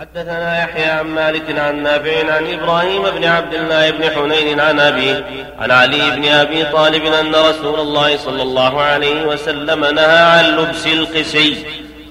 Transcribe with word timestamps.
حدثنا 0.00 0.62
يحيى 0.62 0.84
عن 0.84 1.06
مالك 1.06 1.58
عن 1.58 1.82
نافع 1.82 2.32
عن 2.32 2.46
إبراهيم 2.46 3.02
بن 3.02 3.24
عبد 3.24 3.54
الله 3.54 3.90
بن 3.90 4.10
حنين 4.10 4.60
عن 4.60 4.80
ابيه 4.80 5.26
عن 5.58 5.70
علي 5.70 6.10
بن 6.10 6.28
أبي 6.28 6.64
طالب 6.64 7.04
أن 7.04 7.34
رسول 7.34 7.80
الله 7.80 8.16
صلى 8.16 8.42
الله 8.42 8.80
عليه 8.80 9.26
وسلم 9.26 9.84
نهى 9.84 10.18
عن 10.18 10.44
لبس 10.44 10.86
القسي 10.86 11.66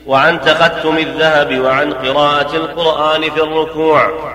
وعن 0.08 0.42
تختم 0.42 0.98
الذهب 0.98 1.60
وعن 1.60 1.94
قراءة 1.94 2.56
القرآن 2.56 3.22
في 3.22 3.42
الركوع. 3.42 4.34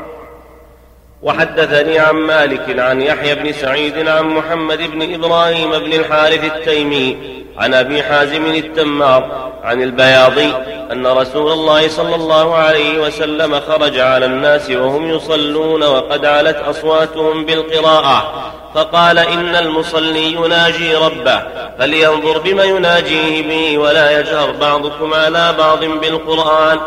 وحدثني 1.23 1.99
عن 1.99 2.15
مالك 2.15 2.79
عن 2.79 3.01
يحيى 3.03 3.35
بن 3.35 3.53
سعيد 3.53 4.09
عن 4.09 4.25
محمد 4.25 4.79
بن 4.79 5.15
إبراهيم 5.15 5.71
بن 5.71 5.93
الحارث 5.93 6.45
التيمي 6.45 7.44
عن 7.57 7.75
أبي 7.75 8.03
حازم 8.03 8.47
التمار 8.47 9.51
عن 9.63 9.83
البياضي 9.83 10.53
أن 10.93 11.07
رسول 11.07 11.53
الله 11.53 11.89
صلى 11.89 12.15
الله 12.15 12.55
عليه 12.55 13.07
وسلم 13.07 13.61
خرج 13.61 13.99
على 13.99 14.27
الناس 14.27 14.71
وهم 14.71 15.09
يصلون 15.09 15.83
وقد 15.83 16.25
علت 16.25 16.57
أصواتهم 16.57 17.45
بالقراءة. 17.45 18.51
فقال 18.75 19.19
إن 19.19 19.55
المصلي 19.55 20.33
يناجي 20.33 20.95
ربه 20.95 21.43
فلينظر 21.79 22.39
بما 22.39 22.65
يناجيه 22.65 23.49
به 23.49 23.79
ولا 23.79 24.21
يجهر 24.21 24.53
بعضكم 24.53 25.15
على 25.15 25.55
بعض 25.59 25.85
بالقرآن. 25.85 26.79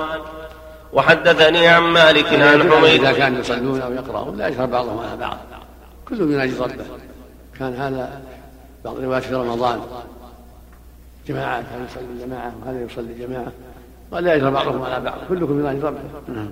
وحدثني 0.93 1.67
عن 1.67 1.81
مالك 1.81 2.33
عن 2.33 2.71
حميد. 2.71 3.03
إذا 3.03 3.11
كانوا 3.11 3.39
يصلون 3.39 3.81
أو 3.81 3.93
يقرأون 3.93 4.37
لا 4.37 4.47
يجهر 4.47 4.65
بعضهم 4.65 4.99
على 4.99 5.17
بعض. 5.19 5.37
كلهم 6.09 6.33
يناجي 6.33 6.53
ربه. 6.59 6.85
كان 7.59 7.75
هذا 7.75 8.21
بعض 8.85 8.97
الروايات 8.97 9.23
في 9.23 9.35
رمضان. 9.35 9.81
جماعة 11.27 11.61
كان 11.61 11.85
يصلي 11.85 12.25
جماعة 12.25 12.53
وهذا 12.61 12.81
يصلي 12.81 13.13
جماعة. 13.13 13.51
ولا 14.11 14.35
يجهر 14.35 14.49
بعضهم 14.49 14.81
على 14.81 14.99
بعض 15.03 15.17
كلكم 15.29 15.59
يناجي 15.59 15.79
ربه 15.79 15.99
نعم 16.27 16.49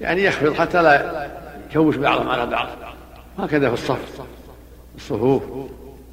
يعني 0.00 0.24
يخفض 0.24 0.52
حتى 0.52 0.82
لا 0.82 1.30
يشوش 1.70 1.96
بعضهم 1.96 2.28
على 2.28 2.46
بعض. 2.46 2.68
هكذا 3.38 3.68
في 3.68 3.74
الصف 3.74 4.20
الصفوف 4.96 5.42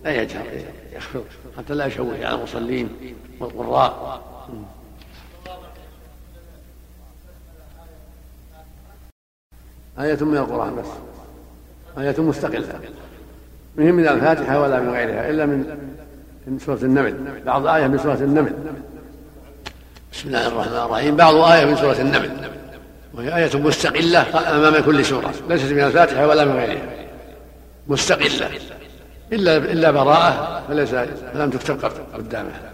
لا 0.03 0.22
يجهر 0.22 0.45
يخفض 0.94 1.23
حتى 1.58 1.73
لا 1.73 1.86
يشوش 1.86 2.20
على 2.22 2.36
المصلين 2.36 2.89
والقراء. 3.39 4.23
آية 10.00 10.23
من 10.23 10.38
القرآن 10.38 10.76
بس. 10.76 10.88
آية 11.98 12.22
مستقلة. 12.22 12.80
مهم 13.78 13.95
من 13.95 14.08
الفاتحة 14.08 14.61
ولا 14.61 14.80
من 14.80 14.89
غيرها 14.89 15.30
إلا 15.30 15.45
من 15.45 15.78
من 16.47 16.59
سورة 16.59 16.80
النمل. 16.83 17.41
بعض 17.45 17.67
آية 17.67 17.88
من 17.88 17.97
سورة 17.97 18.13
النمل. 18.13 18.53
بسم 20.13 20.27
الله 20.27 20.47
الرحمن 20.47 20.73
الرحيم. 20.73 21.16
بعض 21.16 21.36
آية 21.36 21.66
من 21.66 21.75
سورة 21.75 22.02
النمل. 22.02 22.49
وهي 23.13 23.36
آية 23.36 23.58
مستقلة 23.58 24.22
أمام 24.55 24.83
كل 24.83 25.05
سورة. 25.05 25.33
ليست 25.49 25.71
من 25.71 25.83
الفاتحة 25.83 26.27
ولا 26.27 26.45
من 26.45 26.55
غيرها. 26.55 26.89
مستقلة. 27.88 28.49
إلا 29.33 29.58
إلا 29.58 29.91
براءة 29.91 30.64
فليس 30.67 30.89
فلم 31.33 31.49
تكتب 31.49 31.91
قدامها. 32.14 32.73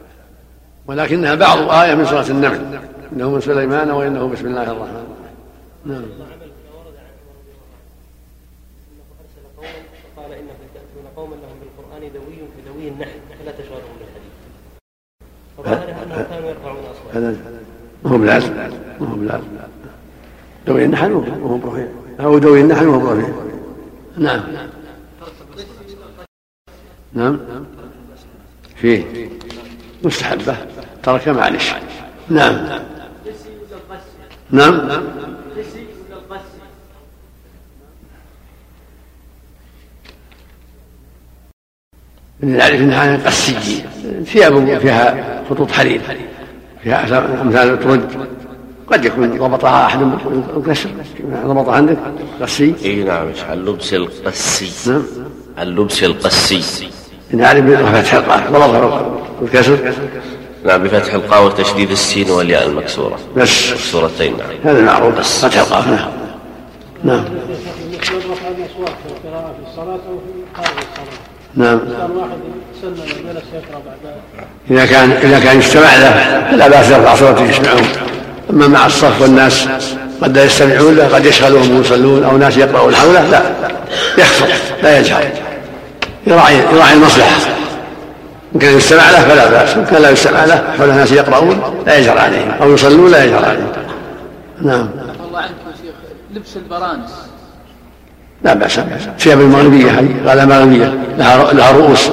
ولكنها 0.87 1.35
بعض 1.35 1.69
آية 1.69 1.95
من 1.95 2.05
سورة 2.05 2.27
النمل. 2.29 2.79
إنه 3.13 3.29
من 3.29 3.41
سليمان 3.41 3.91
وإنه 3.91 4.27
بسم 4.27 4.45
الله 4.47 4.63
الرحمن 4.63 5.05
الرحيم. 5.05 5.19
نعم 5.85 6.05
قال 10.17 10.31
انكم 10.33 10.67
تاتون 10.73 11.05
قوما 11.15 11.35
لهم 11.35 11.57
بالقران 11.59 12.13
دوي 12.13 12.37
كدوي 12.57 12.87
النحل 12.87 13.19
فلا 13.39 13.51
تشغلهم 13.51 13.95
بالحديث 13.99 14.33
فظاهر 15.63 15.89
أنهم 15.89 16.25
كانوا 16.29 16.49
يرفعون 16.49 16.77
أصواتهم. 17.13 17.37
ما 18.03 18.11
هو 18.11 18.17
بالعزم 18.17 18.53
ما 18.99 19.07
هو 19.07 19.15
بالعزم 19.15 19.47
دوي 20.67 20.85
النحل 20.85 21.11
وهو 21.11 21.57
برفيع 21.57 21.87
أو 22.19 22.37
دوي 22.37 22.61
النحل 22.61 22.87
وهو 22.87 22.99
برفيع 22.99 23.29
نعم. 24.17 24.41
نعم. 27.13 27.39
فيه. 28.75 29.29
مستحبة. 30.03 30.57
ترك 31.03 31.27
معلش 31.27 31.71
نعم. 32.29 32.79
نعم. 34.51 35.03
نعرف 42.41 42.81
انها 42.81 43.17
قسي 43.25 43.83
ثياب 44.25 44.79
فيها 44.79 45.43
خطوط 45.49 45.71
حرير 45.71 46.01
فيها 46.83 47.41
أمثال 47.41 47.69
الترج 47.73 48.01
قد 48.91 49.05
يكون 49.05 49.37
ضبطها 49.37 49.85
أحد 49.85 49.99
بالكسر 50.55 50.89
ضبطها 51.45 51.75
عندك 51.75 51.97
قسي 52.41 52.75
إي 52.85 53.03
نعم 53.03 53.27
عن 53.49 53.57
لبس 53.65 53.93
القسي. 53.93 54.91
نعم. 54.91 55.03
اللبس 55.59 56.03
القسي. 56.03 56.89
نعرف 57.31 57.63
بفتح 57.63 58.13
القاف 58.13 58.51
ضبطها 58.51 59.11
بالكسر 59.41 59.93
نعم 60.65 60.83
بفتح 60.83 61.13
القاف 61.13 61.45
وتشديد 61.45 61.91
السين 61.91 62.29
والياء 62.29 62.67
المكسورة. 62.67 63.19
بس. 63.37 63.71
مكسورتين 63.71 64.33
نعم. 64.37 64.75
هذا 64.75 64.85
معروف 64.85 65.19
فتح 65.19 65.59
القاف 65.59 65.87
نعم 65.87 66.09
نعم 67.03 67.23
رفع 68.09 68.47
الاصوات 68.47 68.89
في 68.89 69.27
القراءه 69.27 69.53
في 69.53 69.71
الصلاه 69.71 69.93
أو 69.93 69.99
في 69.99 70.31
خارج 70.55 70.57
الصلاه 70.57 70.58
نعم. 71.55 71.79
كان 71.79 72.11
واحد 72.11 72.29
سن 72.81 72.87
وجلس 72.87 73.43
يقرأ 73.53 73.81
بعد 73.85 74.15
إذا 74.71 74.85
كان 74.85 75.11
إذا 75.11 75.39
كان 75.39 75.57
يجتمع 75.57 75.95
له 75.95 76.47
فلا 76.51 76.67
بأس 76.67 76.89
يرفع 76.89 77.15
صوته 77.15 77.43
يسمعون 77.43 77.87
أما 78.49 78.67
مع 78.67 78.85
الصف 78.85 79.21
والناس 79.21 79.67
قد 80.21 80.37
لا 80.37 80.43
يستمعون 80.43 80.95
له 80.95 81.07
قد 81.07 81.25
يشغلهم 81.25 81.77
ويصلون 81.77 82.23
أو 82.23 82.37
ناس 82.37 82.57
يقرؤون 82.57 82.95
حوله 82.95 83.29
لا. 83.29 83.41
يخفض 84.17 84.47
لا 84.83 84.99
يجهر. 84.99 85.23
يراعي 86.27 86.57
يراعي 86.73 86.93
المصلحة. 86.93 87.35
إن 88.55 88.59
كان 88.59 88.77
يستمع 88.77 89.11
له 89.11 89.19
فلا 89.19 89.49
بأس. 89.49 89.75
إن 89.75 89.85
كان 89.85 90.01
لا 90.01 90.09
يستمع 90.09 90.45
له 90.45 90.63
حول 90.77 90.87
ناس 90.87 91.11
يقرؤون 91.11 91.83
لا 91.85 91.97
يجهر 91.97 92.17
عليهم. 92.17 92.51
أو 92.61 92.73
يصلون 92.73 93.11
لا 93.11 93.23
يجهر 93.23 93.45
عليهم. 93.45 93.71
نعم. 94.61 94.89
الله 95.27 95.39
عنك 95.39 95.49
يا 95.49 95.73
شيخ. 95.83 95.95
لبس 96.35 96.57
البرانس. 96.57 97.28
لا 98.43 98.53
بأس. 98.53 98.79
ثياب 99.19 99.39
المغربية 99.39 99.91
هذه 99.91 100.15
غالة 100.25 100.45
مغربية 100.45 100.93
لها 101.17 101.53
لها 101.53 101.71
رؤوس. 101.71 102.09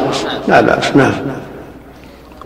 لا 0.49 0.61
بأس. 0.61 0.97
نعم. 0.97 1.13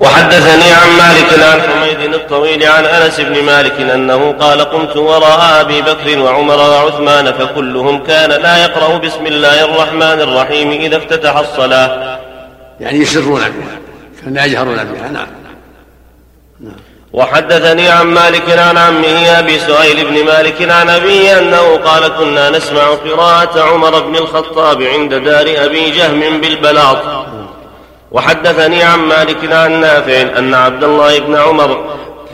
وحدثني 0.01 0.73
عن 0.73 0.89
مالك 0.99 1.43
عن 1.43 1.61
حميد 1.61 2.15
الطويل 2.15 2.65
عن 2.65 2.85
أنس 2.85 3.21
بن 3.21 3.43
مالك 3.43 3.81
أنه 3.81 4.33
قال 4.33 4.61
قمت 4.61 4.97
وراء 4.97 5.61
أبي 5.61 5.83
بكر 5.83 6.19
وعمر 6.19 6.57
وعثمان 6.57 7.33
فكلهم 7.33 8.03
كان 8.05 8.31
لا 8.31 8.57
يقرأ 8.57 8.99
بسم 8.99 9.27
الله 9.27 9.65
الرحمن 9.65 10.21
الرحيم 10.21 10.71
إذا 10.71 10.97
افتتح 10.97 11.37
الصلاة. 11.37 12.19
يعني 12.81 12.99
يسرون 12.99 13.41
بها 13.41 13.79
كان 14.23 14.35
لا 14.35 14.45
يجهرون 14.45 14.77
بها. 14.77 15.09
نعم. 15.09 15.27
وحدثني 17.13 17.89
عن 17.89 18.07
مالك 18.07 18.59
عن 18.59 18.77
عمه 18.79 19.39
أبي 19.39 19.59
سهيل 19.59 20.05
بن 20.05 20.25
مالك 20.25 20.71
عن 20.71 20.91
أبيه 20.91 21.39
أنه 21.39 21.77
قال 21.77 22.09
كنا 22.09 22.51
نسمع 22.51 22.83
قراءة 22.83 23.61
عمر 23.61 24.01
بن 24.01 24.17
الخطاب 24.17 24.83
عند 24.83 25.15
دار 25.15 25.65
أبي 25.65 25.91
جهم 25.91 26.41
بالبلاط. 26.41 26.99
وحدثني 28.13 28.83
عن 28.83 28.99
مالك 28.99 29.53
عن 29.53 29.81
نافع 29.81 30.39
أن 30.39 30.55
عبد 30.55 30.85
الله 30.85 31.19
بن 31.19 31.37
عمر 31.37 31.85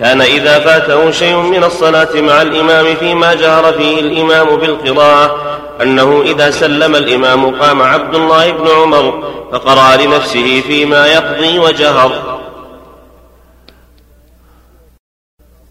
كان 0.01 0.21
إذا 0.21 0.59
فاته 0.59 1.11
شيء 1.11 1.37
من 1.37 1.65
الصلاة 1.65 2.09
مع 2.15 2.43
الإمام 2.43 2.95
فيما 2.95 3.35
جهر 3.35 3.73
فيه 3.73 4.01
الإمام 4.01 4.57
بالقراءة 4.57 5.37
أنه 5.83 6.23
إذا 6.27 6.51
سلم 6.51 6.97
الإمام 6.97 7.61
قام 7.61 7.83
عبد 7.83 8.15
الله 8.15 8.51
بن 8.51 8.69
عمر 8.69 9.23
فقرأ 9.53 9.97
لنفسه 9.97 10.63
فيما 10.67 11.07
يقضي 11.07 11.59
وجهر. 11.59 12.36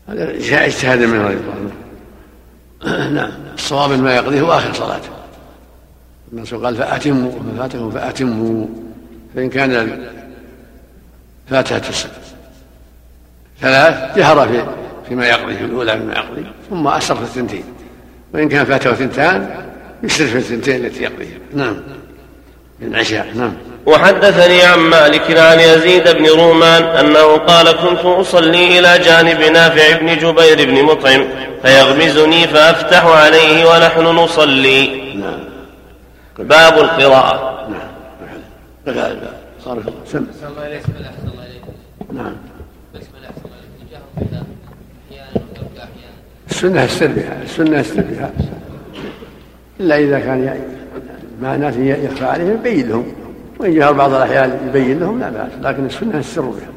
هذا 0.07 0.31
اجتهاد 0.65 0.99
من 0.99 1.19
رضي 1.19 1.33
الله 1.33 1.53
عنه 1.53 1.71
نعم. 3.09 3.31
الصواب 3.53 3.91
ما 3.91 4.15
يقضيه 4.15 4.41
هو 4.41 4.51
اخر 4.51 4.73
صلاته 4.73 5.09
الرسول 6.33 6.65
قال 6.65 6.75
فأتموا 6.75 7.31
وما 7.31 7.57
فاتكم 7.57 7.91
فأتموا. 7.91 8.67
فإن 9.35 9.49
كان 9.49 9.99
فاتحة 11.49 11.81
ثلاث 13.61 14.17
جهر 14.17 14.47
في 14.47 14.65
فيما 15.09 15.27
يقضي 15.27 15.55
في 15.55 15.65
الأولى 15.65 15.97
فيما 15.97 16.13
يقضي 16.13 16.45
ثم 16.69 16.87
أسر 16.87 17.15
في 17.15 17.21
الثنتين. 17.21 17.63
وإن 18.33 18.49
كان 18.49 18.65
فاته 18.65 18.93
ثنتان 18.93 19.65
يسر 20.03 20.25
في 20.25 20.37
الثنتين 20.37 20.85
التي 20.85 21.03
يقضيها. 21.03 21.37
نعم. 21.53 21.77
من 22.79 22.87
العشاء 22.87 23.33
نعم. 23.35 23.53
وحدثني 23.85 24.61
عن 24.63 24.79
مالك 24.79 25.37
عن 25.37 25.59
يزيد 25.59 26.09
بن 26.09 26.25
رومان 26.25 26.83
أنه 26.83 27.37
قال 27.37 27.71
كنت 27.71 28.05
أصلي 28.05 28.79
إلى 28.79 28.99
جانب 28.99 29.41
نافع 29.41 29.97
بن 29.97 30.17
جبير 30.17 30.65
بن 30.65 30.83
مطعم 30.83 31.25
فيغمزني 31.61 32.47
فأفتح 32.47 33.05
عليه 33.05 33.65
ونحن 33.65 34.01
نصلي. 34.01 35.13
نعم. 35.15 35.39
باب 36.39 36.77
القراءة. 36.77 37.67
نعم. 37.69 39.15
صار 39.65 39.83
سم 40.05 40.17
الله 40.17 40.79
بسم 40.79 40.91
الله 40.97 41.11
اليك 41.45 41.63
نعم. 42.13 42.35
بسم 42.95 43.07
الله 43.17 43.29
احسن 43.29 43.45
الله 43.45 43.57
اليك 43.59 43.81
الجهر 43.81 44.01
فيها 44.19 44.43
أحيانا 45.09 45.45
وترك 45.51 45.77
أحيانا 45.77 46.17
السنة 46.49 46.83
السر 46.83 47.07
بها. 47.07 47.43
السنة 47.43 47.79
السر 47.79 48.01
بها. 48.01 48.31
إلا 49.79 49.97
إذا 49.97 50.19
كان 50.19 50.61
مع 51.41 51.55
ناس 51.55 51.75
يخفى 51.77 52.25
عليهم 52.25 52.51
يبين 52.51 52.89
لهم. 52.89 53.24
وإن 53.59 53.75
جهر 53.75 53.93
بعض 53.93 54.13
الأحيان 54.13 54.59
يبين 54.67 54.99
لهم 54.99 55.19
لا 55.19 55.29
بأس 55.29 55.51
لكن 55.61 55.85
السنة 55.85 56.19
السر 56.19 56.41
بها. 56.41 56.69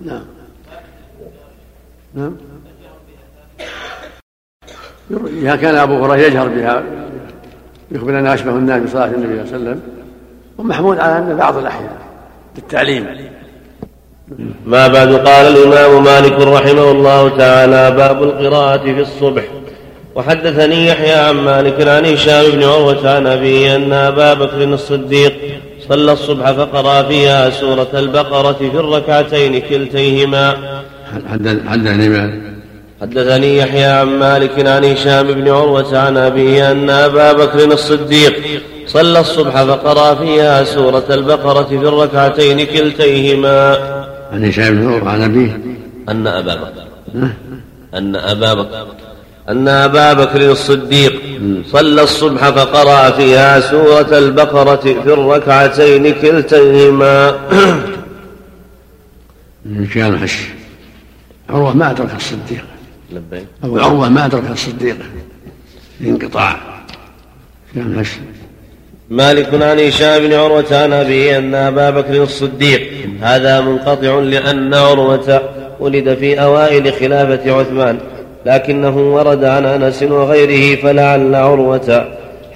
نعم. 0.00 0.24
نعم. 2.14 2.36
إذا 5.10 5.56
كان 5.56 5.74
أبو 5.74 6.04
هريرة 6.04 6.26
يجهر 6.26 6.48
بها 6.48 6.82
يخبر 7.90 8.18
أن 8.18 8.26
أشبه 8.26 8.50
الناس 8.50 8.82
بصلاة 8.82 9.06
النبي 9.06 9.46
صلى 9.46 9.56
الله 9.56 9.70
عليه 9.70 9.70
وسلم 9.70 9.80
ومحمود 10.58 10.98
على 10.98 11.18
أن 11.18 11.36
بعض 11.36 11.56
الأحيان 11.56 11.96
للتعليم 12.56 13.06
ما 14.66 14.88
بعد 14.88 15.14
قال 15.14 15.56
الإمام 15.56 16.04
مالك 16.04 16.32
رحمه 16.32 16.90
الله 16.90 17.38
تعالى 17.38 17.90
باب 17.96 18.22
القراءة 18.22 18.82
في 18.82 19.00
الصبح. 19.00 19.42
وحدثني 20.14 20.86
يحيى 20.86 21.12
عن 21.12 21.34
مالك 21.34 21.88
عن 21.88 22.04
هشام 22.04 22.50
بن 22.50 22.62
عروة 22.62 23.16
عن 23.16 23.26
أبيه 23.26 23.76
أن 23.76 23.92
أبا 23.92 24.34
بكر 24.34 24.64
الصديق 24.64 25.32
صلى 25.88 26.12
الصبح 26.12 26.52
فقرأ 26.52 27.02
فيها 27.02 27.50
سورة 27.50 27.88
البقرة 27.94 28.52
في 28.52 28.66
الركعتين 28.66 29.60
كلتيهما. 29.60 30.56
حدثني 31.68 32.30
حدثني 33.00 33.56
يحيى 33.58 33.84
عن 33.84 34.06
مالك 34.06 34.66
عن 34.66 34.84
هشام 34.84 35.26
بن 35.32 35.48
عروة 35.48 35.98
عن 35.98 36.16
أبيه 36.16 36.72
أن 36.72 36.90
أبا 36.90 37.32
بكر 37.32 37.72
الصديق 37.72 38.34
صلى 38.86 39.20
الصبح 39.20 39.62
فقرأ 39.62 40.14
فيها 40.14 40.64
سورة 40.64 41.04
البقرة 41.10 41.62
في 41.62 41.74
الركعتين 41.74 42.66
كلتيهما. 42.66 43.78
عن 44.32 44.44
هشام 44.44 44.74
بن 44.74 44.92
عروة 44.92 45.10
عن 45.10 45.22
أبيه؟ 45.22 45.60
أن 46.08 46.26
أبا 46.26 46.54
بكر. 46.54 46.86
أن 47.94 48.16
أبا 48.16 48.54
بكر. 48.54 48.86
أن 49.48 49.68
أبا 49.68 50.12
بكر 50.12 50.50
الصديق 50.50 51.22
صلى 51.66 52.02
الصبح 52.02 52.50
فقرأ 52.50 53.10
فيها 53.10 53.60
سورة 53.60 54.18
البقرة 54.18 54.76
في 54.76 55.12
الركعتين 55.12 56.14
كلتيهما. 56.14 57.38
كان 59.94 60.18
حش 60.18 60.38
عروة 61.50 61.76
ما 61.76 61.90
أدرك 61.90 62.14
الصديق. 62.16 62.64
لبيك. 63.12 63.46
أو 63.64 63.78
عروة 63.78 64.08
ما 64.08 64.26
أدرك 64.26 64.50
الصديق. 64.50 64.96
انقطاع. 66.00 66.56
كان 67.74 67.98
حش 67.98 68.10
مالك 69.10 69.62
عن 69.62 69.78
هشام 69.80 70.26
بن 70.26 70.32
عروة 70.32 70.66
عن 70.70 70.92
أبيه 70.92 71.38
أن 71.38 71.54
أبا 71.54 71.90
بكر 71.90 72.22
الصديق. 72.22 72.90
هذا 73.20 73.60
منقطع 73.60 74.18
لأن 74.18 74.74
عروة 74.74 75.42
ولد 75.80 76.14
في 76.14 76.42
أوائل 76.42 76.92
خلافة 76.92 77.60
عثمان. 77.60 77.98
لكنه 78.46 79.14
ورد 79.14 79.44
عن 79.44 79.66
أنس 79.66 80.02
وغيره 80.02 80.76
فلعل 80.76 81.34
عروة 81.34 82.04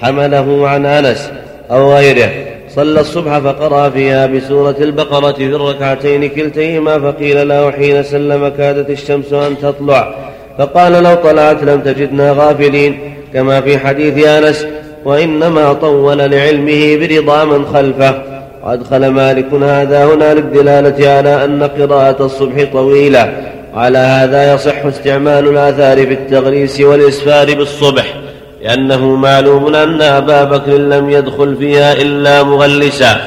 حمله 0.01 0.69
عن 0.69 0.87
أنس 0.87 1.31
أو 1.71 1.95
غيره. 1.95 2.31
صلى 2.69 3.01
الصبح 3.01 3.39
فقرأ 3.39 3.89
فيها 3.89 4.27
بسورة 4.27 4.77
البقرة 4.81 5.33
في 5.33 5.47
الركعتين 5.47 6.29
كلتيهما 6.29 6.99
فقيل 6.99 7.49
له 7.49 7.71
حين 7.71 8.03
سلم 8.03 8.49
كادت 8.49 8.91
الشمس 8.91 9.33
أن 9.33 9.59
تطلع. 9.63 10.15
فقال 10.59 10.93
لو 10.93 11.15
طلعت 11.15 11.65
لم 11.65 11.81
تجدنا 11.81 12.33
غافلين. 12.33 12.99
كما 13.35 13.61
في 13.61 13.79
حديث 13.79 14.27
أنس 14.27 14.67
وإنما 15.05 15.73
طول 15.73 16.19
لعلمه 16.19 16.97
برضا 16.97 17.45
من 17.45 17.67
خلفه. 17.67 18.23
وأدخل 18.65 19.07
مالك 19.07 19.53
هذا 19.55 20.05
هنا 20.05 20.35
للدلالة 20.35 21.11
على 21.11 21.45
أن 21.45 21.63
قراءة 21.63 22.25
الصبح 22.25 22.65
طويلة. 22.73 23.33
وعلى 23.75 23.99
هذا 23.99 24.55
يصح 24.55 24.85
استعمال 24.85 25.49
الآثار 25.49 26.07
في 26.07 26.13
التغريس 26.13 26.81
والإسفار 26.81 27.55
بالصبح 27.55 28.15
لأنه 28.63 29.07
معلوم 29.07 29.75
أن 29.75 30.03
أبا 30.03 30.45
بكر 30.45 30.73
لم 30.73 31.11
يدخل 31.11 31.57
فيها 31.57 31.93
إلا 31.93 32.43
مغلسا 32.43 33.21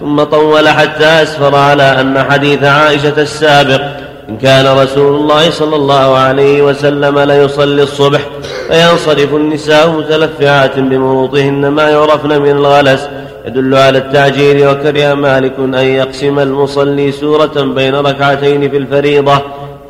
ثم 0.00 0.22
طول 0.22 0.68
حتى 0.68 1.04
أسفر 1.04 1.54
على 1.54 1.82
أن 1.82 2.22
حديث 2.30 2.64
عائشة 2.64 3.14
السابق 3.22 3.80
إن 4.28 4.36
كان 4.36 4.66
رسول 4.78 5.14
الله 5.14 5.50
صلى 5.50 5.76
الله 5.76 6.16
عليه 6.16 6.62
وسلم 6.62 7.18
ليصلي 7.18 7.82
الصبح 7.82 8.20
فينصرف 8.68 9.34
النساء 9.34 9.90
متلفعات 9.90 10.78
بمروطهن 10.78 11.68
ما 11.68 11.90
يعرفن 11.90 12.42
من 12.42 12.50
الغلس 12.50 13.08
يدل 13.46 13.74
على 13.74 13.98
التعجيل 13.98 14.68
وكره 14.68 15.14
مالك 15.14 15.52
أن 15.58 15.74
يقسم 15.74 16.38
المصلي 16.38 17.12
سورة 17.12 17.62
بين 17.62 17.94
ركعتين 17.94 18.70
في 18.70 18.76
الفريضة 18.76 19.42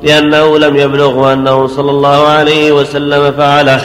لأنه 0.02 0.58
لم 0.58 0.76
يبلغه 0.76 1.32
أنه 1.32 1.66
صلى 1.66 1.90
الله 1.90 2.26
عليه 2.26 2.72
وسلم 2.72 3.32
فعله. 3.32 3.80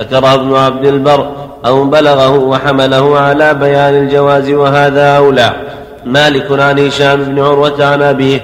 ذكر 0.00 0.34
ابن 0.34 0.54
عبد 0.54 0.86
البر 0.86 1.32
أو 1.66 1.84
بلغه 1.84 2.38
وحمله 2.38 3.18
على 3.18 3.54
بيان 3.54 3.94
الجواز 3.94 4.50
وهذا 4.50 5.16
أولى. 5.16 5.52
مالك 6.04 6.60
عن 6.60 6.78
هشام 6.78 7.24
بن 7.24 7.38
عروة 7.38 7.84
عن 7.84 8.02
أبيه. 8.02 8.40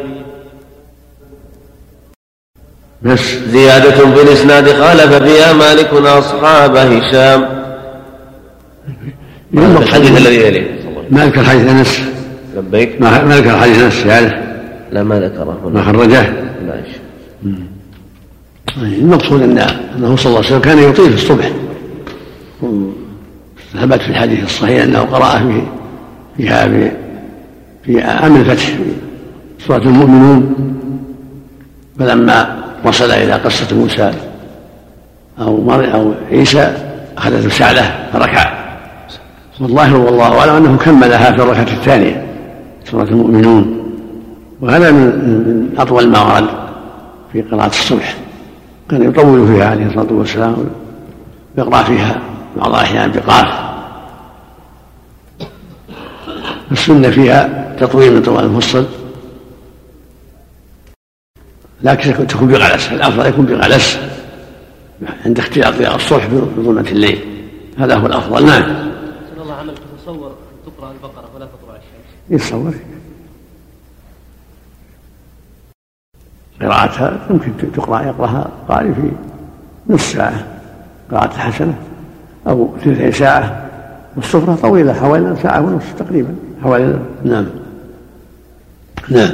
بس 3.03 3.21
زيادة 3.49 3.91
في 3.91 4.23
الإسناد 4.23 4.69
خالف 4.69 5.15
فيها 5.15 5.53
مالك 5.53 5.93
أصحاب 5.95 6.77
هشام. 6.77 7.49
الحديث 9.55 10.17
الذي 10.17 10.47
يليه. 10.47 10.81
مالك 11.11 11.39
الحديث 11.39 11.71
أنس. 11.71 12.01
لبيك. 12.57 13.03
مالك 13.03 13.47
الحديث 13.47 13.83
أنس 13.83 14.07
يعرف 14.07 14.33
لا 14.93 15.03
ما 15.03 15.21
ذكره. 15.21 15.71
ما 15.75 15.85
خرجه. 15.85 16.23
لا 16.67 16.83
المقصود 18.83 19.43
أن 19.43 19.59
أنه 19.59 20.17
صلى 20.17 20.27
الله 20.27 20.37
عليه 20.37 20.47
وسلم 20.47 20.61
كان 20.61 20.79
يطيل 20.79 21.09
في 21.09 21.15
الصبح. 21.15 21.51
ثبت 23.81 24.01
في 24.01 24.09
الحديث 24.09 24.45
الصحيح 24.45 24.83
أنه 24.83 24.99
قرأ 24.99 25.39
في 25.39 25.63
فيها 26.37 26.69
في 26.69 26.91
في 27.85 28.03
عام 28.03 28.37
الفتح 28.37 28.69
سورة 29.67 29.83
المؤمنون 29.83 30.55
فلما 31.99 32.65
وصل 32.85 33.11
إلى 33.11 33.33
قصة 33.33 33.77
موسى 33.77 34.13
مر 35.39 35.95
أو 35.95 36.15
عيسى 36.31 36.77
أخذته 37.19 37.49
سعلة 37.49 38.09
فركع. 38.13 38.67
والظاهر 39.61 39.97
والله 39.97 40.39
أعلم 40.39 40.55
أنه 40.55 40.77
كملها 40.77 41.33
في 41.33 41.43
الركعة 41.43 41.63
الثانية 41.63 42.27
سورة 42.85 43.05
المؤمنون. 43.05 43.93
وهذا 44.61 44.91
من 44.91 45.69
أطول 45.79 46.09
ما 46.09 46.23
ورد. 46.23 46.66
في 47.33 47.43
قراءة 47.43 47.67
الصبح 47.67 48.17
كان 48.91 49.03
يطول 49.03 49.47
فيها 49.47 49.71
عليه 49.71 49.87
الصلاة 49.87 50.13
والسلام 50.13 50.71
يقرأ 51.59 51.83
فيها 51.83 52.21
بعض 52.57 52.69
الأحيان 52.69 53.13
بقاف. 53.13 53.67
السنة 56.73 57.11
فيها 57.11 57.75
تطويل 57.81 58.15
من 58.15 58.23
طوال 58.23 58.45
المفصل 58.45 58.87
لكن 61.83 62.27
تكون 62.27 62.49
بغلس 62.49 62.93
الأفضل 62.93 63.27
يكون 63.27 63.47
بغلس 63.47 63.99
عند 65.25 65.39
اختلاط 65.39 65.95
الصبح 65.95 66.27
بظلمة 66.27 66.89
الليل. 66.91 67.19
هذا 67.79 67.97
هو 67.97 68.07
الأفضل. 68.07 68.47
نعم. 68.47 68.63
الله 69.43 69.55
عملك 69.55 69.75
تصور 70.03 70.27
أن 70.27 70.73
تقرأ 70.73 70.93
البقرة 70.93 71.29
ولا 71.35 71.47
تطلع 71.47 71.77
الشمس. 71.77 72.43
يتصور. 72.43 72.75
قراءتها 76.63 77.19
يمكن 77.31 77.53
تقرأ 77.77 78.03
يقرأها 78.03 78.49
قارئ 78.69 78.89
في 78.89 79.11
نصف 79.91 80.13
ساعة 80.13 80.45
قراءة 81.11 81.39
حسنة 81.39 81.75
أو 82.47 82.71
ثلثي 82.85 83.13
ساعة 83.13 83.67
والسفرة 84.17 84.55
طويلة 84.63 84.93
حوالي 84.93 85.37
ساعة 85.43 85.61
ونصف 85.61 85.93
تقريبا 85.99 86.35
حوالي 86.63 86.99
نعم. 87.25 87.47
نعم. 89.09 89.31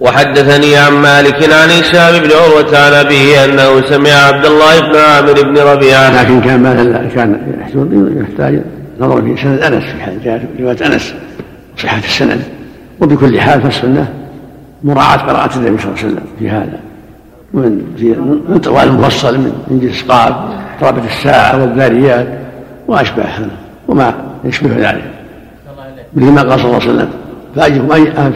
وحدثني 0.00 0.76
عن 0.76 0.92
مالك 0.92 1.52
عن 1.52 1.68
هشام 1.70 2.22
بن 2.22 2.30
عروة 2.32 2.78
عن 2.78 2.92
أبيه 2.92 3.44
أنه 3.44 3.86
سمع 3.86 4.10
عبد 4.10 4.46
الله 4.46 4.80
بن 4.80 4.96
عامر 4.96 5.42
بن 5.42 5.58
ربيعة 5.58 6.22
لكن 6.22 6.40
كان 6.40 6.60
ما 6.60 7.08
كان 7.14 7.40
يحتاج 8.20 8.62
نظر 9.00 9.22
في 9.22 9.42
سند 9.42 9.58
أنس 9.58 9.84
في 9.84 10.02
حال 10.02 10.40
رواية 10.60 10.86
أنس 10.86 11.14
صحة 11.76 11.98
السند 11.98 12.42
وبكل 13.00 13.40
حال 13.40 13.62
فالسنه 13.62 14.17
مراعاة 14.84 15.16
قراءة 15.16 15.56
النبي 15.56 15.78
صلى 15.78 15.92
الله 15.92 15.98
عليه 15.98 16.08
وسلم 16.08 16.24
في 16.38 16.50
هذا. 16.50 16.80
من 17.54 17.94
في 17.96 18.82
المفصل 18.82 19.38
من 19.38 19.80
جنس 19.80 20.02
قاف 20.02 20.34
اقتربت 20.74 21.04
الساعة 21.06 21.60
والذاريات 21.60 22.26
وأشبه 22.88 23.22
هذا 23.22 23.50
وما 23.88 24.14
يشبه 24.44 24.90
ذلك. 24.90 25.04
مثل 26.14 26.30
ما 26.30 26.42
قال 26.42 26.60
صلى 26.60 26.66
الله 26.66 26.82
عليه 26.82 26.92
وسلم 26.92 27.10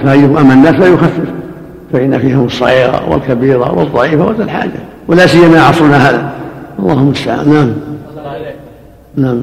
فأيكم 0.04 0.36
أما 0.36 0.54
الناس 0.54 0.74
لا 0.74 0.86
يخفف 0.86 1.24
فإن 1.92 2.18
فيهم 2.18 2.44
الصغيرة 2.44 3.10
والكبيرة 3.10 3.78
والضعيفة 3.78 4.26
وذا 4.26 4.44
الحاجة 4.44 4.80
ولا 5.08 5.26
سيما 5.26 5.60
عصرنا 5.60 5.96
هذا. 5.96 6.32
اللهم 6.78 7.06
المستعان 7.06 7.48
نعم. 7.48 7.72
نعم. 9.16 9.42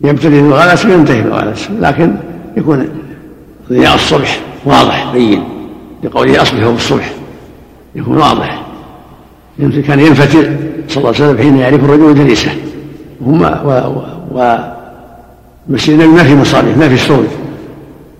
يبتدئ 0.00 0.40
بالغلس 0.42 0.84
وينتهي 0.84 1.22
بالغلس 1.22 1.70
لكن 1.80 2.14
يكون 2.56 2.88
ضياء 3.68 3.94
الصبح 3.94 4.40
واضح 4.64 5.12
بين. 5.12 5.44
لقوله 6.02 6.42
اصبحوا 6.42 6.72
بالصبح 6.72 7.12
يكون 7.94 8.16
واضح. 8.16 8.62
كان 9.58 10.00
ينفتل 10.00 10.56
صلى 10.88 10.96
الله 10.96 11.14
عليه 11.14 11.24
وسلم 11.24 11.38
حين 11.38 11.56
يعرف 11.56 11.84
الرجل 11.84 12.14
جليسه 12.14 12.50
وهم 13.20 13.42
و, 13.42 14.04
و, 14.32 14.58
مسجد 15.68 16.00
النبي 16.00 16.12
ما 16.16 16.24
في 16.24 16.34
مصابيح 16.34 16.76
ما 16.76 16.88
في 16.88 16.96
سرج 16.96 17.24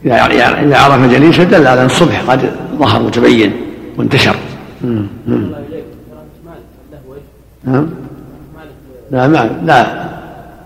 إذا 0.05 0.77
عرف 0.77 1.11
جليسه 1.13 1.45
دل 1.45 1.67
على 1.67 1.81
أن 1.81 1.87
الصبح 1.87 2.21
قد 2.31 2.51
ظهر 2.79 3.03
متبين 3.03 3.53
وانتشر. 3.99 4.37
نعم. 7.65 7.87
لا 9.11 9.29
لا. 9.65 10.11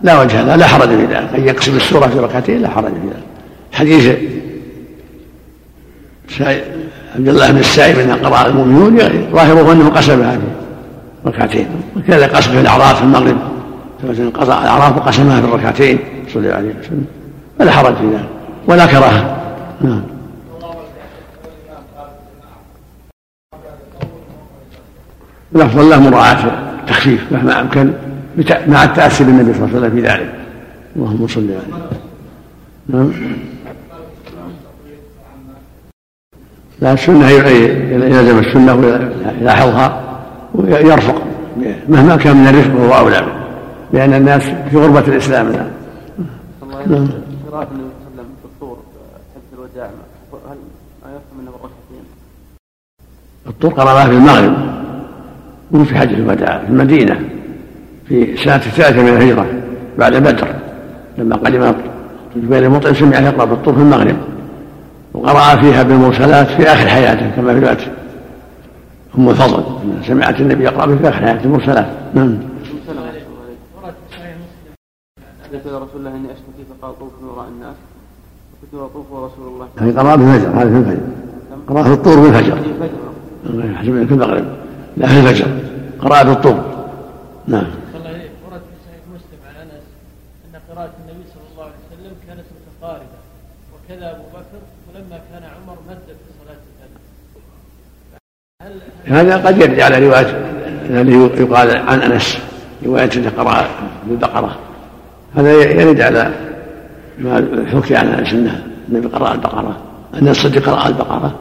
لا 0.02 0.20
وجه 0.20 0.42
لا. 0.42 0.56
لا 0.56 0.66
حرج 0.66 0.88
في 0.88 1.04
ذلك. 1.04 1.34
أن 1.34 1.46
يقسم 1.48 1.76
السورة 1.76 2.06
في 2.06 2.18
ركعتين 2.18 2.62
لا 2.62 2.68
حرج 2.68 2.92
في 2.92 3.06
ذلك. 3.06 3.33
حديث 3.74 4.16
عبد 7.14 7.28
الله 7.28 7.50
بن 7.50 7.58
السائب 7.58 7.98
ان 7.98 8.10
قرأ 8.10 8.46
المؤمنون 8.46 8.98
ظاهره 9.32 9.72
أنه 9.72 9.88
قسمها 9.88 10.32
في 10.32 10.42
ركعتين 11.26 11.66
وكذا 11.96 12.26
قسم 12.26 12.50
في 12.50 12.60
الأعراف 12.60 12.98
في 12.98 13.04
المغرب. 13.04 13.36
قطع 14.34 14.62
الأعراف 14.62 14.96
وقسمها 14.96 15.40
في 15.40 15.46
الركعتين 15.46 15.98
صلى 16.34 16.42
الله 16.42 16.54
عليه 16.54 16.74
وسلم. 16.80 17.06
فلا 17.58 17.70
حرج 17.70 17.94
في 17.94 18.06
ذلك. 18.06 18.28
ولا 18.66 18.86
كراهة. 18.86 19.36
نعم. 19.80 20.02
الافضل 25.56 25.90
له 25.90 26.00
مراعاة 26.00 26.52
التخفيف 26.80 27.32
مهما 27.32 27.60
أمكن 27.60 27.92
مع 28.66 28.84
التاسي 28.84 29.24
بالنبي 29.24 29.54
صلى 29.54 29.64
الله 29.64 29.76
عليه 29.76 29.86
وسلم 29.86 30.00
في 30.00 30.08
ذلك. 30.08 30.34
اللهم 30.96 31.26
صل 31.26 31.40
عليه. 31.40 31.88
نعم. 32.88 33.12
لا 36.80 36.92
السنة 36.92 37.30
يلزم 37.30 38.38
السنة 38.38 38.74
ويلاحظها 38.74 40.00
ويرفق 40.54 41.22
مهما 41.88 42.16
كان 42.16 42.36
من 42.36 42.46
الرفق 42.48 42.70
فهو 42.70 42.98
أولى 42.98 43.26
لأن 43.92 44.14
الناس 44.14 44.42
في 44.70 44.76
غربة 44.76 44.98
الإسلام 45.08 45.46
الآن. 45.46 45.70
نعم. 46.86 47.08
قراءة 47.50 47.68
النبي 47.72 47.90
صلى 48.04 48.08
الله 48.12 48.28
عليه 48.28 48.38
وسلم 48.58 48.76
الوداع. 49.54 49.90
هل 50.50 50.56
يفهم 51.04 51.40
انه 51.40 51.50
بالركعتين؟ 51.50 52.04
الطور 53.46 53.72
قرأها 53.72 54.04
في 54.04 54.10
المغرب 54.10 54.56
مو 55.70 55.84
في 55.84 55.94
حجة 55.98 56.14
الوداع 56.14 56.58
في 56.58 56.70
المدينة 56.70 57.20
في 58.08 58.32
السنة 58.32 58.56
الثالثة 58.56 59.02
من 59.02 59.08
الهجرة 59.08 59.46
بعد 59.98 60.16
بدر 60.16 60.48
لما 61.18 61.36
قدم 61.36 61.72
جبير 62.36 62.62
المطعم 62.64 62.94
سمع 62.94 63.18
يقرأ 63.18 63.44
بالطور 63.44 63.74
في 63.74 63.80
المغرب. 63.80 64.16
وقرأ 65.24 65.56
فيها 65.56 65.82
بالمرسلات 65.82 66.46
في 66.46 66.62
آخر 66.62 66.88
حياته 66.88 67.30
كما 67.36 67.54
في 67.54 67.60
رواية 67.60 67.92
أم 69.18 69.28
الفضل 69.28 69.64
سمعت 70.06 70.40
النبي 70.40 70.64
يقرأ 70.64 70.96
في 70.96 71.08
آخر 71.08 71.16
حياته 71.16 71.44
المرسلات 71.44 71.86
نعم. 72.14 72.38
يا 75.66 75.78
رسول 75.78 75.96
الله 75.96 76.10
أني 76.10 76.26
أشتكي 76.26 76.64
فقال 76.70 76.98
طوف 76.98 77.12
من 77.22 77.28
وراء 77.28 77.48
الناس. 77.48 77.76
فكنت 78.62 78.74
اطوف 78.74 79.12
ورسول 79.12 79.48
الله. 79.48 79.68
هذه 79.78 79.98
قراءة 79.98 80.16
بالفجر 80.16 80.48
هذه 80.48 80.68
في 80.68 80.78
الفجر. 80.78 81.00
قراءة 81.68 81.84
في 81.84 81.92
الطور 81.92 82.20
بالفجر 82.20 82.56
في 84.06 84.14
المغرب 84.14 84.44
لا 84.96 85.06
في 85.06 85.20
الفجر. 85.20 85.46
قراءة 85.98 86.24
في 86.24 86.32
الطور. 86.32 86.64
نعم. 87.46 87.64
ورد 87.64 88.60
في 88.60 88.76
صحيح 88.86 89.00
مسلم 89.14 89.40
عن 89.48 89.54
انس 89.62 89.84
أن 90.44 90.60
قراءة 90.74 90.92
النبي 91.00 91.24
صلى 91.34 91.46
الله 91.52 91.64
عليه 91.64 91.74
وسلم 91.92 92.16
كانت 92.28 92.44
متقاربة 92.56 93.18
وكذا 93.74 94.10
ابو 94.10 94.22
بكر 94.34 94.60
ولما 94.88 95.18
كان 95.32 95.42
عمر 95.42 95.76
مد 95.88 96.06
في 96.06 96.30
صلاة 96.40 96.56
الفجر 96.68 97.00
هذا 99.06 99.36
قد 99.36 99.58
يرجع 99.58 99.84
على 99.84 100.06
رواية 100.06 100.40
الذي 100.90 101.12
يقال 101.12 101.76
عن 101.76 102.02
أنس 102.02 102.38
رواية 102.86 103.10
قراءة 103.38 103.68
بالبقرة 104.06 104.56
هذا 105.36 105.52
يرد 105.52 106.00
على 106.00 106.30
ما 107.18 107.46
حكي 107.72 107.96
عن 107.96 108.08
أنس 108.08 108.32
إنه 108.32 108.62
النبي 108.88 109.06
قرأ 109.06 109.32
البقرة 109.32 109.76
أن 110.14 110.28
الصديق 110.28 110.68
قرأ 110.68 110.88
البقرة. 110.88 111.34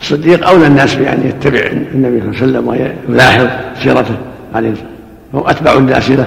الصديق 0.00 0.48
أولى 0.48 0.66
الناس 0.66 0.94
بأن 0.94 1.26
يتبع 1.28 1.66
النبي 1.94 2.20
صلى 2.20 2.58
الله 2.58 2.72
عليه 2.72 2.84
وسلم 2.84 2.98
ويلاحظ 3.08 3.46
سيرته 3.82 4.16
عليه. 4.54 4.70
الصلاة 4.70 4.90
هو 5.34 5.48
أتبع 5.48 5.72
الناس 5.72 6.10
له 6.10 6.26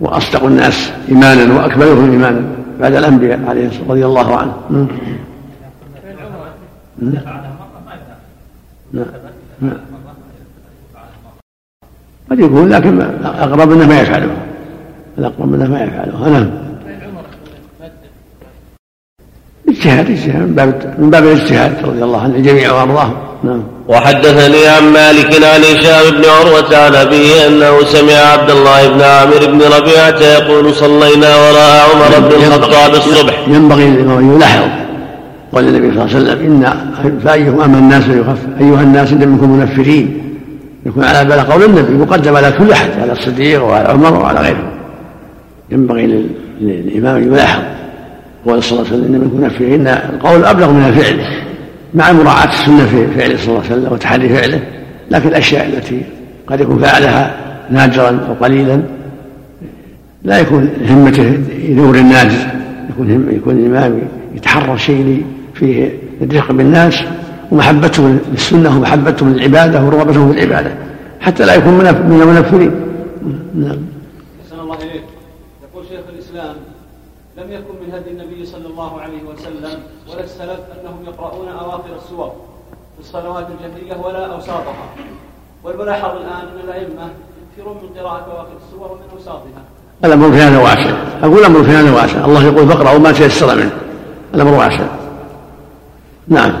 وأصدق 0.00 0.44
الناس 0.44 0.92
إيمانا 1.08 1.54
وأكملهم 1.54 2.10
إيمانا 2.10 2.42
بعد 2.80 2.94
الأنبياء 2.94 3.40
عليه 3.48 3.66
الصلاة 3.66 3.88
رضي 3.88 4.06
الله 4.06 4.36
عنه 4.36 4.52
نعم 8.92 9.06
نعم 9.60 9.78
قد 12.30 12.40
يكون 12.40 12.68
لكن 12.68 13.00
أقرب 13.24 13.72
أنه 13.72 13.86
ما 13.86 14.00
يفعله. 14.00 14.36
الأقرب 15.18 15.52
منه 15.52 15.70
ما 15.70 15.82
يفعله. 15.82 16.28
نعم. 16.28 16.50
اجتهاد 19.68 20.10
اجتهاد. 20.10 20.36
من 20.36 20.54
باب 20.54 20.94
من 20.98 21.10
باب 21.10 21.24
الاجتهاد 21.24 21.72
رضي 21.84 22.04
الله 22.04 22.22
عنه 22.22 22.36
الجميع 22.36 22.72
وارضاهم 22.72 23.16
نعم. 23.44 23.62
وحدثني 23.88 24.66
عن 24.66 24.92
مالك 24.92 25.44
عن 25.44 25.60
هشام 25.60 26.10
بن 26.10 26.24
عروة 26.24 26.76
عن 26.76 26.94
أبيه 26.94 27.46
أنه 27.46 27.84
سمع 27.84 28.12
عبد 28.12 28.50
الله 28.50 28.88
بن 28.88 29.00
عامر 29.00 29.46
بن 29.46 29.62
ربيعة 29.62 30.20
يقول 30.20 30.74
صلينا 30.74 31.36
وراء 31.36 31.88
عمر 31.90 32.28
بن 32.28 32.34
الخطاب 32.34 32.94
الصبح. 32.94 33.48
ينبغي 33.48 33.84
أن 33.84 34.34
يلاحظ 34.34 34.87
قال 35.52 35.68
النبي 35.68 35.94
صلى 35.94 36.04
الله 36.04 36.16
عليه 36.16 36.16
وسلم 36.16 36.46
إن 36.46 37.20
فأيهم 37.24 37.60
أما 37.60 37.78
الناس 37.78 38.08
يخف 38.08 38.38
أيها 38.60 38.82
الناس 38.82 39.12
إن 39.12 39.28
منكم 39.28 39.50
منفرين. 39.50 40.18
يكون 40.86 41.04
على 41.04 41.28
بال 41.28 41.40
قول 41.40 41.64
النبي 41.64 41.94
مقدم 41.94 42.36
على 42.36 42.52
كل 42.52 42.70
أحد 42.72 42.90
على 43.00 43.12
الصديق 43.12 43.64
وعلى 43.64 43.88
عمر 43.88 44.14
وعلى 44.14 44.40
غيره. 44.40 44.72
ينبغي 45.70 46.26
للإمام 46.60 47.16
أن 47.16 47.22
يلاحظ. 47.22 47.62
قول 48.46 48.62
صلى 48.62 48.78
الله 48.78 48.92
عليه 48.92 49.02
وسلم 49.02 49.14
إن 49.14 49.20
منكم 49.20 49.40
منفرين. 49.40 49.86
القول 49.86 50.44
أبلغ 50.44 50.72
من 50.72 50.84
الفعل 50.84 51.20
مع 51.94 52.12
مراعاة 52.12 52.48
السنة 52.48 52.86
في 52.86 53.06
فعله 53.06 53.36
صلى 53.36 53.48
الله 53.48 53.64
عليه 53.64 53.72
وسلم 53.72 53.92
وتحري 53.92 54.28
فعله. 54.28 54.60
لكن 55.10 55.28
الأشياء 55.28 55.66
التي 55.66 56.02
قد 56.46 56.60
يكون 56.60 56.78
فعلها 56.78 57.36
نادرا 57.70 58.20
أو 58.28 58.34
قليلا 58.44 58.80
لا 60.24 60.38
يكون 60.38 60.70
همته 60.90 61.38
ينور 61.68 61.94
الناس 61.94 62.32
يكون 62.90 63.28
يكون 63.32 63.56
الإمام 63.56 63.98
يتحرى 64.34 64.78
شيء 64.78 65.24
فيه 65.58 65.98
الرفق 66.22 66.52
بالناس 66.52 66.94
ومحبته 67.52 68.18
للسنة 68.32 68.76
ومحبته 68.76 69.26
للعبادة 69.26 69.84
ورغبته 69.84 70.32
في 70.32 70.44
العبادة 70.44 70.74
حتى 71.20 71.44
لا 71.44 71.54
يكون 71.54 71.72
من 71.74 72.20
المنفرين 72.22 72.70
نعم. 73.54 73.78
الله 74.62 74.76
إليك. 74.76 75.04
يقول 75.62 75.84
شيخ 75.88 76.00
الإسلام 76.14 76.54
لم 77.38 77.52
يكن 77.52 77.74
من 77.86 77.94
هدي 77.94 78.10
النبي 78.10 78.46
صلى 78.46 78.66
الله 78.66 79.00
عليه 79.00 79.22
وسلم 79.32 79.78
ولا 80.10 80.24
السلف 80.24 80.60
أنهم 80.80 81.04
يقرؤون 81.06 81.48
أواخر 81.48 81.96
السور 82.04 82.32
في 82.94 83.00
الصلوات 83.00 83.46
الجهرية 83.50 84.06
ولا 84.06 84.26
أوساطها. 84.26 84.88
والملاحظ 85.64 86.10
الآن 86.10 86.48
أن 86.54 86.60
الأئمة 86.64 87.08
يكثرون 87.58 87.76
من 87.76 88.00
قراءة 88.00 88.26
أواخر 88.32 88.56
السور 88.66 88.92
ومن 88.92 89.18
أوساطها. 89.18 89.62
الأمر 90.04 90.32
في 90.32 90.38
هذا 90.38 90.58
واسع. 90.58 90.96
أقول 91.22 91.38
الأمر 91.38 91.64
في 91.64 91.70
هذا 91.70 91.92
واسع. 91.92 92.24
الله 92.24 92.44
يقول 92.44 92.68
فاقرأوا 92.68 92.98
ما 92.98 93.12
تيسر 93.12 93.56
منه. 93.56 93.72
الأمر 94.34 94.52
واسع. 94.54 94.86
نعم. 96.30 96.52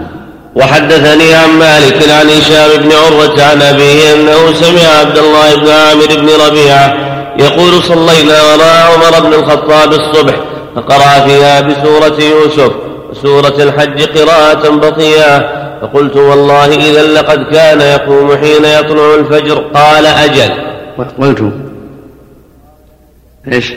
وحدثني 0.54 1.34
عن 1.34 1.50
مالك 1.50 2.08
عن 2.10 2.26
هشام 2.26 2.82
بن 2.82 2.92
عروة 2.92 3.42
عن 3.42 3.62
أبيه 3.62 4.14
أنه 4.14 4.52
سمع 4.54 4.88
عبد 5.00 5.18
الله 5.18 5.54
بن 5.56 5.68
عامر 5.68 6.06
بن 6.06 6.28
ربيعة 6.46 6.94
يقول 7.38 7.82
صلينا 7.82 8.42
وراء 8.42 8.92
عمر 8.94 9.28
بن 9.28 9.34
الخطاب 9.34 9.92
الصبح 9.92 10.34
فقرأ 10.76 11.26
فيها 11.26 11.60
بسورة 11.60 12.20
يوسف 12.20 12.72
وسورة 13.10 13.62
الحج 13.62 14.18
قراءة 14.18 14.68
بطيئة. 14.68 15.58
فقلت 15.82 16.16
والله 16.16 16.64
إذا 16.66 17.02
لقد 17.02 17.44
كان 17.52 17.80
يقوم 17.80 18.36
حين 18.36 18.64
يطلع 18.64 19.14
الفجر. 19.14 19.58
قال 19.74 20.06
أجل. 20.06 20.50
قلت. 21.20 21.52
إيش؟ 23.52 23.72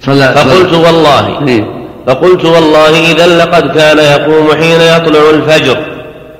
صلى 0.00 0.34
فقلت 0.36 0.72
والله. 0.72 1.48
إيه؟ 1.48 1.83
فقلت 2.06 2.44
والله 2.44 3.10
إذا 3.12 3.26
لقد 3.26 3.74
كان 3.78 3.98
يقوم 3.98 4.52
حين 4.52 4.80
يطلع 4.80 5.30
الفجر. 5.30 5.76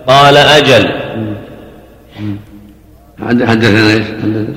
قال 0.09 0.37
أجل. 0.37 0.89
حدثنا 3.29 4.05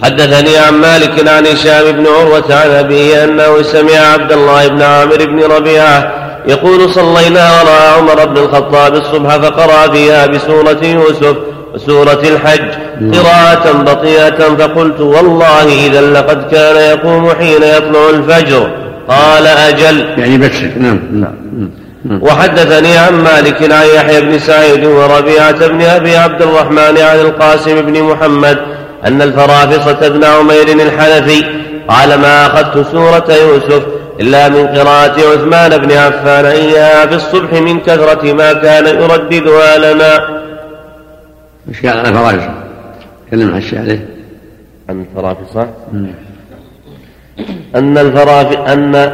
حدثني 0.04 0.58
عن 0.58 0.74
مالك 0.74 1.28
عن 1.28 1.46
هشام 1.46 1.92
بن 1.92 2.08
عروة 2.08 2.56
عن 2.56 2.70
أبيه 2.70 3.24
أنه 3.24 3.62
سمع 3.62 4.00
عبد 4.00 4.32
الله 4.32 4.68
بن 4.68 4.82
عامر 4.82 5.26
بن 5.26 5.40
ربيعة 5.44 6.14
يقول 6.48 6.94
صلينا 6.94 7.62
وراء 7.62 7.98
عمر 7.98 8.26
بن 8.26 8.38
الخطاب 8.38 8.96
الصبح 8.96 9.38
فقرأ 9.38 9.92
فيها 9.92 10.26
بسورة 10.26 10.86
يوسف 10.86 11.36
وسورة 11.78 12.22
الحج. 12.24 12.70
قراءة 13.14 13.72
بطيئة 13.72 14.56
فقلت 14.60 15.00
والله 15.00 15.86
إذا 15.88 16.02
لقد 16.02 16.52
كان 16.52 16.76
يقوم 16.76 17.30
حين 17.30 17.64
يطلع 17.64 18.10
الفجر. 18.10 18.70
قال 19.10 19.48
أجل. 19.48 20.06
يعني 20.18 20.38
بكسر 20.38 20.72
نعم. 20.78 21.00
نعم. 21.12 21.38
وحدثني 22.22 22.98
عن 22.98 23.14
مالك 23.14 23.72
عن 23.72 23.88
يحيى 23.96 24.22
بن 24.22 24.40
سعيد 24.40 24.86
وربيعة 24.86 25.68
بن 25.68 25.82
أبي 25.82 26.18
عبد 26.18 26.42
الرحمن 26.42 26.98
عن 26.98 27.20
القاسم 27.20 27.82
بن 27.82 28.04
محمد 28.04 28.58
أن 29.06 29.22
الفرافصة 29.22 30.08
بن 30.10 30.24
عمير 30.24 30.68
الحنفي 30.68 31.44
قال 31.90 32.20
ما 32.20 32.46
أخذت 32.46 32.88
سورة 32.92 33.26
يوسف 33.30 33.82
إلا 34.20 34.50
من 34.50 34.68
قراءة 34.68 35.16
عثمان 35.34 35.78
بن 35.78 35.92
عفان 35.92 36.46
إياها 36.46 37.06
في 37.06 37.16
الصبح 37.16 37.54
من 37.54 37.80
كثرة 37.80 38.34
ما 38.34 38.54
كان 38.54 38.86
يرددها 38.86 39.94
لنا. 39.94 40.37
عن 41.86 42.06
الفرافصة؟ 42.06 42.54
تكلم 43.28 43.52
عن 43.52 43.58
الشيء 43.58 43.80
عليه. 43.80 44.06
عن 44.90 45.02
الفرافصة 45.02 45.68
أن 47.76 47.98
الفراف 47.98 48.58
أن 48.58 49.12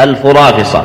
الفرافصة 0.00 0.84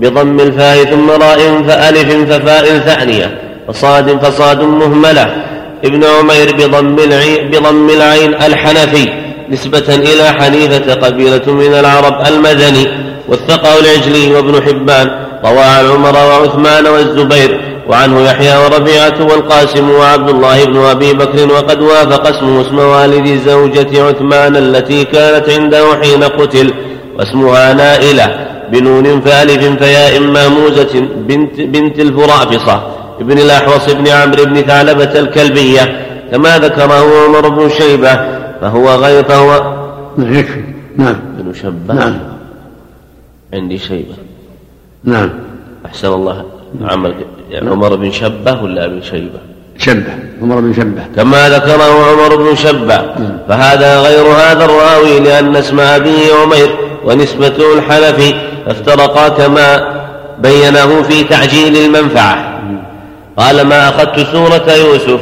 بضم 0.00 0.40
الفاء 0.40 0.84
ثم 0.84 1.10
راء 1.10 1.62
فألف 1.62 2.32
ففاء 2.32 2.78
ثانية. 2.78 3.40
وصاد 3.68 4.24
فصاد 4.24 4.60
مهملة. 4.60 5.36
ابن 5.84 6.04
عمير 6.04 6.54
بضم 6.56 6.98
العين, 6.98 7.50
بضم 7.50 7.90
العين 7.90 8.34
الحنفي. 8.34 9.08
نسبة 9.50 9.94
إلى 9.94 10.32
حنيفة 10.32 10.94
قبيلة 10.94 11.52
من 11.52 11.74
العرب 11.74 12.26
المدني. 12.26 12.88
وثقة 13.28 13.78
العجلي 13.78 14.34
وابن 14.34 14.62
حبان. 14.62 15.10
روى 15.44 15.64
عن 15.64 15.84
عمر 15.86 16.16
وعثمان 16.16 16.86
والزبير. 16.86 17.73
وعنه 17.88 18.20
يحيى 18.20 18.56
وربيعة 18.56 19.22
والقاسم 19.30 19.90
وعبد 19.90 20.28
الله 20.30 20.64
بن 20.64 20.76
أبي 20.76 21.12
بكر 21.12 21.52
وقد 21.52 21.82
وافق 21.82 22.26
اسمه 22.26 22.60
اسم 22.60 22.78
والد 22.78 23.40
زوجة 23.46 24.02
عثمان 24.08 24.56
التي 24.56 25.04
كانت 25.04 25.50
عنده 25.50 25.84
حين 26.02 26.24
قتل 26.24 26.74
واسمها 27.18 27.72
نائلة 27.72 28.46
بنون 28.72 29.20
فألف 29.20 29.82
فياء 29.82 30.20
ماموزة 30.20 31.00
بنت, 31.16 31.60
بنت 31.60 31.98
الفرافصة 31.98 32.94
ابن 33.20 33.38
الأحوص 33.38 33.90
بن 33.90 34.08
عمرو 34.08 34.44
بن 34.44 34.54
ثعلبة 34.54 35.18
الكلبية 35.18 36.06
كما 36.30 36.58
ذكره 36.58 37.24
عمر 37.26 37.48
بن 37.48 37.70
شيبة 37.70 38.14
فهو 38.60 38.88
غير 38.94 39.24
فهو 39.24 39.74
يكفي 40.18 40.62
نعم. 40.96 41.16
بن 41.38 41.54
شبة. 41.54 41.94
نعم. 41.94 42.18
عندي 43.54 43.78
شيبة. 43.78 44.14
نعم. 45.04 45.30
أحسن 45.86 46.08
الله 46.08 46.44
عمل. 46.82 47.14
يعني 47.54 47.70
عمر 47.70 47.96
بن 47.96 48.12
شبة 48.12 48.62
ولا 48.62 48.86
بن 48.86 49.02
شيبة؟ 49.02 49.38
شبه 49.78 50.14
عمر 50.42 50.60
بن 50.60 50.74
شبه. 50.74 51.02
كما 51.16 51.48
ذكره 51.48 52.10
عمر 52.10 52.36
بن 52.36 52.56
شبة. 52.56 53.00
فهذا 53.48 54.00
غير 54.00 54.26
هذا 54.26 54.64
الراوي 54.64 55.20
لأن 55.20 55.56
اسم 55.56 55.80
أبيه 55.80 56.34
عمير 56.42 56.70
ونسبته 57.04 57.74
الحنفي 57.78 58.34
افترقا 58.66 59.28
كما 59.28 59.94
بينه 60.38 61.02
في 61.02 61.24
تعجيل 61.24 61.76
المنفعة. 61.76 62.60
قال 63.36 63.66
ما 63.66 63.88
أخذت 63.88 64.26
سورة 64.32 64.72
يوسف 64.72 65.20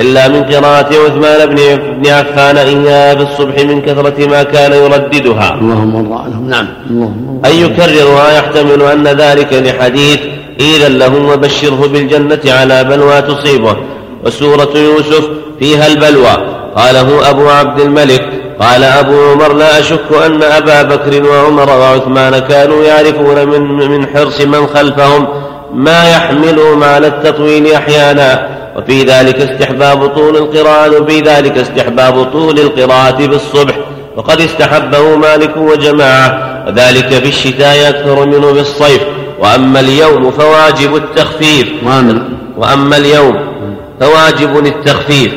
إلا 0.00 0.28
من 0.28 0.42
قراءة 0.44 0.94
عثمان 1.04 1.54
بن 2.02 2.06
عفان 2.06 2.56
إياها 2.56 3.14
في 3.14 3.22
الصبح 3.22 3.58
من 3.58 3.82
كثرة 3.82 4.28
ما 4.28 4.42
كان 4.42 4.72
يرددها. 4.72 5.54
اللهم 5.54 5.96
ارضى 5.96 6.24
عنهم 6.24 6.48
نعم. 6.48 6.66
اللهم 6.90 7.40
أن 7.44 7.50
يكررها 7.50 8.32
يحتمل 8.32 8.82
أن 8.82 9.08
ذلك 9.08 9.52
لحديث 9.52 10.20
إذا 10.62 10.88
له 10.88 11.14
وبشره 11.32 11.88
بالجنة 11.92 12.40
على 12.46 12.84
بلوى 12.84 13.22
تصيبه. 13.22 13.76
وسورة 14.24 14.70
يوسف 14.74 15.28
فيها 15.58 15.86
البلوى. 15.86 16.36
قاله 16.76 17.30
أبو 17.30 17.48
عبد 17.48 17.80
الملك. 17.80 18.24
قال 18.60 18.84
أبو 18.84 19.30
عمر 19.30 19.52
لا 19.52 19.80
أشك 19.80 20.12
أن 20.26 20.42
أبا 20.42 20.82
بكر 20.82 21.26
وعمر 21.26 21.70
وعثمان 21.70 22.38
كانوا 22.38 22.84
يعرفون 22.84 23.48
من, 23.48 23.62
من 23.90 24.06
حرص 24.06 24.40
من 24.40 24.66
خلفهم 24.66 25.28
ما 25.74 26.10
يحملهم 26.10 26.84
على 26.84 27.06
التطويل 27.06 27.72
أحيانا. 27.72 28.48
وفي 28.76 29.02
ذلك 29.02 29.40
استحباب 29.40 30.06
طول 30.06 30.36
القراءة 30.36 31.00
وفي 31.00 31.20
ذلك 31.20 31.58
استحباب 31.58 32.24
طول 32.24 32.58
القراءة 32.58 33.26
بالصبح. 33.26 33.74
وقد 34.16 34.40
استحبه 34.40 35.16
مالك 35.16 35.56
وجماعة. 35.56 36.52
وذلك 36.66 37.08
في 37.08 37.28
الشتاء 37.28 37.88
أكثر 37.88 38.26
منه 38.26 38.52
في 38.52 38.60
الصيف 38.60 39.02
وأما 39.42 39.80
اليوم 39.80 40.30
فواجب 40.30 40.96
التخفيف. 40.96 41.68
وأما 42.56 42.96
اليوم 42.96 43.36
فواجب 44.00 44.66
التخفيف. 44.66 45.32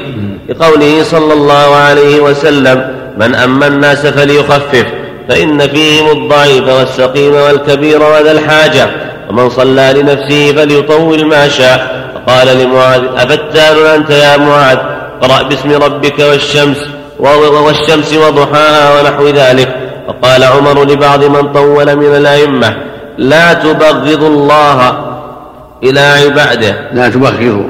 لقوله 0.49 1.03
صلى 1.03 1.33
الله 1.33 1.75
عليه 1.75 2.19
وسلم 2.19 2.95
من 3.17 3.35
أما 3.35 3.67
الناس 3.67 4.05
فليخفف 4.07 4.85
فإن 5.29 5.67
فيهم 5.67 6.07
الضعيف 6.11 6.67
والسقيم 6.67 7.33
والكبير 7.33 8.03
وذا 8.03 8.31
الحاجة 8.31 8.89
ومن 9.29 9.49
صلى 9.49 9.93
لنفسه 9.97 10.53
فليطول 10.55 11.25
ما 11.25 11.47
شاء. 11.47 12.05
فقال 12.15 12.47
لمعاذ 12.57 13.01
أفتان 13.15 13.77
أنت 13.95 14.09
يا 14.09 14.37
معاذ؟ 14.37 14.77
اقرأ 15.21 15.43
باسم 15.43 15.71
ربك 15.71 16.19
والشمس 16.19 16.77
والشمس 17.65 18.13
وضحاها 18.13 19.01
ونحو 19.01 19.27
ذلك. 19.27 19.75
فقال 20.07 20.43
عمر 20.43 20.83
لبعض 20.83 21.23
من 21.23 21.53
طول 21.53 21.95
من 21.95 22.15
الأئمة 22.15 22.75
لا 23.17 23.53
تبغض 23.53 24.23
الله 24.23 25.05
إلى 25.83 25.99
عباده. 25.99 26.75
لا 26.93 27.09
تبغضوا 27.09 27.63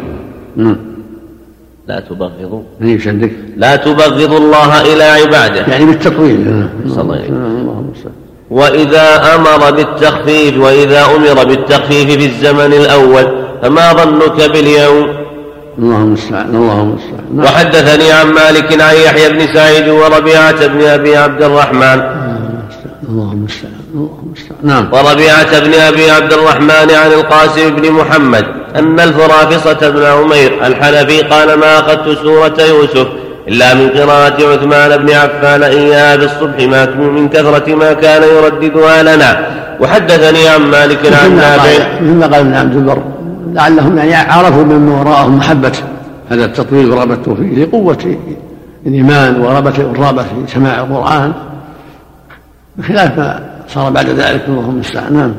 لا 1.88 2.00
تبغضوا 2.00 2.62
اي 2.82 3.00
شدك. 3.00 3.32
لا 3.58 3.76
تبغض 3.76 4.34
الله 4.34 4.82
إلى 4.82 5.04
عباده. 5.04 5.62
يعني 5.72 5.86
بالتطويل 5.86 6.68
صلى 6.88 7.02
الله 7.02 7.16
عليه 7.16 7.24
وسلم. 7.92 8.12
وإذا 8.50 9.36
أمر 9.36 9.72
بالتخفيف 9.72 10.58
وإذا 10.58 11.06
أمر 11.16 11.44
بالتخفيف 11.44 12.12
في 12.12 12.26
الزمن 12.26 12.74
الأول 12.74 13.46
فما 13.62 13.94
ظنك 13.94 14.52
باليوم؟ 14.52 15.26
اللهم 15.80 16.04
المستعان 16.04 16.56
اللهم 16.56 16.90
المستعان 16.90 17.26
نعم. 17.36 17.46
وحدثني 17.46 18.12
عن 18.12 18.28
مالك 18.28 18.82
عن 18.82 18.96
يحيى 18.96 19.30
بن 19.30 19.54
سعيد 19.54 19.90
وربيعة 19.90 20.68
بن 20.68 20.82
أبي 20.84 21.18
عبد 21.18 21.44
الرحمن 21.44 22.02
اللهم 23.10 23.32
المستعان 23.32 23.74
اللهم 23.94 24.20
المستعان 24.26 24.60
نعم. 24.64 24.86
وربيعة 24.94 25.60
بن 25.60 25.74
أبي 25.74 26.12
عبد 26.12 26.34
الرحمن 26.34 26.90
عن 27.04 27.12
القاسم 27.12 27.76
بن 27.76 27.92
محمد 27.92 28.46
أن 28.76 29.00
الفرافصة 29.00 29.90
بن 29.90 30.04
عمير 30.04 30.68
الحنفي 30.68 31.22
قال 31.22 31.60
ما 31.60 31.80
أخذت 31.80 32.20
سورة 32.20 32.56
يوسف 32.70 33.08
إلا 33.48 33.74
من 33.74 33.90
قراءة 33.90 34.54
عثمان 34.54 34.98
بن 34.98 35.10
عفان 35.14 35.64
إياها 35.64 36.16
بالصبح 36.16 36.58
ما 36.60 36.86
من 36.96 37.30
كثرة 37.30 37.76
ما 37.76 37.94
كان 37.94 38.24
يرددها 38.24 39.04
لنا. 39.04 39.48
وحدثني 39.80 40.48
عن 40.48 40.62
مالك 40.62 41.14
عن 41.24 41.36
نافع. 41.36 41.64
قال- 41.64 42.04
مثل 42.04 42.14
ما 42.14 42.26
قال 42.26 42.34
ابن 42.40 42.54
عبد 42.54 42.76
البر 42.76 43.02
لعلهم 43.54 43.98
يعني 43.98 44.16
عرفوا 44.32 44.64
ممن 44.64 44.88
وراءهم 44.92 45.38
محبة. 45.38 45.72
هذا 46.30 46.46
التطويل 46.46 46.92
ورغبته 46.92 47.36
فيه 47.36 47.64
لقوة 47.66 48.18
الإيمان 48.86 49.42
ورغبة 49.42 49.74
الرغبة 49.78 50.24
في 50.24 50.54
سماع 50.54 50.80
القرآن. 50.80 51.34
بخلاف 52.78 53.18
ما 53.18 53.40
صار 53.68 53.90
بعد 53.90 54.10
ذلك 54.10 54.44
اللهم 54.48 54.70
المستعان 54.70 55.14
نعم. 55.14 55.34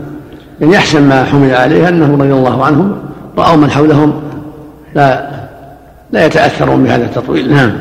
يعني 0.60 0.74
يحسن 0.74 1.02
ما 1.02 1.24
حمل 1.24 1.54
عليه 1.54 1.88
أنه 1.88 2.12
رضي 2.12 2.32
الله 2.32 2.64
عنهم 2.64 2.98
رأوا 3.38 3.56
من 3.56 3.70
حولهم 3.70 4.22
لا 4.94 5.30
لا 6.12 6.26
يتأثرون 6.26 6.84
بهذا 6.84 7.04
التطويل. 7.04 7.52
نعم. 7.52 7.72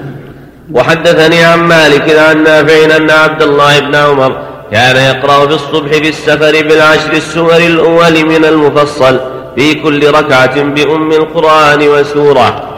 وحدثني 0.74 1.44
عن 1.44 1.60
مالك 1.60 2.16
عن 2.18 2.44
نافع 2.44 2.98
أن 2.98 3.10
عبد 3.10 3.42
الله 3.42 3.80
بن 3.80 3.96
عمر 3.96 4.38
كان 4.72 4.96
يقرأ 4.96 5.48
في 5.48 5.54
الصبح 5.54 5.92
في 5.92 6.10
السفر 6.10 6.68
بالعشر 6.68 7.14
السور 7.14 7.58
الأول 7.58 8.26
من 8.26 8.46
المفصل 8.46 9.20
في 9.56 9.74
كل 9.74 10.12
ركعة 10.12 10.64
بأم 10.64 11.12
القرآن 11.12 11.88
وسورة. 11.88 12.76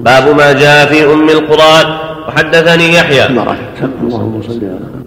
باب 0.00 0.36
ما 0.36 0.52
جاء 0.52 0.86
في 0.86 1.12
أم 1.12 1.28
القرآن. 1.28 1.96
وحدثني 2.28 2.94
يحيى. 2.94 3.26
اللهم 3.26 4.42
صل 4.42 4.60
على 4.64 4.99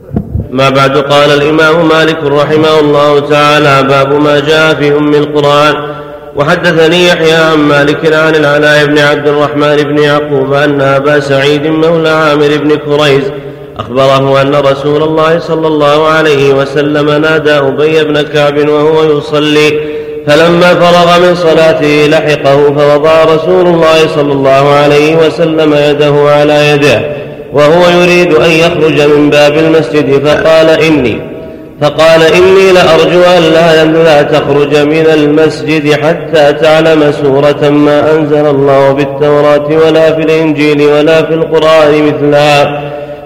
ما 0.52 0.70
بعد 0.70 0.98
قال 0.98 1.32
الإمام 1.32 1.88
مالك 1.88 2.24
رحمه 2.24 2.80
الله 2.80 3.20
تعالى 3.20 3.88
باب 3.88 4.14
ما 4.14 4.40
جاء 4.40 4.74
في 4.74 4.98
أم 4.98 5.14
القرآن. 5.14 5.76
وحدثني 6.36 7.08
يحيى 7.08 7.34
عن 7.34 7.58
مالك 7.58 8.14
عن 8.14 8.36
العلاء 8.36 8.86
بن 8.86 8.98
عبد 8.98 9.28
الرحمن 9.28 9.76
بن 9.76 9.98
يعقوب 9.98 10.54
أن 10.54 10.82
أبا 10.82 11.20
سعيد 11.20 11.68
مولى 11.68 12.10
عامر 12.10 12.58
بن 12.58 12.76
كريز 12.76 13.24
أخبره 13.80 14.42
أن 14.42 14.56
رسول 14.56 15.04
الله 15.04 15.40
صلى 15.40 15.68
الله 15.68 16.08
عليه 16.08 16.54
وسلم 16.54 17.10
نادى 17.10 17.52
أبي 17.52 18.04
بن 18.04 18.22
كعب 18.22 18.70
وهو 18.70 19.18
يصلي. 19.18 19.80
فلما 20.28 20.74
فرغ 20.74 21.20
من 21.20 21.36
صلاته 21.36 22.08
لحقه 22.08 22.74
فوضع 22.74 23.24
رسول 23.24 23.68
الله 23.68 24.08
صلى 24.16 24.34
الله 24.34 24.70
عليه 24.74 25.16
وسلم 25.16 25.74
يده 25.74 26.16
على 26.32 26.70
يده. 26.70 27.13
وهو 27.54 28.02
يريد 28.02 28.34
أن 28.34 28.52
يخرج 28.52 29.02
من 29.02 29.30
باب 29.30 29.58
المسجد 29.58 30.28
فقال 30.28 30.70
إني 30.70 31.34
فقال 31.82 32.22
إني 32.22 32.72
لأرجو 32.72 33.22
أن 33.82 33.94
لا, 33.94 34.22
تخرج 34.22 34.78
من 34.78 35.06
المسجد 35.14 35.94
حتى 35.94 36.54
تعلم 36.54 37.12
سورة 37.12 37.70
ما 37.70 38.16
أنزل 38.16 38.46
الله 38.46 38.92
بالتوراة 38.92 39.68
ولا 39.86 40.16
في 40.16 40.22
الإنجيل 40.22 40.82
ولا 40.82 41.22
في 41.24 41.34
القرآن 41.34 42.08
مثلها. 42.08 42.82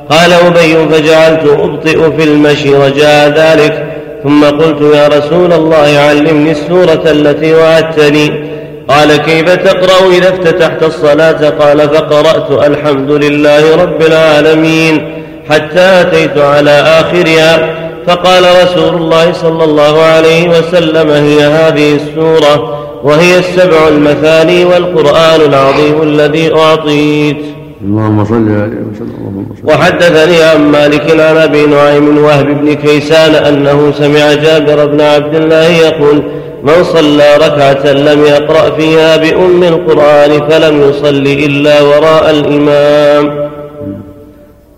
قال 0.10 0.34
أبي 0.34 0.94
فجعلت 0.94 1.44
أبطئ 1.60 2.18
في 2.18 2.24
المشي 2.24 2.76
رجاء 2.76 3.30
ذلك 3.30 3.86
ثم 4.24 4.46
قلت 4.46 4.96
يا 4.96 5.08
رسول 5.08 5.54
الله 5.54 6.00
علمني 6.10 6.52
السورة 6.52 7.04
التي 7.12 7.54
وعدتني. 7.54 8.47
قال 8.88 9.18
كيف 9.18 9.56
تقرأ 9.56 10.12
إذا 10.12 10.30
افتتحت 10.30 10.84
الصلاة? 10.84 11.50
قال 11.50 11.80
فقرأت 11.80 12.52
الحمد 12.68 13.12
لله 13.12 13.76
رب 13.76 14.02
العالمين 14.02 15.24
حتى 15.50 16.02
أتيت 16.02 16.38
على 16.38 16.72
آخرها. 16.72 17.76
فقال 18.08 18.44
رسول 18.64 18.96
الله 18.96 19.34
صلى 19.34 19.64
الله 19.64 20.02
عليه 20.02 20.50
وسلم 20.50 21.10
هي 21.10 21.40
هذه 21.40 21.96
السورة 21.96 22.84
وهي 23.04 23.38
السبع 23.40 23.88
المثاني 23.88 24.66
والقرآن 24.66 25.42
العظيم 25.42 26.02
الذي 26.02 26.54
أعطيت. 26.54 27.38
اللهم 27.86 28.26
صل 28.26 28.50
عليه 28.50 28.82
وسلم 28.92 29.18
وحدثني 29.64 30.44
عن 30.44 30.72
مالك 30.72 31.12
عن 31.12 31.38
أبي 31.38 31.66
نعيم 31.66 32.18
وهب 32.18 32.46
بن 32.46 32.74
كيسان 32.74 33.36
أنه 33.36 33.92
سمع 33.92 34.34
جابر 34.34 34.86
بن 34.86 35.02
عبد 35.02 35.36
الله 35.36 35.68
يقول 35.68 36.24
من 36.68 36.84
صلى 36.84 37.36
ركعة 37.38 37.92
لم 37.92 38.20
يقرأ 38.20 38.70
فيها 38.70 39.18
بأم 39.18 39.64
القرآن 39.64 40.50
فلم 40.50 40.82
يصل 40.82 41.28
إلا 41.46 41.82
وراء 41.82 42.30
الإمام. 42.30 43.50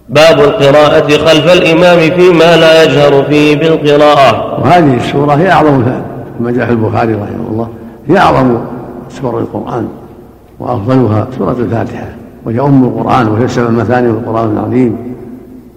باب 0.10 0.40
القراءة 0.40 1.08
خلف 1.18 1.54
الإمام 1.54 2.00
فيما 2.00 2.58
لا 2.58 2.84
يجهر 2.84 3.24
فيه 3.24 3.56
بالقراءة. 3.56 4.60
وهذه 4.62 4.98
السورة 4.98 5.34
هي 5.34 5.52
أعظم 5.52 5.84
كما 6.40 6.52
جاء 6.52 6.66
في 6.66 6.72
البخاري 6.72 7.14
رحمه 7.14 7.50
الله. 7.52 7.68
هي 8.08 8.18
أعظم 8.18 8.58
سور 9.22 9.40
القرآن 9.40 9.88
وأفضلها 10.60 11.28
سورة 11.38 11.56
الفاتحة. 11.60 12.08
وهي 12.46 12.60
أم 12.60 12.84
القرآن 12.84 13.28
وهي 13.28 13.48
سبع 13.48 13.70
مثاني 13.70 14.10
القرآن 14.10 14.58
العظيم. 14.58 14.98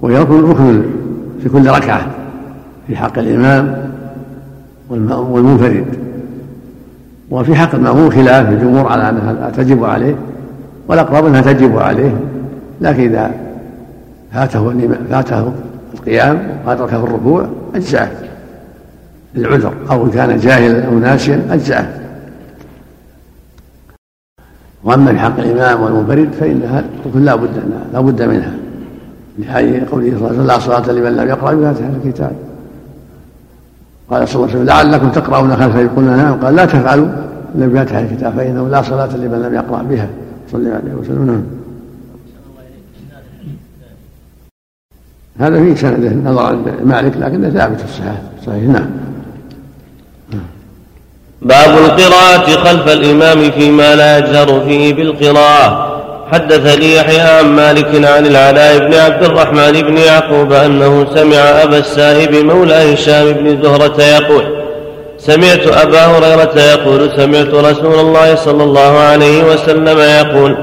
وهي 0.03 0.19
ركن 0.19 0.51
ركن 0.51 0.83
في 1.43 1.49
كل 1.49 1.71
ركعة 1.71 2.07
في 2.87 2.97
حق 2.97 3.19
الإمام 3.19 3.93
والمنفرد. 4.91 6.02
وفي 7.33 7.55
حق 7.55 7.75
المأمون 7.75 8.13
خلاف 8.13 8.49
الجمهور 8.49 8.93
على 8.93 9.09
أنها 9.09 9.33
لا 9.33 9.51
تجب 9.51 9.85
عليه 9.85 10.15
والأقرب 10.89 11.27
أنها 11.27 11.41
تجب 11.41 11.79
عليه 11.79 12.17
لكن 12.81 13.03
إذا 13.03 13.31
فاته 14.33 14.75
فاته 15.11 15.53
القيام 15.95 16.49
وأدركه 16.67 17.05
الركوع 17.05 17.47
أجزأه 17.75 18.09
للعذر 19.35 19.73
أو 19.91 20.05
إن 20.05 20.11
كان 20.11 20.39
جاهلا 20.39 20.87
أو 20.87 20.99
ناسيا 20.99 21.43
أجزأه. 21.51 21.87
وأما 24.85 25.13
في 25.13 25.19
حق 25.19 25.39
الإمام 25.39 25.83
والمنفرد 25.83 26.33
فإنها 26.41 26.85
ركن 27.07 27.25
لا 27.25 27.35
بد 27.35 27.51
لا 27.93 28.01
بد 28.01 28.23
منها 28.23 28.55
لحديث 29.39 29.85
قوله 29.85 30.11
صلى 30.11 30.17
الله 30.17 30.29
عليه 30.29 30.35
وسلم 30.35 30.47
لا 30.47 30.59
صلاة 30.59 30.93
لمن 30.93 31.17
لم 31.17 31.29
يقرأ 31.29 31.55
بفاتحة 31.55 31.91
الكتاب. 32.05 32.33
قال 34.13 34.29
صلى 34.29 34.37
الله 34.37 34.49
عليه 34.49 34.57
وسلم 34.57 34.67
لعلكم 34.67 35.11
تقرؤون 35.11 35.57
خلفه 35.57 35.89
قلنا 35.97 36.17
نعم. 36.17 36.45
قال 36.45 36.57
لا 36.57 36.65
تفعلوا. 36.65 37.09
الا 37.55 37.67
بفاتحه 37.67 38.01
الكتاب 38.01 38.33
فإنه 38.37 38.69
لا 38.69 38.83
صلاة 38.83 39.17
لمن 39.17 39.43
لم 39.43 39.55
يقرأ 39.55 39.83
بها. 39.83 40.09
صلى 40.53 40.61
الله 40.61 40.75
عليه 40.75 40.95
وسلم 40.95 41.27
نعم. 41.27 41.43
هذا 45.41 45.65
في 45.65 45.77
سنده 45.77 46.31
نظر 46.31 46.47
عند 46.47 46.75
مالك 46.85 47.17
لكنه 47.17 47.51
ثابت 47.51 47.81
في 47.81 47.85
الصحيح. 47.85 48.23
صحيح 48.47 48.63
نعم. 48.63 48.87
باب 51.43 51.71
القراءة 51.71 52.65
خلف 52.65 52.89
الإمام 52.89 53.51
فيما 53.51 53.95
لا 53.95 54.19
يجهر 54.19 54.61
فيه 54.61 54.95
بالقراءة. 54.95 55.92
حدثني 56.33 56.97
يحيى 56.97 57.21
عن 57.21 57.45
مالك 57.45 58.05
عن 58.05 58.27
العلاء 58.27 58.79
بن 58.79 58.95
عبد 58.95 59.25
الرحمن 59.25 59.73
بن 59.73 59.99
يعقوب 59.99 60.53
أنه 60.53 61.07
سمع 61.15 61.37
أبا 61.37 61.79
السائب 61.79 62.35
مولى 62.35 62.95
هشام 62.95 63.33
بن 63.33 63.63
زهرة 63.63 64.03
يقول 64.03 64.45
سمعت 65.19 65.67
أبا 65.67 66.05
هريرة 66.05 66.53
يقول 66.57 67.11
سمعت 67.17 67.55
رسول 67.55 68.01
الله 68.01 68.35
صلى 68.35 68.65
الله 68.65 68.99
عليه 68.99 69.45
وسلم 69.45 69.99
يقول 69.99 70.57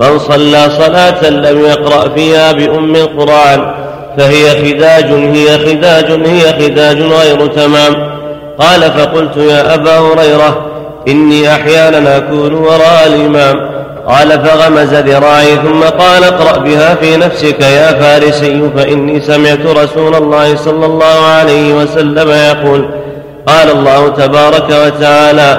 من 0.00 0.18
صلى 0.18 0.70
صلاة 0.70 1.30
لم 1.30 1.60
يقرأ 1.60 2.08
فيها 2.08 2.52
بأم 2.52 2.96
القرآن 2.96 3.74
فهي 4.18 4.50
خداج 4.50 5.04
هي 5.12 5.58
خداج 5.58 6.26
هي 6.26 6.52
خداج 6.52 7.00
غير 7.02 7.46
تمام. 7.46 8.12
قال 8.58 8.80
فقلت 8.80 9.36
يا 9.36 9.74
أبا 9.74 9.98
هريرة 9.98 10.66
إني 11.08 11.52
أحيانا 11.52 12.16
أكون 12.16 12.54
وراء 12.54 13.06
الإمام. 13.06 13.71
قال 14.08 14.46
فغمز 14.46 14.94
ذراعي 14.94 15.56
ثم 15.56 15.82
قال 15.82 16.24
اقرأ 16.24 16.58
بها 16.58 16.94
في 16.94 17.16
نفسك 17.16 17.60
يا 17.60 17.92
فارسي 17.92 18.70
فإني 18.76 19.20
سمعت 19.20 19.66
رسول 19.66 20.14
الله 20.14 20.56
صلى 20.56 20.86
الله 20.86 21.26
عليه 21.26 21.74
وسلم 21.74 22.30
يقول 22.30 22.88
قال 23.46 23.70
الله 23.70 24.08
تبارك 24.08 24.68
وتعالى 24.86 25.58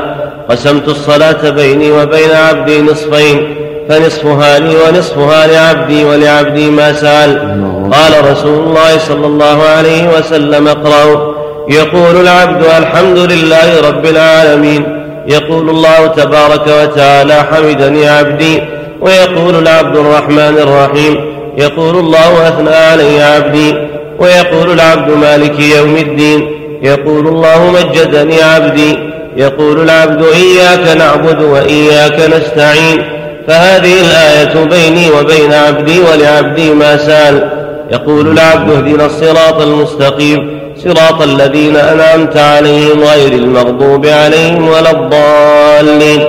قسمت 0.49 0.87
الصلاة 0.87 1.49
بيني 1.49 1.91
وبين 1.91 2.31
عبدي 2.31 2.81
نصفين 2.81 3.55
فنصفها 3.89 4.59
لي 4.59 4.75
ونصفها 4.75 5.47
لعبدي 5.47 6.05
ولعبدي 6.05 6.69
ما 6.69 6.93
سأل. 6.93 7.59
قال 7.93 8.31
رسول 8.31 8.63
الله 8.63 8.97
صلى 8.97 9.27
الله 9.27 9.63
عليه 9.63 10.17
وسلم 10.17 10.67
اقرأوا 10.67 11.33
يقول 11.69 12.21
العبد 12.21 12.63
الحمد 12.77 13.17
لله 13.17 13.89
رب 13.89 14.05
العالمين. 14.05 14.92
يقول 15.27 15.69
الله 15.69 16.07
تبارك 16.07 16.67
وتعالى 16.67 17.33
حمدني 17.51 18.07
عبدي 18.09 18.61
ويقول 19.01 19.55
العبد 19.55 19.97
الرحمن 19.97 20.57
الرحيم 20.57 21.25
يقول 21.57 21.95
الله 21.97 22.47
أثنى 22.47 22.75
علي 22.75 23.21
عبدي 23.23 23.75
ويقول 24.19 24.71
العبد 24.71 25.11
مالك 25.11 25.59
يوم 25.59 25.95
الدين 25.95 26.51
يقول 26.81 27.27
الله 27.27 27.71
مجدني 27.71 28.41
عبدي 28.41 28.97
يقول 29.37 29.79
العبد 29.81 30.23
إياك 30.25 30.97
نعبد 30.97 31.41
وإياك 31.41 32.19
نستعين 32.19 33.03
فهذه 33.47 33.93
الآية 34.01 34.63
بيني 34.65 35.11
وبين 35.11 35.53
عبدي 35.53 35.99
ولعبدي 35.99 36.73
ما 36.73 36.97
سأل 36.97 37.49
يقول 37.91 38.27
العبد 38.31 38.69
اهدنا 38.71 39.05
الصراط 39.05 39.61
المستقيم 39.61 40.62
صراط 40.83 41.21
الذين 41.21 41.75
أنعمت 41.75 42.37
عليهم 42.37 42.99
غير 42.99 43.33
المغضوب 43.33 44.05
عليهم 44.05 44.67
ولا 44.67 44.91
الضالين. 44.91 46.21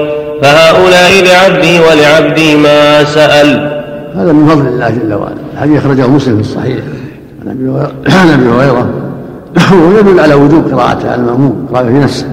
فهؤلاء 0.43 1.11
لعبدي 1.25 1.81
ولعبدي 1.81 2.57
ما 2.57 3.05
سأل. 3.05 3.83
هذا 4.17 4.33
من 4.33 4.49
فضل 4.49 4.67
الله 4.67 4.90
جل 4.90 5.14
وعلا. 5.14 5.35
الحديث 5.55 5.79
أخرجه 5.79 6.07
مسلم 6.07 6.35
في 6.35 6.40
الصحيح. 6.40 6.79
عن 7.47 8.31
أبي 8.31 8.49
هريرة 8.49 8.90
ويدل 9.88 10.21
على 10.21 10.35
وجوب 10.35 10.64
قراءة 10.73 11.09
على 11.09 11.14
المأموم 11.14 11.69
قراءة 11.73 11.87
في 11.87 11.99
نفسه. 11.99 12.27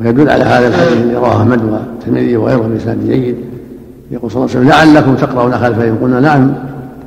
ويدل 0.00 0.30
على 0.30 0.44
هذا 0.44 0.68
الحديث 0.68 0.92
الذي 0.92 1.14
رواه 1.14 1.36
أحمد 1.36 1.60
والترمذي 1.64 2.36
وغيره 2.36 2.70
بإسناد 2.74 3.08
جيد. 3.08 3.36
يقول 4.10 4.30
صلى 4.30 4.44
الله 4.44 4.56
عليه 4.56 4.66
وسلم 4.66 4.68
لعلكم 4.68 5.14
تقرؤون 5.14 5.52
خلفهم 5.52 5.98
قلنا 6.02 6.20
نعم. 6.20 6.54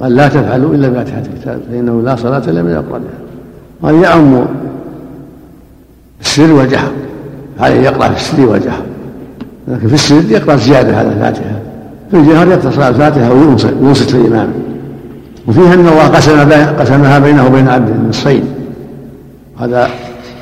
قال 0.02 0.16
لا 0.16 0.28
تفعلوا 0.28 0.76
إلا 0.76 0.90
بفاتحة 0.90 1.24
الكتاب 1.34 1.60
فإنه 1.72 2.02
لا 2.02 2.16
صلاة 2.16 2.42
إلا 2.48 2.64
من 2.64 2.72
يقرأ 2.72 2.98
بها 2.98 3.27
قال 3.84 4.04
يعم 4.04 4.46
السر 6.22 6.52
والجهر 6.54 6.92
عليه 7.60 7.82
يقرأ 7.82 8.08
في 8.08 8.16
السر 8.16 8.46
والجهر 8.46 8.82
لكن 9.68 9.88
في 9.88 9.94
السر 9.94 10.24
يقرأ 10.30 10.56
زيادة 10.56 10.98
على 10.98 11.08
الفاتحة. 11.08 11.60
في 12.12 12.18
الجهر 12.18 12.48
يقتصر 12.48 12.88
الفاتحة 12.88 13.34
وينصت 13.82 14.16
الإمام. 14.16 14.48
وفيها 15.48 15.74
أن 15.74 15.88
الله 15.88 16.08
قسم 16.08 16.52
قسمها 16.80 17.20
بينه 17.20 17.46
وبين 17.46 17.68
عبده 17.68 17.94
نصفين 18.10 18.44
هذا 19.60 19.88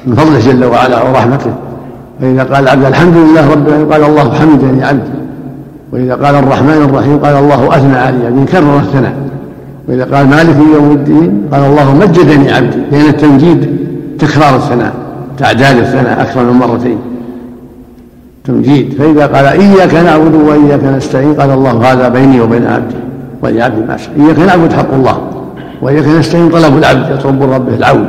من 0.08 0.16
فضله 0.16 0.40
جل 0.40 0.66
وعلا 0.66 1.04
ورحمته. 1.04 1.54
فإذا 2.22 2.44
قال 2.44 2.64
العبد 2.64 2.86
الحمد 2.86 3.16
لله 3.16 3.52
رب 3.52 3.68
العالمين 3.68 3.94
قال 3.94 4.04
الله 4.04 4.34
حمدني 4.34 4.84
عبدي. 4.84 5.10
وإذا 5.92 6.16
قال 6.16 6.36
الرحمن 6.36 6.90
الرحيم 6.90 7.18
قال 7.18 7.36
الله 7.36 7.78
أثنى 7.78 7.98
علي. 7.98 8.24
يعني 8.24 8.46
كرر 8.46 8.80
الثناء 8.80 9.14
وإذا 9.88 10.04
قال 10.04 10.28
مالك 10.28 10.56
يوم 10.74 10.92
الدين؟ 10.92 11.48
قال 11.52 11.64
الله 11.64 11.96
مجدني 11.96 12.52
عبدي. 12.52 12.78
لأن 12.92 13.10
التمجيد 13.10 13.78
تكرار 14.20 14.56
الثناء 14.56 14.94
تعداد 15.38 15.78
الثناء 15.78 16.22
أكثر 16.22 16.44
من 16.44 16.54
مرتين. 16.54 16.98
تمجيد. 18.46 18.94
فإذا 18.94 19.26
قال 19.26 19.46
إياك 19.46 19.94
نعبد 19.94 20.36
وإياك 20.36 20.84
نستعين 20.84 21.34
قال 21.34 21.50
الله 21.50 21.92
هذا 21.92 22.10
بيني 22.10 22.42
وبين 22.42 22.68
عبدي 22.68 22.96
ولعبدي 23.42 23.82
ما 23.82 23.98
شاء 23.98 24.12
إياك 24.20 24.40
نعبد 24.40 24.74
حق 24.74 24.94
الله 24.94 25.18
وإياك 25.82 26.08
نستعين 26.08 26.50
طلب 26.50 26.78
العبد 26.78 27.12
يطلب 27.12 27.44
ربه 27.44 27.76
العون. 27.76 28.08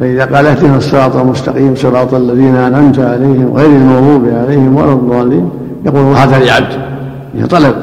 فإذا 0.00 0.24
قال 0.24 0.46
اهدنا 0.46 0.76
الصراط 0.76 1.16
المستقيم 1.16 1.74
صراط 1.76 2.14
الذين 2.14 2.56
أنعمت 2.56 2.98
عليهم 2.98 3.52
غير 3.54 3.66
المغضوب 3.66 4.28
عليهم 4.28 4.76
ولا 4.76 4.92
الضالين 4.92 5.50
يقول 5.86 6.16
هذا 6.16 6.38
لعبدي 6.38 7.46
طلب 7.50 7.74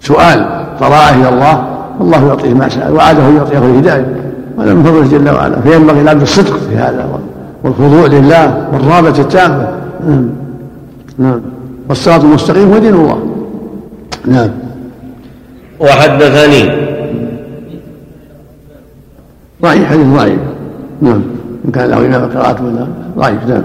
سؤال. 0.00 0.63
طراعه 0.80 1.14
إلى 1.14 1.28
الله 1.28 1.64
والله 2.00 2.26
يعطيه 2.26 2.54
ما 2.54 2.68
سال 2.68 2.92
وعاده 2.92 3.28
يعطيه 3.28 3.58
الهداية 3.58 4.06
هذا 4.58 4.74
من 4.74 4.82
فضله 4.84 5.18
جل 5.18 5.30
وعلا 5.30 5.60
فينبغي 5.60 6.00
العبد 6.00 6.22
الصدق 6.22 6.56
في 6.56 6.76
هذا 6.76 7.08
والخضوع 7.64 8.06
لله 8.06 8.68
والرغبه 8.72 9.20
التامة. 9.20 9.68
نعم. 10.08 10.28
نعم. 11.18 11.40
والصراط 11.88 12.24
المستقيم 12.24 12.72
هو 12.72 12.78
دين 12.78 12.94
الله. 12.94 13.18
نعم. 14.26 14.50
وحدثني. 15.80 16.84
ضعيف 19.62 19.84
حديث 19.84 20.06
ضعيف 20.06 20.38
نعم. 21.02 21.22
إن 21.64 21.70
كان 21.70 21.90
له 21.90 22.06
إمام 22.06 22.30
قراءة 22.30 22.64
ولا 22.64 22.86
ضعيف 23.18 23.48
نعم. 23.48 23.62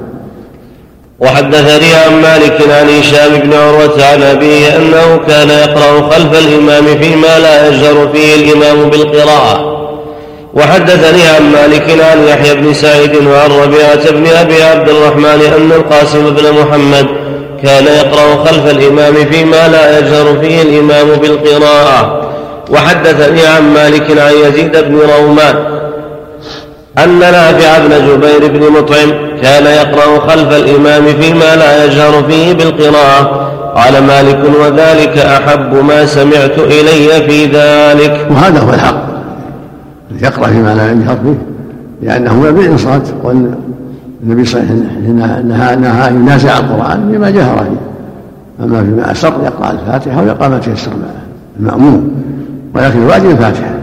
وحدثني 1.21 1.93
عن 1.93 2.21
مالك 2.21 2.62
عن 2.69 2.89
هشام 2.99 3.39
بن 3.39 3.53
عروة 3.53 4.05
عن 4.05 4.23
أبيه 4.23 4.75
أنه 4.75 5.19
كان 5.27 5.49
يقرأ 5.49 6.10
خلف 6.10 6.47
الإمام 6.47 6.86
فيما 7.01 7.39
لا 7.39 7.67
يجهر 7.67 8.10
فيه 8.13 8.36
الإمام 8.36 8.89
بالقراءة. 8.89 9.79
وحدثني 10.53 11.27
عن 11.27 11.51
مالك 11.51 12.03
عن 12.12 12.27
يحيى 12.27 12.55
بن 12.55 12.73
سعيد 12.73 13.15
وعن 13.15 13.51
ربيعة 13.51 14.12
بن 14.12 14.27
أبي 14.27 14.63
عبد 14.63 14.89
الرحمن 14.89 15.53
أن 15.58 15.71
القاسم 15.71 16.29
بن 16.29 16.51
محمد 16.51 17.08
كان 17.63 17.86
يقرأ 17.86 18.45
خلف 18.45 18.71
الإمام 18.71 19.15
فيما 19.32 19.67
لا 19.67 19.99
يجهر 19.99 20.39
فيه 20.41 20.62
الإمام 20.62 21.08
بالقراءة. 21.08 22.21
وحدثني 22.69 23.45
عن 23.45 23.73
مالك 23.73 24.19
عن 24.19 24.34
يزيد 24.45 24.77
بن 24.77 24.99
رومان 25.17 25.78
أن 26.97 27.19
نافع 27.19 27.78
بن 27.80 28.08
جبير 28.08 28.52
بن 28.52 28.73
مطعم 28.73 29.10
كان 29.41 29.65
يقرأ 29.65 30.19
خلف 30.19 30.58
الإمام 30.58 31.06
فيما 31.06 31.56
لا 31.56 31.86
يجهر 31.86 32.23
فيه 32.23 32.54
بالقراءة. 32.54 33.49
قال 33.75 34.04
مالك 34.04 34.39
وذلك 34.62 35.17
أحب 35.17 35.75
ما 35.75 36.06
سمعت 36.06 36.60
إلي 36.60 37.30
في 37.30 37.45
ذلك. 37.45 38.28
وهذا 38.32 38.60
هو 38.60 38.73
الحق. 38.73 39.04
يقرأ 40.21 40.47
فيما 40.47 40.75
لا 40.75 40.91
يجهر 40.91 41.17
فيه 41.23 41.38
لأنه 42.02 42.39
من 42.39 42.52
بالإنصات 42.52 43.08
والنبي 43.23 44.45
صلى 44.45 44.62
الله 44.62 44.71
عليه 44.71 44.82
وسلم 44.82 45.82
نهى 45.82 46.08
أن 46.08 46.21
ينازع 46.21 46.58
القرآن 46.58 47.12
بما 47.12 47.30
جهر 47.30 47.58
فيه. 47.58 48.65
أما 48.65 48.84
فيما 48.84 49.12
أسر 49.12 49.34
يقرأ 49.43 49.71
الفاتحة 49.71 50.21
ويقرأ 50.21 50.47
ما 50.47 50.60
تيسر 50.60 50.91
المأموم. 51.60 52.12
ولكن 52.75 53.02
الواجب 53.02 53.30
الفاتحة. 53.30 53.78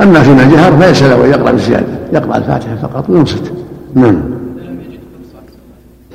أما 0.00 0.22
فيما 0.22 0.44
جهر 0.44 0.72
فليس 0.72 1.02
له 1.02 1.24
أن 1.24 1.30
يقرأ 1.30 1.52
بزيادة. 1.52 1.86
يقرأ 2.12 2.36
الفاتحة 2.36 2.76
فقط 2.76 3.10
وينصت. 3.10 3.52
نعم. 3.94 4.20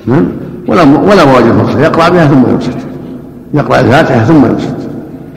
نعم. 0.06 0.28
ولا 0.68 0.82
ولا 0.82 1.22
واجب 1.22 1.62
فرصة 1.62 1.80
يقرأ 1.80 2.08
بها 2.08 2.26
ثم 2.26 2.50
ينصت. 2.50 2.78
يقرأ 3.54 3.80
الفاتحة 3.80 4.24
ثم 4.24 4.46
ينصت. 4.46 4.76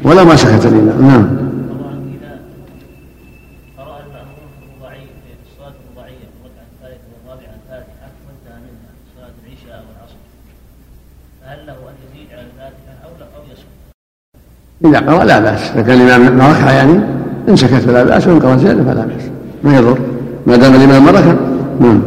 ولا 0.04 0.24
ما 0.24 0.36
سكت 0.36 0.66
الإمام 0.66 1.08
نعم. 1.08 1.46
إذا 14.86 15.00
قرأ 15.00 15.24
لا 15.24 15.40
بأس. 15.40 15.72
إذا 15.72 15.82
كان 15.82 16.02
الإمام 16.02 16.38
ما 16.38 16.52
ركع 16.52 16.72
يعني 16.72 17.25
إن 17.50 17.56
سكت 17.56 17.74
فلا 17.74 18.04
بأس 18.04 18.28
وإن 18.28 18.40
قرأ 18.40 18.58
زيادة 18.58 18.84
فلا 18.84 19.06
بأس. 19.06 19.24
ما 19.64 19.78
يضر؟ 19.78 19.98
ما 20.48 20.56
دام 20.56 20.74
الإمام 20.76 21.06
ما 21.06 21.12
ركع 21.12 21.34
نعم 21.80 22.02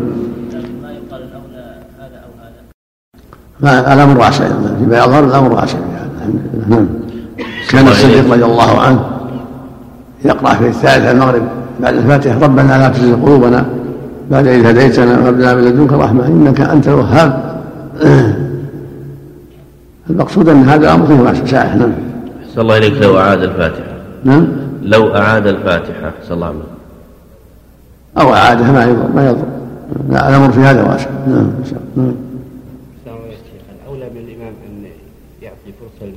ما 0.83 0.93
يقال 0.93 1.23
الأولى 1.23 1.75
هذا 1.99 2.21
أو 3.63 3.69
هذا 3.69 3.95
الأمر 3.95 4.19
واسع 4.21 4.45
فيما 4.79 4.99
يظهر 4.99 5.25
الأمر 5.25 5.53
واسع 5.53 5.79
نعم. 6.69 6.87
كان 7.71 7.89
الصديق 7.89 8.33
رضي 8.33 8.45
الله 8.45 8.81
عنه 8.81 9.01
يقرأ 10.25 10.55
في 10.55 10.69
الثالثة 10.69 11.11
المغرب 11.11 11.43
بعد 11.81 11.95
الفاتحة 11.95 12.39
ربنا 12.39 12.79
لا 12.79 12.89
تزغ 12.89 13.15
قلوبنا 13.25 13.67
بعد 14.31 14.47
إذ 14.47 14.67
هديتنا 14.67 15.19
وهب 15.19 15.41
لنا 15.41 15.55
من 15.55 15.65
لدنك 15.65 15.93
رحمة 15.93 16.27
إنك 16.27 16.61
أنت 16.61 16.89
الوهاب. 16.89 17.59
المقصود 20.11 20.49
أن 20.49 20.69
هذا 20.69 20.85
الأمر 20.85 21.07
فيه 21.07 21.21
واسع 21.21 21.47
سائح 21.47 21.75
نعم. 21.75 21.93
صلى 22.55 22.63
الله 22.63 22.77
إليك 22.77 23.03
لو 23.03 23.19
أعاد 23.19 23.43
الفاتحة. 23.43 23.93
نعم. 24.25 24.47
لو 24.89 25.17
أعاد 25.17 25.47
الفاتحة. 25.47 26.13
صلى 26.23 26.35
الله 26.35 26.47
عليه 26.47 26.57
وسلم. 26.59 26.79
أو 28.19 28.35
أعادها 28.35 28.73
ما 28.73 28.85
يضر 28.85 29.09
ما 29.15 29.29
يضر. 29.29 29.47
الأمر 30.29 30.53
في 30.53 30.61
هذا 30.61 30.83
واسع. 30.83 31.11
نعم 31.27 31.51
نعم. 31.97 32.15
الأولى 33.83 34.09
بالإمام 34.15 34.53
أن 34.67 34.85
يعطي 35.43 35.73
فرصة 35.81 36.13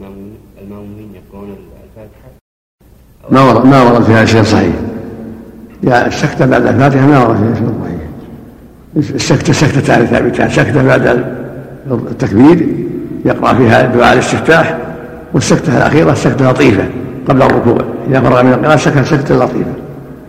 المأمومين 0.62 1.10
يقرؤون 1.16 1.50
الفاتحة؟ 1.50 2.30
ما 3.32 3.42
ورد 3.42 3.66
ما 3.66 3.84
ورد 3.84 4.04
في 4.04 4.12
هذا 4.12 4.26
شيء 4.26 4.44
صحيح. 4.44 4.76
يا 5.84 6.08
السكتة 6.08 6.46
بعد 6.46 6.68
الفاتحة 6.68 7.08
ما 7.08 7.26
ورد 7.26 7.38
فيها 7.38 7.56
شيء 7.56 7.74
صحيح. 7.84 8.02
السكتة 9.16 9.54
سكتتان 9.54 10.06
ثابتان 10.06 10.50
سكتة 10.50 10.84
بعد 10.84 11.26
التكبير 11.92 12.68
يقرأ 13.26 13.54
فيها 13.54 13.86
دعاء 13.86 14.14
الاستفتاح 14.14 14.78
والسكتة 15.34 15.78
الأخيرة 15.78 16.14
سكتة 16.14 16.52
لطيفة 16.52 16.84
قبل 17.30 17.42
الركوع. 17.42 17.78
إذا 18.10 18.22
فرغ 18.22 18.44
من 18.44 18.54
القراءة 18.54 18.76
سكت 18.76 19.06
سكتة 19.06 19.36
لطيفة. 19.36 19.74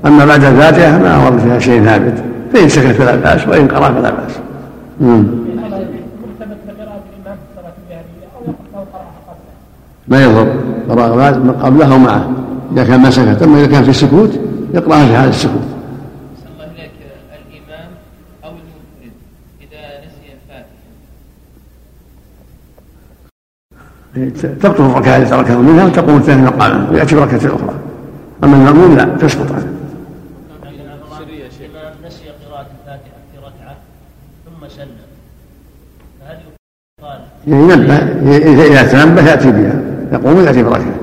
أما 0.07 0.25
بعد 0.25 0.45
الفاتحة 0.45 0.99
ما 0.99 1.25
ورد 1.25 1.39
فيها 1.39 1.59
شيء 1.59 1.85
ثابت. 1.85 2.15
فإن 2.55 2.69
سكت 2.69 2.87
فلا 2.87 3.17
بأس 3.17 3.49
وإن 3.49 3.69
قرأ 3.69 3.93
فلا 3.93 4.11
بأس. 4.11 4.39
ما 10.09 10.23
يضر. 10.25 10.47
قراءة 10.89 11.55
قبلها 11.63 11.95
ومعه. 11.95 12.31
إذا 12.73 12.85
كان 12.85 13.01
ما 13.01 13.11
سكت. 13.11 13.43
أما 13.43 13.59
إذا 13.59 13.67
كان 13.67 13.83
في 13.83 13.91
السكوت 13.91 14.41
يقرأها 14.75 15.07
في 15.07 15.17
حال 15.17 15.29
السكوت. 15.29 15.72
تبطل 24.63 24.85
الركعة 24.85 25.17
التي 25.17 25.31
تركها 25.31 25.57
منها 25.57 25.85
وتقوم 25.85 26.17
الثاني 26.17 26.43
مقامه 26.43 26.91
وياتي 26.91 27.15
بركعة 27.15 27.37
أخرى. 27.37 27.75
أما 28.45 28.57
المامون 28.57 28.97
لا 28.97 29.05
تسقط 29.05 29.53
عنه. 29.53 29.73
نسي 32.07 32.25
قراءة 32.47 32.67
الفاتحة 32.81 33.19
في 33.33 33.39
ركعة 33.39 33.77
ثم 34.45 34.69
سلم 34.69 34.97
فهل 36.21 37.31
ينبه 37.47 37.97
إذا 38.67 38.83
تنبه 38.83 39.31
يأتي 39.31 39.51
بها 39.51 39.81
يقوم 40.13 40.37
ويأتي 40.37 40.63
بركعة 40.63 40.95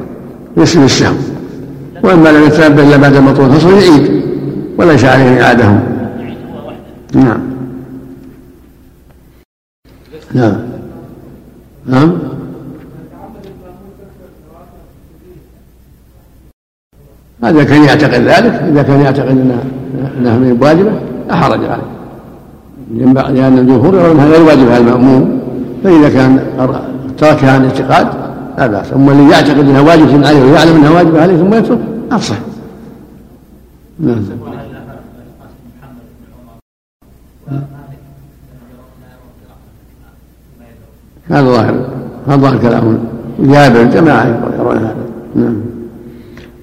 يسلم 0.57 0.83
السهو 0.83 1.15
وإما 2.03 2.29
لم 2.29 2.43
يتنبه 2.43 2.83
إلا 2.83 2.97
بعد 2.97 3.15
المطلوب 3.15 3.51
الفصل 3.51 3.73
يعيد 3.73 4.23
وليس 4.77 5.05
عليه 5.05 5.43
إعادة. 5.43 5.79
نعم. 7.13 7.41
نعم. 10.33 10.57
نعم. 11.85 12.28
هذا 17.43 17.63
كان 17.63 17.83
يعتقد 17.83 18.21
ذلك 18.21 18.53
إذا 18.53 18.83
كان 18.83 19.01
يعتقد 19.01 19.27
أنها 19.29 19.63
أنها 20.17 20.37
من 20.37 20.57
واجبة 20.61 20.91
لا 21.27 21.35
حرج 21.35 21.59
عليه. 21.63 21.99
لأن 23.33 23.57
الجمهور 23.57 23.95
يرون 23.95 24.19
هذا 24.19 24.37
الواجب 24.37 24.69
على 24.69 24.77
المأموم. 24.77 25.39
فإذا 25.83 26.09
كان 26.09 26.39
تركها 27.17 27.51
عن 27.51 27.65
اعتقاد 27.65 28.07
لا 28.57 28.67
بأس. 28.67 28.93
أما 28.93 29.11
الذي 29.11 29.29
يعتقد 29.29 29.59
أنها 29.59 29.81
واجبة 29.81 30.27
عليه 30.27 30.43
ويعلم 30.43 30.75
أنها 30.75 30.91
واجبة 30.91 31.21
عليه 31.21 31.37
ثم 31.37 31.53
يترك. 31.53 31.79
أفصح. 32.11 32.35
نعم. 33.99 34.25
هذا 41.29 41.41
ظاهر 41.41 41.73
هذا 42.27 42.35
ظاهر 42.35 42.57
كلام 42.57 42.99
جابر 43.39 43.83
جماعة 43.83 44.25
يرون 44.59 44.77
هذا. 44.77 44.95
نعم. 45.35 45.78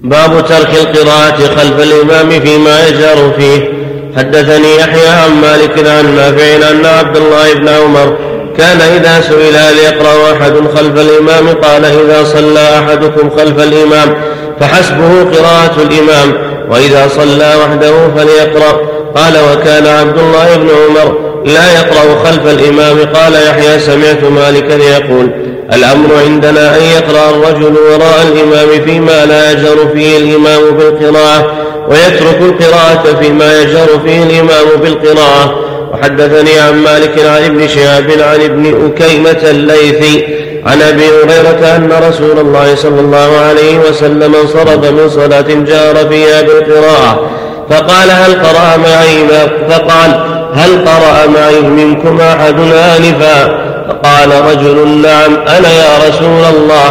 باب 0.07 0.45
ترك 0.45 0.69
القراءة 0.81 1.37
خلف 1.57 1.83
الإمام 1.83 2.29
فيما 2.29 2.87
يجهر 2.87 3.33
فيه. 3.39 3.69
حدثني 4.17 4.75
يحيى 4.75 5.07
عن 5.07 5.41
مالك 5.41 5.87
عن 5.87 6.15
نافع 6.15 6.69
أن 6.71 6.85
عبد 6.85 7.17
الله 7.17 7.53
بن 7.53 7.67
عمر 7.69 8.17
كان 8.57 8.81
إذا 8.81 9.21
سئل 9.21 9.55
هل 9.55 9.77
يقرأ 9.77 10.31
أحد 10.31 10.53
خلف 10.75 11.01
الإمام 11.01 11.47
قال 11.47 11.85
إذا 11.85 12.23
صلى 12.23 12.79
أحدكم 12.79 13.29
خلف 13.29 13.63
الإمام 13.63 14.15
فحسبه 14.59 15.23
قراءة 15.23 15.75
الإمام 15.81 16.33
وإذا 16.71 17.07
صلى 17.07 17.53
وحده 17.63 17.93
فليقرأ. 18.17 18.97
قال 19.15 19.33
وكان 19.51 19.87
عبد 19.87 20.17
الله 20.17 20.55
بن 20.55 20.69
عمر 20.69 21.17
لا 21.45 21.71
يقرأ 21.73 22.23
خلف 22.25 22.47
الإمام 22.47 22.97
قال 22.99 23.33
يحيى 23.33 23.79
سمعت 23.79 24.23
مالكا 24.23 24.73
يقول 24.73 25.31
الأمر 25.73 26.09
عندنا 26.25 26.77
أن 26.77 26.81
يقرأ 26.81 27.29
الرجل 27.29 27.75
وراء 27.77 28.27
الإمام 28.33 28.85
فيما 28.85 29.25
لا 29.25 29.51
يجهر 29.51 29.87
فيه 29.93 30.17
الإمام 30.17 30.61
بالقراءة 30.77 31.51
ويترك 31.89 32.41
القراءة 32.41 33.19
فيما 33.21 33.61
يجهر 33.61 33.87
فيه 34.05 34.23
الإمام 34.23 34.65
بالقراءة. 34.81 35.59
وحدثني 35.93 36.59
عن 36.59 36.83
مالك 36.83 37.19
عن 37.19 37.43
ابن 37.43 37.67
شهاب 37.67 38.11
عن 38.11 38.41
ابن 38.41 38.91
أكيمة 38.91 39.49
الليثي 39.49 40.25
عن 40.65 40.81
أبي 40.81 41.03
هريرة 41.05 41.75
أن 41.75 41.91
رسول 42.09 42.39
الله 42.39 42.75
صلى 42.75 42.99
الله 42.99 43.37
عليه 43.37 43.79
وسلم 43.89 44.35
انصرف 44.35 44.91
من 44.91 45.09
صلاة 45.09 45.41
جار 45.41 45.95
فيها 46.09 46.41
بالقراءة. 46.41 47.29
فقال 47.69 48.11
هل 48.11 48.33
قرأ 48.33 48.77
معي 48.77 49.27
فقال 49.69 50.23
هل 50.53 50.85
قرأ 50.85 51.27
معي 51.27 51.59
منكم 51.61 52.21
أحد 52.21 52.59
آنفا 52.59 53.66
فقال 53.87 54.29
رجل 54.51 55.01
نعم 55.01 55.33
أنا 55.57 55.71
يا 55.83 56.09
رسول 56.09 56.43
الله. 56.55 56.89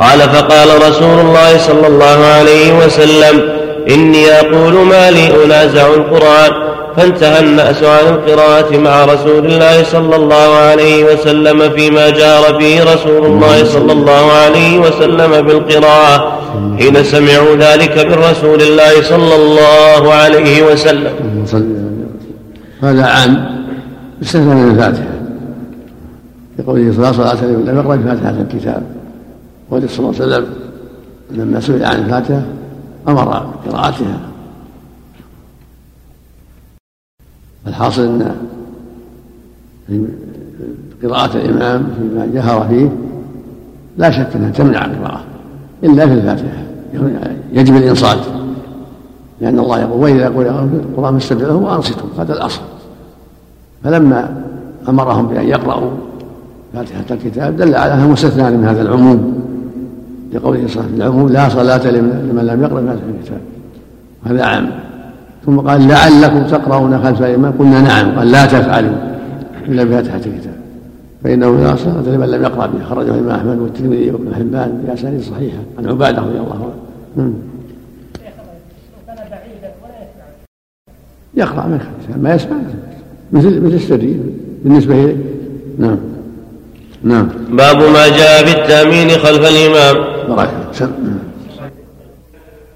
قال 0.00 0.20
فقال 0.20 0.88
رسول 0.88 1.18
الله 1.20 1.58
صلى 1.58 1.86
الله 1.86 2.26
عليه 2.26 2.72
وسلم 2.78 3.48
إني 3.90 4.30
أقول 4.30 4.72
ما 4.72 5.10
لي 5.10 5.44
أنازع 5.44 5.86
القرآن. 5.86 6.52
فانتهى 6.96 7.40
الناس 7.40 7.82
عن 7.82 8.06
القراءة 8.14 8.76
مع 8.76 9.04
رسول 9.04 9.46
الله 9.46 9.82
صلى 9.82 10.16
الله 10.16 10.54
عليه 10.56 11.04
وسلم 11.04 11.70
فيما 11.70 12.10
جار 12.10 12.58
فيه 12.58 12.82
رسول 12.82 13.26
الله 13.26 13.64
صلى 13.64 13.92
الله 13.92 14.32
عليه 14.32 14.78
وسلم 14.78 15.42
بالقراءة. 15.46 16.38
حين 16.78 17.04
سمعوا 17.04 17.56
ذلك 17.56 18.06
من 18.06 18.14
رسول 18.30 18.62
الله 18.62 19.02
صلى 19.02 19.34
الله 19.34 20.14
عليه 20.14 20.62
وسلم. 20.62 21.12
هذا 22.82 23.04
عام 23.06 23.64
استثنى 24.22 24.54
من 24.54 24.70
الفاتحة. 24.70 25.13
لقوله 26.58 26.92
صلى 26.92 27.10
الله 27.10 27.28
عليه 27.28 27.38
وسلم 27.38 27.64
لم 27.66 27.76
يقرأ 27.76 27.96
بفاتحة 27.96 28.30
الكتاب. 28.30 28.82
وقال 29.70 29.90
صلى 29.90 29.98
الله 29.98 30.20
عليه 30.20 30.32
وسلم 30.32 30.46
لما 31.30 31.60
سئل 31.60 31.84
عن 31.84 31.96
الفاتحة 31.96 32.42
أمر 33.08 33.46
بقراءتها. 33.66 34.20
الحاصل 37.66 38.02
أن 38.02 38.34
قراءة 41.02 41.36
الإمام 41.36 41.88
فيما 41.98 42.26
جهر 42.34 42.68
فيه 42.68 42.92
لا 43.96 44.10
شك 44.10 44.36
أنها 44.36 44.50
تمنع 44.50 44.84
القراءة 44.84 45.24
إلا 45.84 46.06
في 46.06 46.12
الفاتحة 46.12 46.64
يجب 47.52 47.76
الإنصات 47.76 48.18
لأن 49.40 49.58
الله 49.58 49.80
يقول 49.80 50.02
وإذا 50.02 50.28
قل 50.28 50.46
القرآن 50.46 51.18
فاستمعوا 51.18 51.60
وأنصتوا 51.60 52.08
هذا 52.18 52.32
الأصل. 52.32 52.60
فلما 53.84 54.44
أمرهم 54.88 55.26
بأن 55.26 55.48
يقرأوا 55.48 55.90
فاتحة 56.74 57.04
الكتاب 57.10 57.56
دل 57.56 57.74
على 57.74 57.94
أنه 57.94 58.10
مستثنى 58.10 58.56
من 58.56 58.64
هذا 58.64 58.82
العموم 58.82 59.44
لقوله 60.32 60.66
صلى 60.68 60.68
الله 60.68 60.84
عليه 60.84 60.94
وسلم 60.94 61.02
العموم 61.02 61.28
لا 61.28 61.48
صلاة 61.48 61.90
لمن 61.90 62.46
لم 62.46 62.62
يقرأ 62.62 62.80
فاتحة 62.80 63.08
الكتاب. 63.18 63.40
هذا 64.24 64.44
عام. 64.44 64.70
ثم 65.46 65.58
قال 65.58 65.88
لعلكم 65.88 66.42
تقرؤون 66.42 67.02
خلف 67.02 67.22
الإمام 67.22 67.52
قلنا 67.58 67.80
نعم. 67.80 68.18
قال 68.18 68.30
لا 68.30 68.46
تفعلوا 68.46 68.96
إلا 69.68 69.84
بفاتحة 69.84 70.16
الكتاب. 70.16 70.54
فإنه 71.24 71.56
لا 71.60 71.76
صلاة 71.76 72.16
لمن 72.16 72.26
لم 72.26 72.42
يقرأ 72.42 72.66
به. 72.66 72.84
خرجه 72.84 73.10
الإمام 73.10 73.30
أحمد 73.30 73.58
والترمذي 73.58 74.10
وابن 74.10 74.34
حبان 74.34 74.84
بأسانيد 74.86 75.20
صحيحة. 75.20 75.58
عن 75.78 75.86
عبادة 75.86 76.22
رضي 76.22 76.38
الله 76.38 76.72
عنه. 77.18 77.34
يقرأ 81.34 81.66
من 81.66 81.78
خلفه 81.78 82.20
ما 82.20 82.34
يسمع. 82.34 82.56
مثل 83.32 83.60
مثل 83.60 83.74
السري 83.74 84.20
بالنسبة 84.64 84.94
إليه. 84.94 85.16
نعم. 85.78 85.96
نعم. 87.04 87.28
باب 87.48 87.82
ما 87.82 88.08
جاء 88.08 88.44
بالتأمين 88.44 89.10
خلف 89.10 89.48
الإمام. 89.48 89.96
بارك 90.28 90.50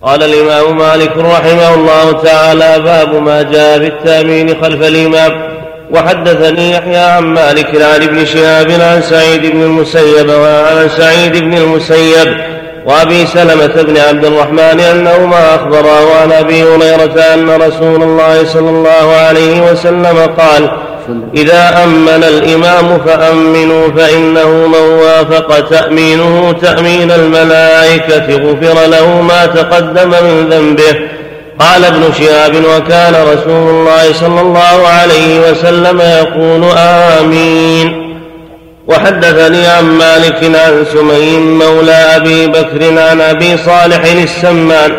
قال 0.03 0.23
الإمام 0.23 0.79
مالك 0.79 1.17
رحمه 1.17 1.75
الله 1.75 2.13
تعالى 2.13 2.79
باب 2.79 3.15
ما 3.15 3.43
جاء 3.43 3.79
بالتأمين 3.79 4.63
خلف 4.63 4.83
الإمام. 4.83 5.59
وحدثني 5.91 6.71
يحيى 6.71 6.97
عن 6.97 7.23
مالك 7.23 7.83
عن 7.83 8.03
ابن 8.03 8.25
شهاب 8.25 8.71
عن 8.71 9.03
سعيد 9.03 9.47
بن 9.53 9.63
المسيب 9.63 10.29
وعن 10.29 10.89
سعيد 10.89 11.37
بن 11.37 11.55
المسيب 11.55 12.37
وأبي 12.87 13.27
سلمة 13.27 13.83
بن 13.83 13.97
عبد 13.97 14.25
الرحمن 14.25 14.81
أنهما 14.81 15.55
اخبراه 15.55 16.21
عن 16.23 16.33
أبي 16.33 16.63
هريرة 16.63 17.21
أن 17.35 17.51
رسول 17.51 18.03
الله 18.03 18.45
صلى 18.45 18.71
الله 18.71 19.15
عليه 19.15 19.73
وسلم 19.73 20.19
قال 20.39 20.71
إذا 21.35 21.85
أمن 21.85 22.25
الإمام 22.25 22.99
فأمنوا 23.07 23.89
فإنه 23.89 24.49
من 24.49 24.75
وافق 24.75 25.69
تأمينه 25.69 26.55
تأمين 26.63 27.11
الملائكة 27.11 28.37
غفر 28.37 28.87
له 28.87 29.23
ما 29.23 29.47
تقدم 29.47 30.11
من 30.11 30.49
ذنبه. 30.51 31.09
قال 31.59 31.85
ابن 31.85 32.13
شهاب 32.19 32.55
وكان 32.55 33.15
رسول 33.15 33.71
الله 33.71 34.13
صلى 34.13 34.41
الله 34.41 34.89
عليه 34.89 35.51
وسلم 35.51 36.01
يقول 36.01 36.65
آمين. 36.79 38.09
وحدثني 38.89 39.67
عن 39.67 39.85
مالك 39.85 40.45
عن 40.45 40.85
سمي 40.93 41.37
مولى 41.39 41.93
أبي 41.93 42.47
بكر 42.47 43.01
عن 43.01 43.21
أبي 43.21 43.57
صالح 43.57 44.13
السمان 44.23 44.93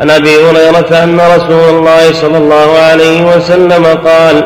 عن 0.00 0.10
أبي 0.10 0.36
هريرة 0.36 1.02
أن 1.04 1.20
رسول 1.20 1.68
الله 1.74 2.12
صلى 2.12 2.38
الله 2.38 2.78
عليه 2.78 3.36
وسلم 3.36 3.86
قال 4.04 4.42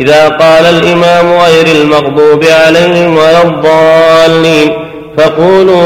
إذا 0.00 0.28
قال 0.28 0.64
الإمام 0.64 1.26
غير 1.26 1.82
المغضوب 1.82 2.44
عليهم 2.44 3.16
ولا 3.16 3.42
الضالين 3.42 4.70
فقولوا 5.16 5.82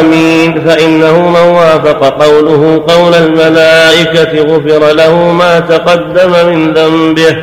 آمين 0.00 0.60
فإنه 0.60 1.28
من 1.28 1.54
وافق 1.54 2.22
قوله 2.22 2.84
قول 2.88 3.14
الملائكة 3.14 4.42
غفر 4.42 4.92
له 4.94 5.32
ما 5.32 5.60
تقدم 5.60 6.30
من 6.48 6.72
ذنبه. 6.72 7.36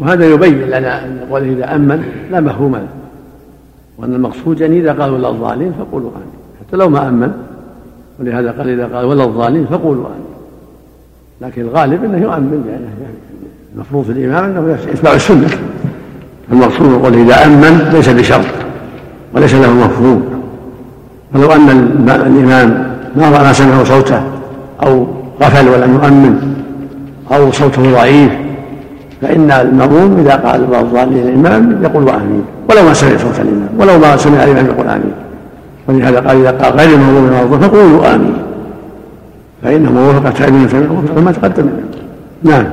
وهذا 0.00 0.26
يبين 0.26 0.70
لنا 0.70 1.04
أن 1.04 1.20
قوله 1.30 1.52
إذا 1.52 1.74
أمن 1.74 2.04
لا 2.30 2.40
مفهوم 2.40 2.76
له. 2.76 2.88
وأن 3.98 4.14
المقصود 4.14 4.60
يعني 4.60 4.78
إذا 4.80 4.92
قال 4.92 5.10
ولا 5.10 5.28
الضالين 5.28 5.72
فقولوا 5.78 6.10
آمين. 6.10 6.32
حتى 6.60 6.76
لو 6.76 6.88
ما 6.88 7.08
أمن 7.08 7.32
ولهذا 8.20 8.50
قال 8.50 8.68
إذا 8.68 8.96
قال 8.96 9.04
ولا 9.04 9.24
الضالين 9.24 9.66
فقولوا 9.66 10.06
آمين. 10.06 10.28
لكن 11.40 11.62
الغالب 11.62 12.04
أنه 12.04 12.22
يؤمن 12.22 12.64
يعني 12.70 12.84
المفروض 13.74 14.04
في 14.04 14.12
الإمام 14.12 14.44
أنه 14.44 14.76
يتبع 14.92 15.12
السنة. 15.12 15.48
المقصود 16.52 17.02
قوله 17.02 17.22
إذا 17.22 17.46
أمن 17.46 17.90
ليس 17.92 18.08
بشرط 18.08 18.44
وليس 19.34 19.54
له 19.54 19.72
مفهوم. 19.72 20.22
فلو 21.34 21.52
أن 21.52 21.68
الإمام 22.08 22.88
ما 23.16 23.52
سمعوا 23.52 23.84
صوته 23.84 24.22
أو 24.82 25.06
غفل 25.42 25.68
ولم 25.68 25.94
يؤمن 25.94 26.54
أو 27.32 27.52
صوته 27.52 27.92
ضعيف 27.92 28.32
فإن 29.22 29.50
المأموم 29.50 30.18
إذا 30.20 30.34
قال 30.36 30.66
بعض 30.66 30.84
الضالين 30.84 31.28
الإمام 31.28 31.82
يقول 31.82 32.08
آمين. 32.08 32.42
ولو 32.70 32.82
ما 32.82 32.92
سمع 32.92 33.16
صوت 33.16 33.40
الإمام 33.40 33.68
ولو 33.78 33.98
ما 33.98 34.16
سمع 34.16 34.44
الإمام 34.44 34.66
يقول 34.66 34.88
آمين. 34.88 35.12
ولهذا 35.88 36.20
قال 36.20 36.36
إذا 36.40 36.50
قال 36.50 36.72
غير 36.72 36.94
المغضوب 36.94 37.32
عليهم 37.32 37.60
فقولوا 37.60 38.14
آمين. 38.14 38.34
فإنه 39.62 40.08
وفق 40.08 40.30
تأمين 40.30 40.68
ما 41.24 41.32
تقدم. 41.32 41.66
نعم. 42.42 42.64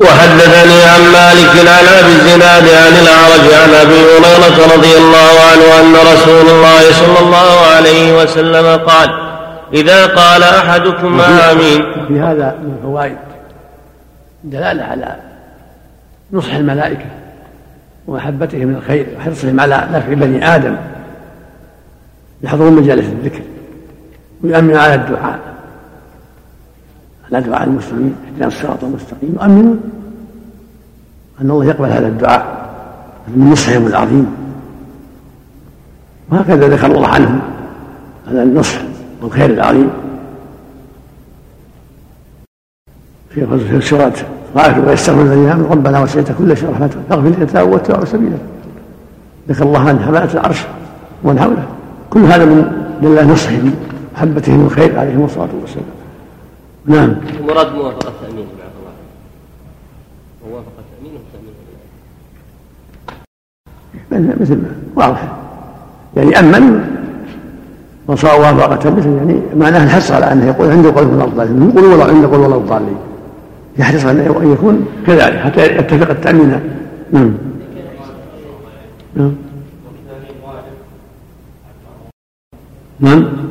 وحدثني 0.00 0.82
عن 0.84 1.00
مالك 1.12 1.68
عن 1.68 1.84
أبي 1.98 2.12
الزناد 2.12 2.68
عن 2.68 2.92
الأعرج 3.02 3.52
عن 3.62 3.74
أبي 3.74 3.94
هريرة 3.94 4.74
رضي 4.76 4.96
الله 4.96 5.40
عنه 5.50 5.80
أن 5.80 5.94
رسول 6.12 6.48
الله 6.50 6.92
صلى 6.92 7.18
الله 7.18 7.66
عليه 7.76 8.22
وسلم 8.22 8.78
قال 8.78 9.10
إذا 9.74 10.06
قال 10.06 10.42
أحدكم 10.42 11.20
آمين. 11.20 12.06
في 12.08 12.20
هذا 12.20 12.58
من 12.62 12.76
الفوائد 12.78 13.16
دلالة 14.44 14.84
على 14.84 15.16
نصح 16.32 16.54
الملائكة 16.54 17.06
ومحبتهم 18.06 18.66
من 18.66 18.74
الخير 18.74 19.06
وحرصهم 19.16 19.60
على 19.60 19.88
نفع 19.92 20.12
بني 20.12 20.54
آدم 20.54 20.76
يحضرون 22.42 22.72
مجالس 22.72 23.06
الذكر 23.06 23.42
ويؤمن 24.44 24.76
على 24.76 24.94
الدعاء. 24.94 25.38
على 27.32 27.44
دعاء 27.44 27.64
المسلمين 27.64 28.14
اهدنا 28.26 28.46
الصراط 28.46 28.84
المستقيم. 28.84 29.34
يؤمنون 29.34 29.80
أن 31.40 31.50
الله 31.50 31.64
يقبل 31.64 31.88
هذا 31.88 32.08
الدعاء 32.08 32.68
من 33.28 33.50
نصحهم 33.50 33.86
العظيم. 33.86 34.26
وهكذا 36.30 36.68
ذكر 36.68 36.86
الله 36.86 37.08
عنهم 37.08 37.40
هذا 38.28 38.42
النصح 38.42 38.82
والخير 39.22 39.50
العظيم. 39.50 39.90
في 43.30 43.80
سورة 43.80 44.14
طائف 44.54 44.86
ويستغفر 44.86 45.22
الذين 45.22 45.48
آمنوا 45.48 45.70
ربنا 45.70 46.00
وسعت 46.00 46.32
كل 46.38 46.56
شيء 46.56 46.70
رحمة 46.70 46.90
فاغفر 47.08 47.28
للتاب 47.28 47.72
واتبعوا 47.72 48.04
سبيله. 48.04 48.38
ذكر 49.48 49.64
الله 49.64 49.88
عن 49.88 49.98
حملة 49.98 50.32
العرش 50.34 50.64
ومن 51.24 51.38
حوله. 51.38 51.66
كل 52.10 52.20
هذا 52.20 52.44
من 52.44 52.86
دلالة 53.02 53.32
نصحهم 53.32 53.74
محبتهم 54.14 54.66
الخير 54.66 54.98
عليهم 54.98 55.24
الصلاة 55.24 55.48
والسلام. 55.60 56.01
نعم. 56.86 57.14
المراد 57.40 57.74
موافقة 57.74 58.08
التأمين 58.08 58.46
بعد 58.58 58.72
الله. 58.78 58.92
موافقة 60.50 60.72
التأمين 60.78 61.12
والتأمين 64.10 64.36
مثل 64.40 64.56
ما 64.56 65.06
واضح. 65.06 65.32
يعني 66.16 66.38
أمن 66.38 66.84
وصار 68.06 68.40
وافقة 68.40 68.90
مثل 68.90 69.08
يعني 69.16 69.40
معناه 69.56 69.84
الحرص 69.84 70.10
على 70.10 70.32
أنه 70.32 70.46
يقول 70.46 70.70
عنده 70.70 70.92
قول 70.94 71.06
ولا 71.06 71.24
الضالين 71.24 71.70
يقول 71.70 71.84
ولا 71.84 72.04
عنده 72.04 72.28
قول 72.28 72.40
ولا 72.40 72.56
الضالين. 72.56 72.96
يحرص 73.78 74.04
أن 74.04 74.50
يكون 74.52 74.86
كذلك 75.06 75.36
حتى 75.38 75.76
يتفق 75.76 76.10
التأمين. 76.10 76.60
نعم. 77.12 77.34
نعم. 79.14 79.34
نعم. 83.00 83.41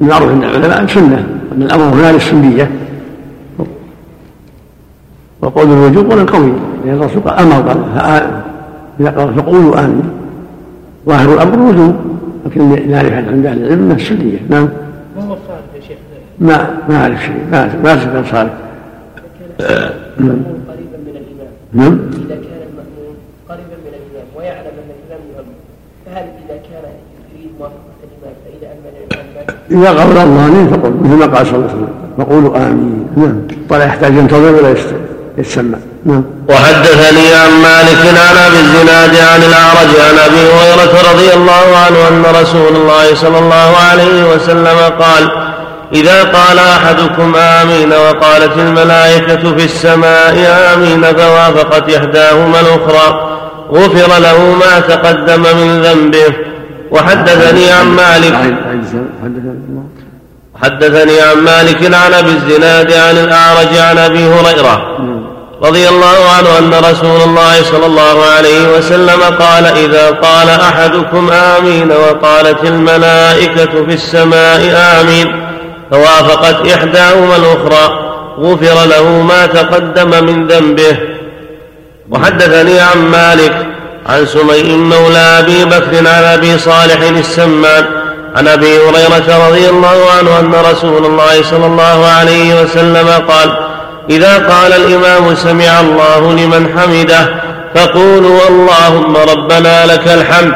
المعروف 0.00 0.30
عند 0.30 0.44
العلماء 0.44 0.86
سنة 0.86 1.26
أن 1.56 1.62
الأمر 1.62 1.84
هنا 1.84 2.12
للسنية 2.12 2.70
وقول 5.40 5.72
الوجوب 5.72 6.10
قول 6.10 6.26
قوي 6.26 6.52
لأن 6.84 6.94
الرسول 6.94 7.22
قال 7.22 7.38
أمر 7.38 7.68
قال 7.68 8.42
إذا 9.00 9.10
قال 9.10 9.34
فقولوا 9.34 9.84
آمين 9.84 10.10
ظاهر 11.06 11.34
الأمر 11.34 11.54
الوجوب 11.54 11.94
لكن 12.46 12.90
نعرف 12.90 13.12
عند 13.12 13.46
أهل 13.46 13.62
العلم 13.62 13.82
أنه 13.82 13.94
السنية 13.94 14.38
نعم. 14.48 14.68
ما 15.16 15.22
هو 15.22 15.32
الصالح 15.32 15.74
يا 15.76 15.80
شيخ؟ 15.80 15.96
ما 16.38 16.70
ما 16.88 16.96
أعرف 16.96 17.20
شيء 17.24 17.44
ما 17.52 17.74
ما 17.84 17.90
أعرف 17.90 18.30
صالح. 18.30 18.52
قريبا 20.18 20.98
من 21.06 21.16
الإمام. 21.16 21.52
نعم. 21.72 21.98
إذا 22.12 22.34
كان 22.34 22.60
المأمون 22.68 23.16
قريبا 23.48 23.76
من 23.84 23.92
الإمام 23.92 24.26
ويعلم 24.36 24.66
أن 24.66 24.90
الإمام 24.96 25.22
يؤمن 25.36 25.58
فهل 26.06 26.26
إذا 26.44 26.56
كان 26.56 26.90
يريد 27.34 27.50
موافقة 27.58 27.98
الإمام 28.04 28.34
فإذا 28.44 28.72
أمن 28.72 28.86
الإمام 28.86 29.53
إذا 29.70 29.90
قبل 29.90 30.18
الله 30.18 30.68
فقل 30.70 30.94
مثل 31.02 31.14
ما 31.14 31.36
قال 31.36 31.46
صلى 31.46 31.56
الله 31.56 31.68
عليه 31.68 31.74
وسلم 31.74 31.88
فقولوا 32.18 32.56
آمين. 32.56 33.06
نعم. 33.16 33.40
ولا 33.70 33.84
يحتاج 33.84 34.14
ينتظر 34.14 34.52
ولا 34.54 34.74
يتسمع. 35.38 35.78
نعم. 36.06 36.24
وحدثني 36.48 37.34
عن 37.34 37.50
مالك 37.62 38.18
عن 38.18 38.36
أبي 38.46 38.60
الزناد 38.60 39.16
عن 39.16 39.42
الأعرج 39.42 39.90
عن 40.08 40.18
أبي 40.18 40.36
هريرة 40.36 41.12
رضي 41.12 41.34
الله 41.34 41.76
عنه 41.86 42.08
أن 42.08 42.42
رسول 42.42 42.76
الله 42.76 43.14
صلى 43.14 43.38
الله 43.38 43.76
عليه 43.90 44.34
وسلم 44.34 44.78
قال 45.00 45.30
إذا 45.94 46.22
قال 46.22 46.58
أحدكم 46.58 47.36
آمين 47.36 47.92
وقالت 47.92 48.58
الملائكة 48.58 49.56
في 49.56 49.64
السماء 49.64 50.36
آمين 50.74 51.02
فوافقت 51.02 51.90
إحداهما 51.90 52.60
الأخرى 52.60 53.30
غفر 53.72 54.18
له 54.18 54.54
ما 54.54 54.80
تقدم 54.80 55.42
من 55.42 55.82
ذنبه. 55.82 56.53
وحدثني 56.90 57.70
عن 57.70 57.86
مالك. 57.86 58.34
حدثني 60.62 61.20
عن 61.20 61.36
مالك 61.36 61.94
عن 61.94 62.14
أبي 62.14 62.30
الزناد 62.30 62.92
عن 62.92 63.16
الأعرج 63.16 63.76
عن 63.76 63.98
أبي 63.98 64.26
هريرة 64.26 64.98
رضي 65.62 65.88
الله 65.88 66.30
عنه 66.36 66.58
أن 66.58 66.74
رسول 66.90 67.20
الله 67.22 67.62
صلى 67.62 67.86
الله 67.86 68.24
عليه 68.36 68.76
وسلم 68.78 69.20
قال 69.38 69.66
إذا 69.66 70.10
قال 70.10 70.48
أحدكم 70.48 71.30
آمين 71.30 71.92
وقالت 71.92 72.64
الملائكة 72.64 73.84
في 73.84 73.94
السماء 73.94 74.60
آمين 75.00 75.46
فوافقت 75.90 76.66
إحداهما 76.66 77.36
الأخرى 77.36 77.98
غفر 78.38 78.86
له 78.86 79.22
ما 79.22 79.46
تقدم 79.46 80.24
من 80.26 80.46
ذنبه. 80.46 80.96
وحدثني 82.10 82.80
عن 82.80 82.98
مالك 82.98 83.66
عن 84.06 84.26
سمي 84.26 84.76
مولى 84.76 85.18
أبي 85.18 85.64
بكر 85.64 85.96
عن 85.98 86.24
أبي 86.24 86.58
صالح 86.58 87.00
السمان 87.18 87.84
عن 88.36 88.48
أبي 88.48 88.76
هريرة 88.78 89.48
رضي 89.48 89.70
الله 89.70 90.10
عنه 90.18 90.40
أن 90.40 90.54
رسول 90.54 91.06
الله 91.06 91.42
صلى 91.42 91.66
الله 91.66 92.06
عليه 92.06 92.62
وسلم 92.62 93.08
قال 93.08 93.56
إذا 94.10 94.38
قال 94.48 94.72
الإمام 94.72 95.34
سمع 95.34 95.80
الله 95.80 96.32
لمن 96.32 96.78
حمده 96.78 97.42
فقولوا 97.74 98.48
اللهم 98.48 99.16
ربنا 99.16 99.86
لك 99.86 100.08
الحمد 100.08 100.54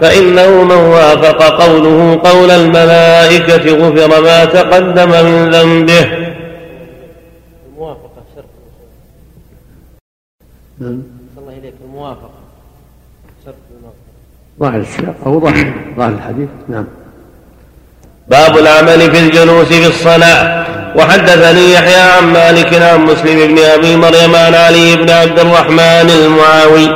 فإنه 0.00 0.64
من 0.64 0.76
وافق 0.76 1.42
قوله 1.62 2.20
قول 2.24 2.50
الملائكة 2.50 3.72
غفر 3.76 4.22
ما 4.22 4.44
تقدم 4.44 5.10
من 5.10 5.50
ذنبه. 5.50 6.06
الموافقة 7.66 8.22
شرط 8.36 8.44
نعم. 10.78 11.02
صلى 11.36 11.42
الله 11.42 11.58
إليك 11.58 11.74
الموافقة. 11.84 12.39
ظاهر 14.60 14.80
السياق 14.80 15.14
أو 15.26 15.40
ظاهر 15.40 15.72
ظاهر 15.96 16.12
الحديث 16.12 16.48
نعم. 16.68 16.84
باب 18.30 18.58
العمل 18.58 19.00
في 19.10 19.18
الجلوس 19.18 19.66
في 19.66 19.86
الصلاة. 19.86 20.66
وحدثني 20.96 21.72
يحيى 21.72 22.00
عن 22.00 22.32
مالك 22.32 22.74
عن 22.74 23.04
مسلم 23.04 23.54
بن 23.54 23.58
أبي 23.58 23.96
مريم 23.96 24.34
عن 24.34 24.54
علي 24.54 24.96
بن 24.96 25.10
عبد 25.10 25.38
الرحمن 25.38 26.10
المعاوي 26.10 26.86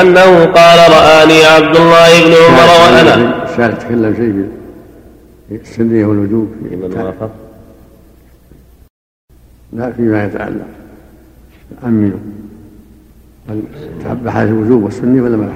أنه 0.00 0.44
قال 0.44 0.78
رآني 0.92 1.44
عبد 1.44 1.76
الله 1.76 2.24
بن 2.24 2.32
عمر 2.32 2.68
وأنا. 2.82 3.44
الشارع 3.44 3.74
تكلم 3.74 4.14
شيء 4.16 4.48
في 5.48 5.70
السنية 5.70 6.06
والوجوب. 6.06 6.48
في 6.70 6.76
وافق 6.76 7.30
لا 9.72 9.92
فيما 9.92 10.24
يتعلق. 10.24 10.66
أمنوا 11.84 12.18
هل 13.48 14.30
حاجة 14.30 14.48
الوجوب 14.48 14.82
والسنة 14.82 15.22
ولا 15.22 15.36
ما 15.36 15.52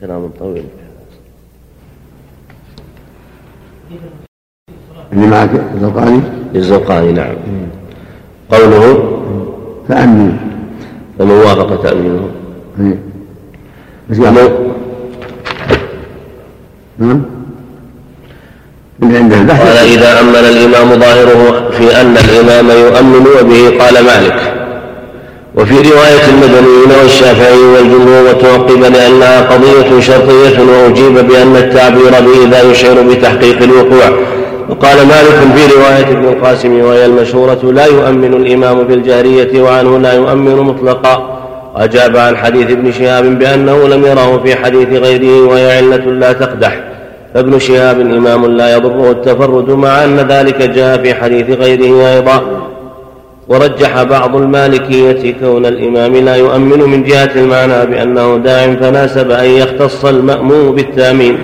كلام 0.00 0.30
طويل. 0.38 0.64
اللي 5.12 5.26
معك 5.26 5.50
الزرقاني 5.74 6.20
للزرقاني 6.54 7.12
نعم. 7.12 7.34
قوله؟ 8.50 9.10
فأمنوا 9.88 10.32
فمن 11.18 11.30
وافق 11.30 11.82
تأمينه 11.82 12.28
إيه. 12.80 12.98
نعم. 16.98 17.22
قال 19.00 19.78
إذا 19.78 20.20
أمن 20.20 20.34
الإمام 20.34 21.00
ظاهره 21.00 21.70
في 21.70 22.00
أن 22.00 22.16
الإمام 22.16 22.70
يؤمن 22.70 23.26
وبه 23.26 23.84
قال 23.84 24.04
مالك. 24.04 24.59
وفي 25.60 25.74
رواية 25.74 26.24
المدنيين 26.28 26.90
والشافعي 27.02 27.58
والجمهور 27.58 28.22
وتوقب 28.28 28.80
لأنها 28.80 29.40
قضية 29.40 30.00
شرطية 30.00 30.60
وأجيب 30.60 31.14
بأن 31.28 31.56
التعبير 31.56 32.10
بإذا 32.10 32.70
يشعر 32.70 33.02
بتحقيق 33.02 33.62
الوقوع. 33.62 34.08
وقال 34.68 34.96
مالك 34.96 35.56
في 35.56 35.74
رواية 35.74 36.18
ابن 36.18 36.28
القاسم 36.28 36.80
وهي 36.80 37.06
المشهورة 37.06 37.58
لا 37.62 37.86
يؤمن 37.86 38.34
الإمام 38.34 38.86
في 38.88 38.94
الجهرية 38.94 39.62
وعنه 39.62 39.98
لا 39.98 40.12
يؤمن 40.12 40.56
مطلقا. 40.56 41.40
وأجاب 41.74 42.16
عن 42.16 42.36
حديث 42.36 42.70
ابن 42.70 42.92
شهاب 42.92 43.38
بأنه 43.38 43.88
لم 43.88 44.04
يره 44.04 44.42
في 44.44 44.56
حديث 44.56 44.88
غيره 44.88 45.48
وهي 45.48 45.76
علة 45.76 45.96
لا 45.96 46.32
تقدح. 46.32 46.80
فابن 47.34 47.58
شهاب 47.58 48.00
إمام 48.00 48.46
لا 48.46 48.76
يضره 48.76 49.10
التفرد 49.10 49.70
مع 49.70 50.04
أن 50.04 50.16
ذلك 50.16 50.62
جاء 50.62 51.02
في 51.02 51.14
حديث 51.14 51.50
غيره 51.50 52.14
أيضا. 52.14 52.59
ورجح 53.50 54.02
بعض 54.02 54.36
المالكية 54.36 55.34
كون 55.40 55.66
الإمام 55.66 56.16
لا 56.16 56.34
يؤمن 56.34 56.78
من 56.78 57.02
جهة 57.02 57.30
المعنى 57.36 57.86
بأنه 57.86 58.36
داع 58.36 58.74
فناسب 58.74 59.30
أن 59.30 59.44
يختص 59.44 60.04
المأموم 60.04 60.74
بالتأمين. 60.74 61.38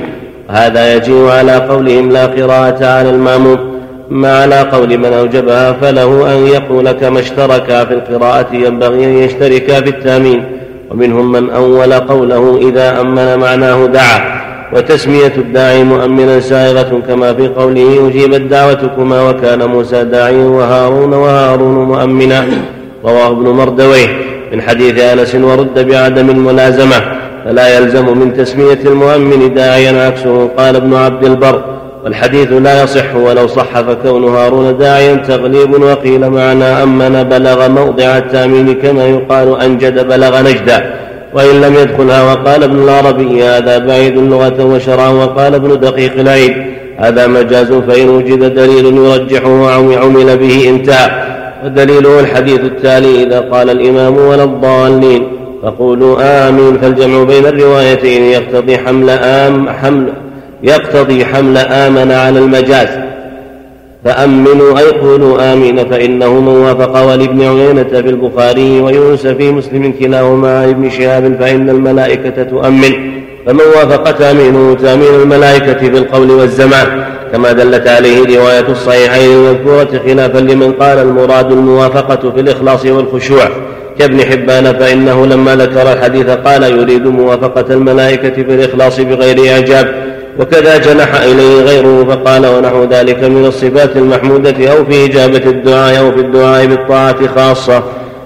هذا 0.48 0.94
يجيء 0.94 1.28
على 1.28 1.56
قولهم 1.56 2.10
لا 2.10 2.26
قراءة 2.26 2.86
على 2.86 3.10
المأموم 3.10 3.58
ما 4.10 4.42
على 4.42 4.60
قول 4.60 4.98
من 4.98 5.12
أوجبها 5.12 5.72
فله 5.72 6.34
أن 6.34 6.46
يقول 6.46 6.92
كما 6.92 7.20
اشتركا 7.20 7.84
في 7.84 7.94
القراءة 7.94 8.46
ينبغي 8.52 9.04
أن 9.04 9.18
يشتركا 9.18 9.80
في 9.80 9.88
التأمين. 9.88 10.44
ومنهم 10.90 11.32
من 11.32 11.50
أول 11.50 11.92
قوله 11.92 12.58
إذا 12.68 13.00
أمن 13.00 13.38
معناه 13.38 13.86
دعا. 13.86 14.45
وتسمية 14.72 15.32
الداعي 15.38 15.84
مؤمنا 15.84 16.40
سائغة 16.40 17.02
كما 17.08 17.34
في 17.34 17.48
قوله 17.48 18.08
أجيبت 18.08 18.40
دعوتكما 18.40 19.30
وكان 19.30 19.64
موسى 19.64 20.04
داعيا 20.04 20.44
وهارون 20.44 21.14
وهارون 21.14 21.84
مؤمنا. 21.88 22.44
رواه 23.04 23.30
ابن 23.30 23.48
مردويه. 23.48 24.08
من 24.52 24.62
حديث 24.62 25.00
أنس 25.00 25.34
ورد 25.34 25.88
بعدم 25.88 26.30
الملازمة. 26.30 27.02
فلا 27.44 27.78
يلزم 27.78 28.18
من 28.18 28.34
تسمية 28.34 28.78
المؤمن 28.84 29.54
داعيا 29.54 30.06
عكسه 30.06 30.48
قال 30.58 30.76
ابن 30.76 30.94
عبد 30.94 31.24
البر. 31.24 31.62
والحديث 32.04 32.52
لا 32.52 32.82
يصح 32.82 33.16
ولو 33.16 33.46
صح 33.46 33.80
فكون 33.80 34.24
هارون 34.24 34.78
داعيا 34.78 35.14
تغليب 35.14 35.82
وقيل 35.82 36.30
معنى 36.30 36.64
أمن 36.64 37.22
بلغ 37.22 37.68
موضع 37.68 38.18
التأمين 38.18 38.74
كما 38.74 39.06
يقال 39.06 39.60
أنجد 39.60 40.08
بلغ 40.08 40.42
نجدا 40.42 41.05
وإن 41.36 41.60
لم 41.60 41.74
يدخلها 41.74 42.32
وقال 42.32 42.62
ابن 42.62 42.82
العربي 42.82 43.44
هذا 43.44 43.78
بعيد 43.78 44.18
لغة 44.18 44.64
وشرعا 44.64 45.08
وقال 45.08 45.54
ابن 45.54 45.80
دقيق 45.80 46.12
العيد. 46.20 46.52
هذا 46.98 47.26
مجاز 47.26 47.72
فإن 47.72 48.08
وجد 48.08 48.54
دليل 48.54 48.96
يرجحه 48.96 49.70
عمل 50.00 50.36
به 50.36 50.68
انتهى. 50.68 51.10
ودليله 51.64 52.20
الحديث 52.20 52.60
التالي 52.60 53.22
إذا 53.22 53.40
قال 53.40 53.70
الإمام 53.70 54.16
ولا 54.16 54.44
الضالين 54.44 55.22
فقولوا 55.62 56.48
آمين. 56.48 56.78
فالجمع 56.78 57.22
بين 57.22 57.46
الروايتين 57.46 58.22
يقتضي 58.22 58.78
حمل 58.78 59.10
آم 59.10 59.68
حمل 59.68 60.12
يقتضي 60.62 61.24
حمل 61.24 61.56
آمن 61.58 62.12
على 62.12 62.38
المجاز. 62.38 62.88
فأمنوا 64.06 64.78
أي 64.78 64.90
قولوا 64.90 65.52
آمين 65.52 65.88
فإنه 65.90 66.40
من 66.40 66.48
وافق 66.48 67.02
ولابن 67.06 67.42
عيينة 67.42 67.82
في 67.82 68.08
البخاري 68.08 68.80
ويونس 68.80 69.26
في 69.26 69.52
مسلم 69.52 69.92
كلاهما 70.00 70.58
عن 70.58 70.68
ابن 70.68 70.90
شهاب 70.90 71.36
فإن 71.40 71.70
الملائكة 71.70 72.42
تؤمن. 72.42 72.92
فمن 73.46 73.60
وافق 73.76 74.10
تأمينه 74.10 74.74
تأمين 74.74 75.14
الملائكة 75.22 75.74
في 75.74 75.98
القول 75.98 76.30
والزمان. 76.30 77.04
كما 77.32 77.52
دلت 77.52 77.88
عليه 77.88 78.36
رواية 78.36 78.68
الصحيحين 78.68 79.30
المذكورة 79.30 80.00
خلافا 80.06 80.38
لمن 80.38 80.72
قال 80.72 80.98
المراد 80.98 81.52
الموافقة 81.52 82.30
في 82.30 82.40
الإخلاص 82.40 82.86
والخشوع. 82.86 83.48
كابن 83.98 84.20
حبان 84.20 84.78
فإنه 84.78 85.26
لما 85.26 85.56
ذكر 85.56 85.92
الحديث 85.92 86.30
قال 86.30 86.62
يريد 86.62 87.06
موافقة 87.06 87.74
الملائكة 87.74 88.42
في 88.42 88.54
الإخلاص 88.54 89.00
بغير 89.00 89.52
إعجاب. 89.52 90.15
وكذا 90.40 90.78
جنح 90.78 91.14
إليه 91.14 91.62
غيره 91.62 92.04
فقال 92.04 92.46
ونحو 92.46 92.84
ذلك 92.84 93.24
من 93.24 93.44
الصفات 93.46 93.96
المحمودة 93.96 94.72
أو 94.72 94.84
في 94.84 95.04
إجابة 95.04 95.50
الدعاء 95.50 95.98
أو 95.98 96.12
في 96.12 96.20
الدعاء 96.20 96.66
بالطاعة 96.66 97.26
خاصة 97.26 97.82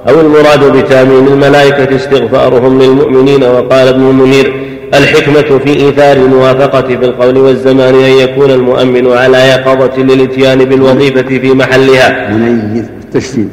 أو 0.08 0.20
المراد 0.20 0.76
بتأمين 0.76 1.26
الملائكة 1.26 1.96
استغفارهم 1.96 2.82
للمؤمنين 2.82 3.42
وقال 3.44 3.88
ابن 3.88 4.02
المنير 4.10 4.52
الحكمة 4.94 5.58
في 5.58 5.76
إيثار 5.86 6.16
الموافقة 6.16 6.82
في 6.82 6.94
القول 7.04 7.38
والزمان 7.38 7.94
أن 7.94 8.10
يكون 8.10 8.50
المؤمن 8.50 9.12
على 9.12 9.38
يقظة 9.38 10.02
للإتيان 10.02 10.64
بالوظيفة 10.64 11.22
في 11.22 11.52
محلها. 11.54 12.30
منير 12.36 12.84
التشديد 13.04 13.48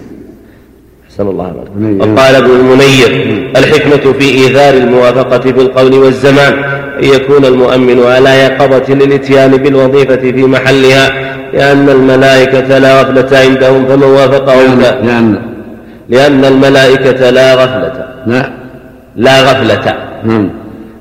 أحسن 1.10 1.28
الله 1.28 1.44
عليك. 1.44 2.02
وقال 2.02 2.36
ابن 2.36 2.52
المنير 2.52 3.12
الحكمة 3.58 4.14
في 4.14 4.26
إيثار 4.26 4.74
الموافقة 4.74 5.40
في 5.40 5.50
القول 5.62 5.94
والزمان 5.94 6.54
يكون 7.02 7.46
المؤمن 7.46 8.04
على 8.04 8.30
يقظة 8.30 8.94
للإتيان 8.94 9.52
بالوظيفة 9.52 10.16
في 10.16 10.44
محلها 10.46 11.10
لأن 11.54 11.90
الملائكة 11.90 12.78
لا 12.78 13.02
غفلة 13.02 13.38
عندهم 13.40 13.86
فمن 13.88 14.04
وافقهم 14.04 14.82
لا- 14.82 15.02
لأن 15.02 15.40
لأن 16.10 16.46
الملائكة 16.46 17.30
لا 17.30 17.54
غفلة. 17.56 18.06
لا. 18.28 18.50
لا 19.16 19.42
غفلة. 19.42 19.94
نعم. 20.24 20.50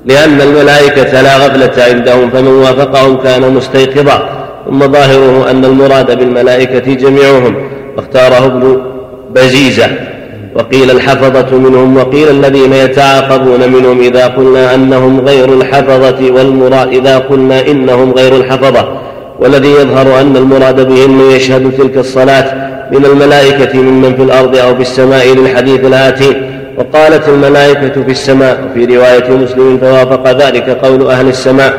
لأن 0.05 0.41
الملائكة 0.41 1.21
لا 1.21 1.37
غفلة 1.37 1.83
عندهم 1.83 2.29
فمن 2.29 2.47
وافقهم 2.47 3.17
كان 3.17 3.53
مستيقظا. 3.53 4.29
ثم 4.69 4.79
ظاهره 4.79 5.51
أن 5.51 5.65
المراد 5.65 6.19
بالملائكة 6.19 6.93
جميعهم 6.93 7.55
واختاره 7.97 8.45
ابن 8.45 8.81
بزيزة. 9.35 9.87
وقيل 10.57 10.91
الحفظة 10.91 11.57
منهم 11.57 11.97
وقيل 11.97 12.29
الذين 12.29 12.73
يتعاقبون 12.73 13.71
منهم 13.71 13.99
إذا 13.99 14.27
قلنا 14.27 14.75
أنهم 14.75 15.19
غير 15.19 15.53
الحفظة 15.53 16.31
والمراد 16.31 16.87
إذا 16.87 17.17
قلنا 17.17 17.67
إنهم 17.67 18.11
غير 18.11 18.35
الحفظة. 18.35 18.87
والذي 19.39 19.71
يظهر 19.71 20.21
أن 20.21 20.37
المراد 20.37 20.87
بهم 20.87 21.31
يشهد 21.31 21.71
تلك 21.77 21.97
الصلاة 21.97 22.67
من 22.91 23.05
الملائكة 23.05 23.79
ممن 23.79 24.15
في 24.15 24.23
الأرض 24.23 24.55
أو 24.55 24.75
في 24.75 24.81
السماء 24.81 25.27
للحديث 25.27 25.85
الآتي. 25.85 26.33
وقالت 26.77 27.29
الملائكة 27.29 28.03
في 28.03 28.11
السماء 28.11 28.57
وفي 28.71 28.95
رواية 28.95 29.29
مسلم 29.29 29.77
فوافق 29.81 30.31
ذلك 30.31 30.69
قول 30.69 31.07
أهل 31.07 31.27
السماء. 31.27 31.73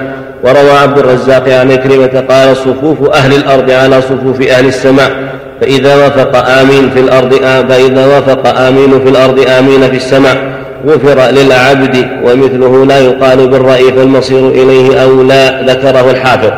وروى 0.44 0.70
عبد 0.70 0.98
الرزاق 0.98 1.48
عن 1.48 1.74
كلمة 1.74 2.24
قال 2.30 2.56
صفوف 2.56 3.10
أهل 3.10 3.34
الأرض 3.34 3.70
على 3.70 4.00
صفوف 4.00 4.48
أهل 4.48 4.66
السماء. 4.66 5.27
فإذا 5.60 5.96
وافق 5.96 6.48
آمين 6.48 6.90
في 6.90 7.00
الأرض 7.00 7.34
فإذا 7.68 8.06
وافق 8.06 8.58
آمين 8.58 9.00
في 9.00 9.08
الأرض 9.08 9.38
آمين 9.40 9.80
في 9.80 9.96
السماء 9.96 10.58
غفر 10.86 11.30
للعبد 11.30 11.96
ومثله 12.24 12.86
لا 12.86 12.98
يقال 12.98 13.48
بالرأي 13.48 13.92
فالمصير 13.92 14.48
إليه 14.48 15.02
أو 15.02 15.22
لا 15.22 15.62
ذكره 15.62 16.10
الحافظ. 16.10 16.52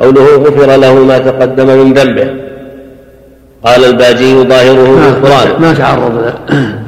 قوله 0.00 0.36
غفر 0.36 0.76
له 0.76 0.94
ما 0.94 1.18
تقدم 1.18 1.66
من 1.66 1.92
ذنبه. 1.92 2.28
قال 3.64 3.84
الباجي 3.84 4.42
ظاهره 4.42 4.90
ما, 4.90 5.08
القرآن. 5.08 5.62
ما 5.62 5.74
تعرض 5.74 6.14
له. 6.14 6.34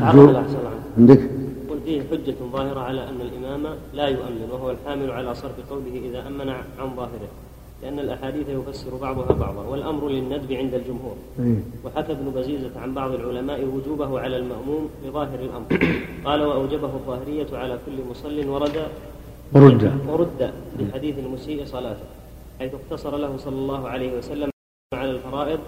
تعرض 0.01 0.31
له 0.31 0.41
أحسن 0.41 0.57
الله 0.59 0.73
عنك. 0.75 0.99
عندك؟ 0.99 1.21
يقول 1.67 1.79
فيه 1.87 2.01
حجة 2.11 2.37
ظاهرة 2.53 2.81
على 2.81 3.01
أن 3.01 3.19
الإمام 3.27 3.63
لا 3.95 4.07
يؤمن 4.07 4.43
وهو 4.53 4.71
الحامل 4.71 5.11
على 5.11 5.35
صرف 5.35 5.57
قوله 5.71 5.95
إذا 6.11 6.21
أمن 6.29 6.49
عن 6.51 6.89
ظاهره. 6.97 7.31
لأن 7.89 7.99
الأحاديث 7.99 8.49
يفسر 8.49 8.97
بعضها 8.97 9.33
بعضا 9.33 9.63
والأمر 9.63 10.09
للندب 10.09 10.53
عند 10.53 10.75
الجمهور. 10.75 11.17
إيه. 11.41 11.61
وحكى 11.85 12.13
ابن 12.13 12.31
بزيزة 12.31 12.81
عن 12.81 12.95
بعض 12.95 13.13
العلماء 13.13 13.65
وجوبه 13.65 14.21
على 14.21 14.37
المأموم 14.37 14.89
لظاهر 15.05 15.41
الأمر. 15.41 15.67
قال 16.25 16.43
وأوجبه 16.43 16.93
الظاهرية 17.01 17.47
على 17.53 17.79
كل 17.87 17.99
مصل 18.11 18.49
ورد 18.49 18.77
ورد. 19.53 19.93
ورد 20.09 20.53
لحديث 20.79 21.19
المسيء 21.19 21.65
صلاته 21.65 22.07
حيث 22.59 22.73
اقتصر 22.75 23.17
له 23.17 23.37
صلى 23.37 23.57
الله 23.57 23.89
عليه 23.89 24.19
وسلم 24.19 24.51
على 24.95 25.11
الفرائض 25.11 25.59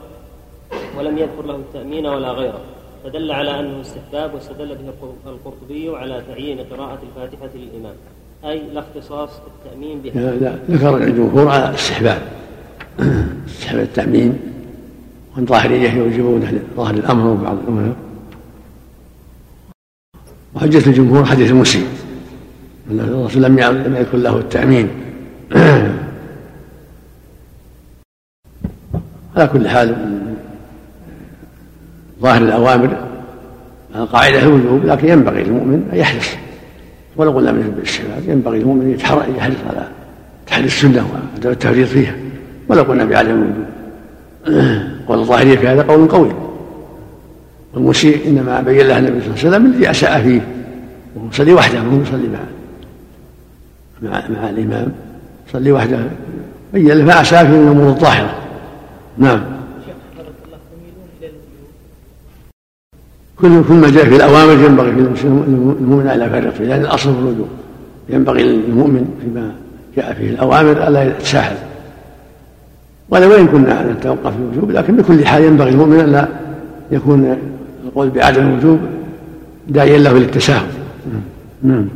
ولم 0.99 1.19
يذكر 1.19 1.45
له 1.47 1.57
التأمين 1.57 2.07
ولا 2.07 2.31
غيره. 2.33 2.61
فدل 3.05 3.33
على 3.33 3.61
أنه 3.61 3.81
استحباب 3.81 4.35
واستدل 4.35 4.75
به 4.75 4.89
القرطبي 5.27 5.97
على 5.97 6.23
تعيين 6.29 6.59
قراءة 6.61 6.99
الفاتحة 7.03 7.51
للإمام. 7.55 7.97
أي 8.45 8.63
لا 8.75 8.81
اختصاص 8.81 9.31
التأمين 9.47 10.01
بها. 10.01 10.13
لا 10.15 10.35
لا 10.35 10.59
ذكر 10.71 10.97
الجمهور 10.97 11.49
على 11.49 11.75
استحباب 11.75 12.23
استحباب 13.49 13.83
التأمين 13.83 14.39
وأن 15.37 15.47
ظاهرية 15.47 15.91
يوجبون 15.91 16.61
ظاهر 16.77 16.95
الأمر 16.95 17.27
وبعض 17.27 17.57
الأمر 17.59 17.95
وحجة 20.55 20.87
الجمهور 20.87 21.25
حديث 21.25 21.51
المسيء 21.51 21.87
أن 22.91 23.01
الرسول 23.01 23.43
لم 23.43 23.59
لم 23.61 23.97
يكن 23.97 24.23
له 24.23 24.37
التأمين. 24.39 24.89
على 29.37 29.47
كل 29.47 29.69
حال 29.69 29.97
ظاهر 32.21 32.43
الأوامر 32.43 32.97
القاعدة 33.95 34.43
الوجوب 34.43 34.85
لكن 34.85 35.09
ينبغي 35.09 35.43
للمؤمن 35.43 35.89
أن 35.93 35.99
يحرص. 35.99 36.37
ولو 37.21 37.31
قلنا 37.31 37.53
من 37.53 37.75
الاستحباب 37.79 38.29
ينبغي 38.29 38.63
أن 38.63 38.91
يتحرى 38.91 39.25
يحرص 39.37 39.57
على 39.69 39.89
تحري 40.47 40.65
السنة 40.65 41.07
وعدم 41.13 41.51
التفريط 41.51 41.89
فيها. 41.89 42.15
ولو 42.69 42.83
قلنا 42.83 43.05
بعدم 43.05 43.31
الوجوب 43.31 43.67
قول 45.09 45.19
الظاهرية 45.19 45.57
في 45.57 45.69
هذا 45.69 45.83
قول 45.83 46.09
قوي. 46.09 46.33
والمسيء 47.75 48.29
إنما 48.29 48.61
بين 48.61 48.87
له 48.87 48.99
النبي 48.99 49.21
صلى 49.21 49.29
الله 49.29 49.39
عليه 49.39 49.49
وسلم 49.49 49.67
الذي 49.67 49.91
أساء 49.91 50.23
فيه 50.23 50.41
وهو 51.17 51.29
يصلي 51.29 51.53
وحده 51.53 51.79
وهو 51.79 52.03
يصلي 52.03 52.29
مع 52.29 52.39
مع, 54.03 54.29
مع 54.29 54.51
الإمام. 54.51 54.93
يصلي 55.49 55.73
وحده 55.73 55.99
بين 56.73 56.89
له 56.89 57.05
ما 57.05 57.21
أساء 57.21 57.45
فيه 57.45 57.53
من 57.53 57.67
الأمور 57.67 57.89
الظاهرة. 57.89 58.35
نعم 59.19 59.41
شيخ 59.87 59.95
حفظك 60.19 60.29
الله 60.47 60.59
يميلون 60.73 61.09
إلى 61.21 61.27
الوجوب 61.27 61.71
كل 63.43 63.63
كل 63.69 63.75
ما 63.75 63.91
جاء 63.91 64.05
في 64.05 64.17
الأوامر 64.17 64.53
ينبغي 64.53 64.93
في 65.17 65.25
المؤمن 65.25 66.11
الا 66.15 66.27
يفرط 66.27 66.55
فيه 66.55 66.65
لأن 66.65 66.81
الأصل 66.81 67.15
في 67.15 67.19
الوجوب. 67.19 67.49
ينبغي 68.09 68.43
للمؤمن 68.43 69.05
فيما 69.23 69.53
جاء 69.97 70.15
فيه 70.15 70.31
الأوامر 70.31 70.89
الا 70.89 71.05
يتساهل. 71.05 71.57
ولو 73.09 73.33
وان 73.33 73.47
كنا 73.47 73.93
نتوقف 73.93 74.33
في 74.33 74.39
الوجوب 74.53 74.71
لكن 74.71 74.97
بكل 74.97 75.27
حال 75.27 75.45
ينبغي 75.45 75.71
المؤمن 75.71 76.01
الا 76.01 76.29
يكون 76.91 77.37
القول 77.85 78.09
بعدم 78.09 78.43
الوجوب 78.43 78.79
داعيا 79.69 79.99
له 79.99 80.13
للتساهل. 80.13 80.67
نعم. 81.63 81.89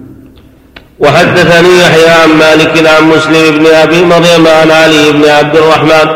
وحدثني 1.01 1.81
يحيى 1.81 2.09
عن 2.09 2.29
مالك 2.39 2.87
عن 2.87 3.09
مسلم 3.09 3.59
بن 3.59 3.67
أبي 3.67 4.05
مريم 4.05 4.47
عن 4.47 4.71
علي 4.71 5.13
بن 5.13 5.25
عبد 5.25 5.57
الرحمن 5.57 6.09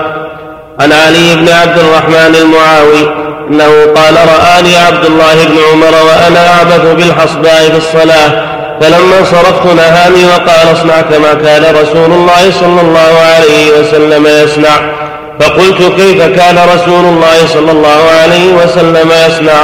عن 0.80 0.92
علي 0.92 1.36
بن 1.36 1.48
عبد 1.48 1.78
الرحمن 1.78 2.34
المعاوي 2.42 3.27
انه 3.50 3.70
قال 3.96 4.14
رآني 4.14 4.76
عبد 4.76 5.04
الله 5.04 5.34
بن 5.44 5.58
عمر 5.72 5.94
وأنا 6.06 6.48
أعبث 6.48 6.94
بالحصباء 6.96 7.70
في 7.70 7.76
الصلاة 7.76 8.58
فلما 8.80 9.18
انصرفت 9.20 9.66
نهاني 9.76 10.24
وقال 10.24 10.72
اصنع 10.72 11.00
كما 11.00 11.34
كان 11.34 11.74
رسول 11.74 12.12
الله 12.12 12.50
صلى 12.60 12.80
الله 12.80 13.18
عليه 13.36 13.80
وسلم 13.80 14.26
يصنع. 14.26 14.76
فقلت 15.40 15.92
كيف 15.96 16.22
كان 16.22 16.58
رسول 16.74 17.04
الله 17.04 17.46
صلى 17.54 17.70
الله 17.70 18.02
عليه 18.22 18.52
وسلم 18.52 19.10
يصنع؟ 19.26 19.62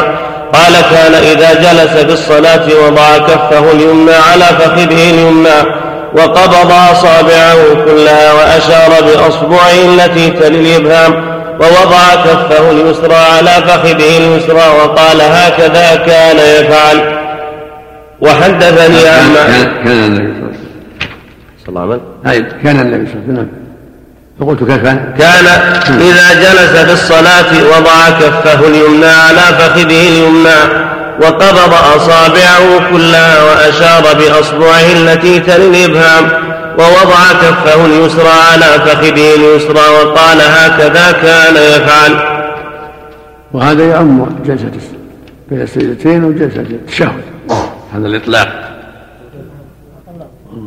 قال 0.53 0.75
كان 0.91 1.15
إذا 1.15 1.55
جلس 1.55 1.93
في 1.93 2.13
الصلاة 2.13 2.67
وضع 2.87 3.19
كفه 3.19 3.73
اليمنى 3.73 4.15
على 4.15 4.45
فخذه 4.45 5.11
اليمنى 5.11 5.85
وقبض 6.17 6.73
أصابعه 6.93 7.85
كلها 7.85 8.33
وأشار 8.33 8.91
بأصبعه 9.01 9.73
التي 9.95 10.31
تلي 10.31 10.77
الإبهام. 10.77 11.34
ووضع 11.61 12.15
كفه 12.15 12.71
اليسرى 12.71 13.15
على 13.15 13.51
فخذه 13.51 14.19
اليسرى 14.19 14.69
وقال 14.79 15.21
هكذا 15.21 15.95
كان 16.07 16.37
يفعل. 16.37 17.19
وحدثني 18.21 19.09
عن 19.09 19.35
كان 19.35 19.85
كان 19.85 20.05
النبي 20.05 20.35
صلى 21.67 21.69
الله 21.69 21.81
عليه 21.81 21.91
وسلم. 21.91 22.61
كان 22.65 22.81
النبي 22.81 23.07
صلى 23.07 23.21
الله 23.21 23.25
عليه 23.29 23.33
وسلم. 23.33 23.49
فقلت 24.41 24.59
كيف؟ 24.59 24.83
كان. 24.83 25.15
كان 25.19 25.47
إذا 26.01 26.35
جلس 26.35 26.77
في 26.87 26.93
الصلاة 26.93 27.77
وضع 27.77 28.11
كفه 28.21 28.67
اليمنى 28.67 29.07
على 29.07 29.41
فخذه 29.59 30.09
اليمنى 30.09 30.85
وقبض 31.23 31.75
أصابعه 31.97 32.91
كلها 32.91 33.43
وأشار 33.43 34.15
بأصبعه 34.19 34.93
التي 34.97 35.41
تلي 35.41 35.85
الإبهام. 35.85 36.54
ووضع 36.79 37.33
كفه 37.33 37.87
اليسرى 37.87 38.29
على 38.53 38.65
فخذه 38.65 39.35
اليسرى 39.35 39.89
وقال 39.89 40.41
هكذا 40.41 41.13
كان 41.13 41.55
يفعل. 41.55 42.35
وهذا 43.53 43.89
يعم 43.89 44.27
جلسة 44.47 44.71
بين 45.51 45.61
السجدتين 45.61 46.25
وجلسة 46.25 46.61
التشهد 46.61 47.23
هذا 47.95 48.07
الإطلاق. 48.07 48.49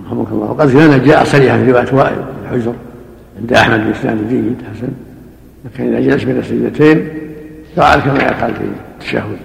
رحمك 0.05 0.27
الله. 0.31 0.45
وقد 0.45 0.73
كان 0.73 1.03
جاء 1.05 1.23
صريحا 1.23 1.57
في 1.57 1.71
رواية 1.71 1.93
وائل 1.93 2.25
الحجر 2.43 2.73
عند 3.39 3.53
أحمد 3.53 3.87
بإسناد 3.87 4.29
جيد 4.29 4.55
حسن. 4.75 4.87
لكن 5.65 5.95
إذا 5.95 5.99
جلس 5.99 6.23
بين 6.23 6.37
السجدتين 6.37 7.09
فعل 7.75 7.99
كما 7.99 8.15
يفعل 8.15 8.53
في 8.53 8.61
التشهد 8.99 9.37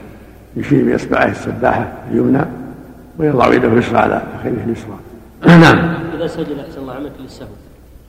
يشير 0.56 0.84
بإصبعه 0.84 1.26
السباحة 1.30 1.92
اليمنى 2.10 2.44
ويضع 3.18 3.54
يده 3.54 3.68
اليسرى 3.68 3.98
على 3.98 4.22
فخذه 4.38 4.64
اليسرى. 4.66 4.98
نعم. 5.46 5.94
إذا 6.16 6.26
سجد 6.26 6.58
أحسن 6.58 6.80
الله 6.80 6.94
عملك 6.94 7.12
للسهو 7.20 7.48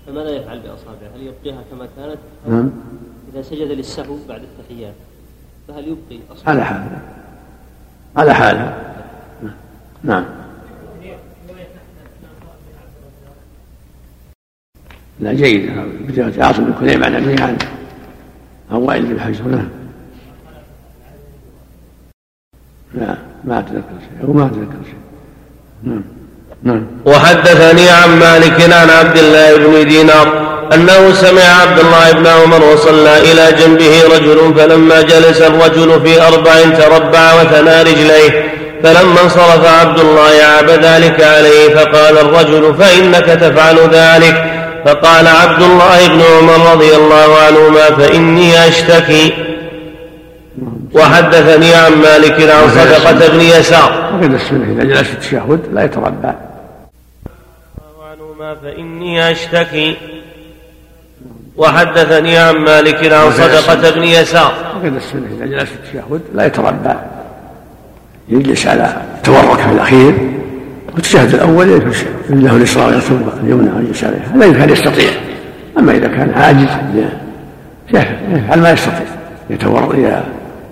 فماذا 0.07 0.29
يفعل 0.29 0.59
بأصابعه؟ 0.59 1.15
هل 1.15 1.21
يبقيها 1.21 1.63
كما 1.71 1.87
كانت؟ 1.97 2.17
نعم. 2.47 2.71
إذا 3.33 3.41
سجد 3.41 3.71
للسهو 3.71 4.17
بعد 4.29 4.41
التحيات 4.41 4.93
فهل 5.67 5.87
يبقي 5.87 6.19
أصابعه؟ 6.31 6.49
على 6.49 6.65
حال. 6.65 6.99
على 8.15 8.33
حاله 8.33 8.93
نعم. 10.03 10.25
لا 15.19 15.33
جيد. 15.33 15.71
بداية 16.07 16.43
عاصم 16.43 16.63
بن 16.63 16.73
كليب 16.79 17.03
عن 17.03 17.15
أبيه 17.15 17.43
عن 17.43 17.57
عن 18.71 18.77
وائل 18.77 19.05
بن 19.05 19.19
حجر 19.19 19.47
نعم. 19.47 19.69
لا 22.93 23.17
ما 23.43 23.59
أتذكر 23.59 23.99
شيء 23.99 24.27
أو 24.27 24.33
ما 24.33 24.45
أتذكر 24.45 24.83
شيء 24.85 24.99
نعم. 25.83 26.03
نعم. 26.63 26.85
وحدثني 27.05 27.89
عن 27.89 28.19
مالك 28.19 28.73
عن 28.73 28.89
عبد 28.89 29.17
الله 29.17 29.57
بن 29.57 29.87
دينار 29.87 30.43
أنه 30.73 31.13
سمع 31.13 31.41
عبد 31.61 31.79
الله 31.79 32.11
بن 32.11 32.27
عمر 32.27 32.63
وصلى 32.63 33.17
إلى 33.31 33.51
جنبه 33.59 34.03
رجل 34.15 34.53
فلما 34.57 35.01
جلس 35.01 35.41
الرجل 35.41 36.01
في 36.05 36.21
أربع 36.21 36.53
تربع 36.61 37.33
وثنى 37.33 37.81
رجليه 37.81 38.53
فلما 38.83 39.21
انصرف 39.23 39.65
عبد 39.81 39.99
الله 39.99 40.43
عاب 40.43 40.69
ذلك 40.69 41.23
عليه 41.23 41.75
فقال 41.75 42.17
الرجل 42.17 42.75
فإنك 42.79 43.25
تفعل 43.25 43.77
ذلك؟ 43.91 44.45
فقال 44.85 45.27
عبد 45.27 45.61
الله 45.61 46.07
بن 46.07 46.21
عمر 46.21 46.71
رضي 46.71 46.95
الله 46.95 47.37
عنهما 47.47 47.85
فإني 47.97 48.67
أشتكي. 48.67 49.33
وحدثني 50.93 51.73
عن 51.73 51.91
مالك 51.91 52.49
عن 52.49 52.69
صدقة 52.69 53.27
بن 53.27 53.41
يسار. 53.41 54.11
وقد 54.13 54.33
السنة 54.33 54.65
إذا 54.73 54.83
جلس 54.83 55.11
التشهد 55.11 55.59
لا 55.73 55.83
يتربع. 55.83 56.33
فإني 58.63 59.31
أشتكي. 59.31 59.97
وحدثني 61.57 62.37
عن 62.37 62.55
مالك 62.55 63.13
عن 63.13 63.31
صدقة 63.31 63.91
بن 63.95 64.03
يسار. 64.03 64.53
وقد 64.75 64.95
السنة 64.95 65.27
إذا 65.37 65.45
جلس 65.45 65.69
التشهد 65.71 66.21
لا 66.33 66.45
يتربع 66.45 66.95
يجلس 68.29 68.67
على 68.67 68.95
التورك 69.15 69.59
في 69.59 69.71
الأخير. 69.71 70.13
والتشهد 70.93 71.33
الأول 71.33 71.69
يجلس 71.69 72.05
له 72.29 72.55
اليسرى 72.55 72.85
ويرتب 72.85 73.29
اليمنى 73.43 73.71
ويجلس 73.77 74.03
عليها 74.03 74.37
لا 74.37 74.45
يمكن 74.45 74.69
يستطيع. 74.69 75.09
أما 75.77 75.91
إذا 75.91 76.07
كان 76.07 76.33
عاجز 76.33 76.69
يفعل 77.89 78.59
ما 78.59 78.71
يستطيع. 78.71 79.07
يتور 79.49 79.95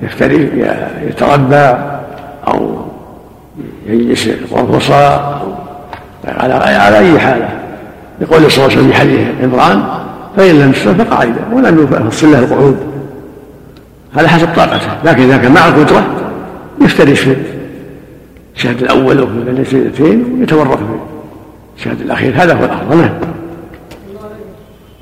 يفتري 0.02 0.68
يتربى 1.08 1.76
أو 2.48 2.86
يجلس 3.86 4.30
الوسطى 4.58 5.42
على 6.28 6.54
على 6.54 6.98
أي 6.98 7.20
حالة 7.20 7.61
يقول 8.22 8.52
صلى 8.52 8.66
الله 8.66 8.78
عليه 8.78 8.78
وسلم 8.78 8.88
في 8.88 8.94
حديث 8.94 9.28
عمران 9.44 9.84
فإن 10.38 10.60
لم 10.60 10.72
يستطع 10.72 10.94
فقاعدا 10.94 11.42
ولم 11.54 11.88
يفصل 12.08 12.32
له 12.32 12.40
القعود 12.40 12.78
هذا 14.14 14.28
حسب 14.28 14.48
طاقته. 14.56 14.98
لكن 15.06 15.24
إذا 15.24 15.38
كان 15.38 15.52
مع 15.52 15.68
القدرة 15.68 16.08
يفترش 16.82 17.20
في 17.20 17.36
الشهد 18.56 18.82
الأول 18.82 19.22
وفي 19.22 19.34
السجدتين 19.34 20.38
ويتورط 20.40 20.78
في 20.78 20.84
الشهد 21.78 22.02
الأخير. 22.02 22.34
هذا 22.36 22.54
هو 22.54 22.66
الأفضل. 22.66 22.98
نعم. 22.98 23.10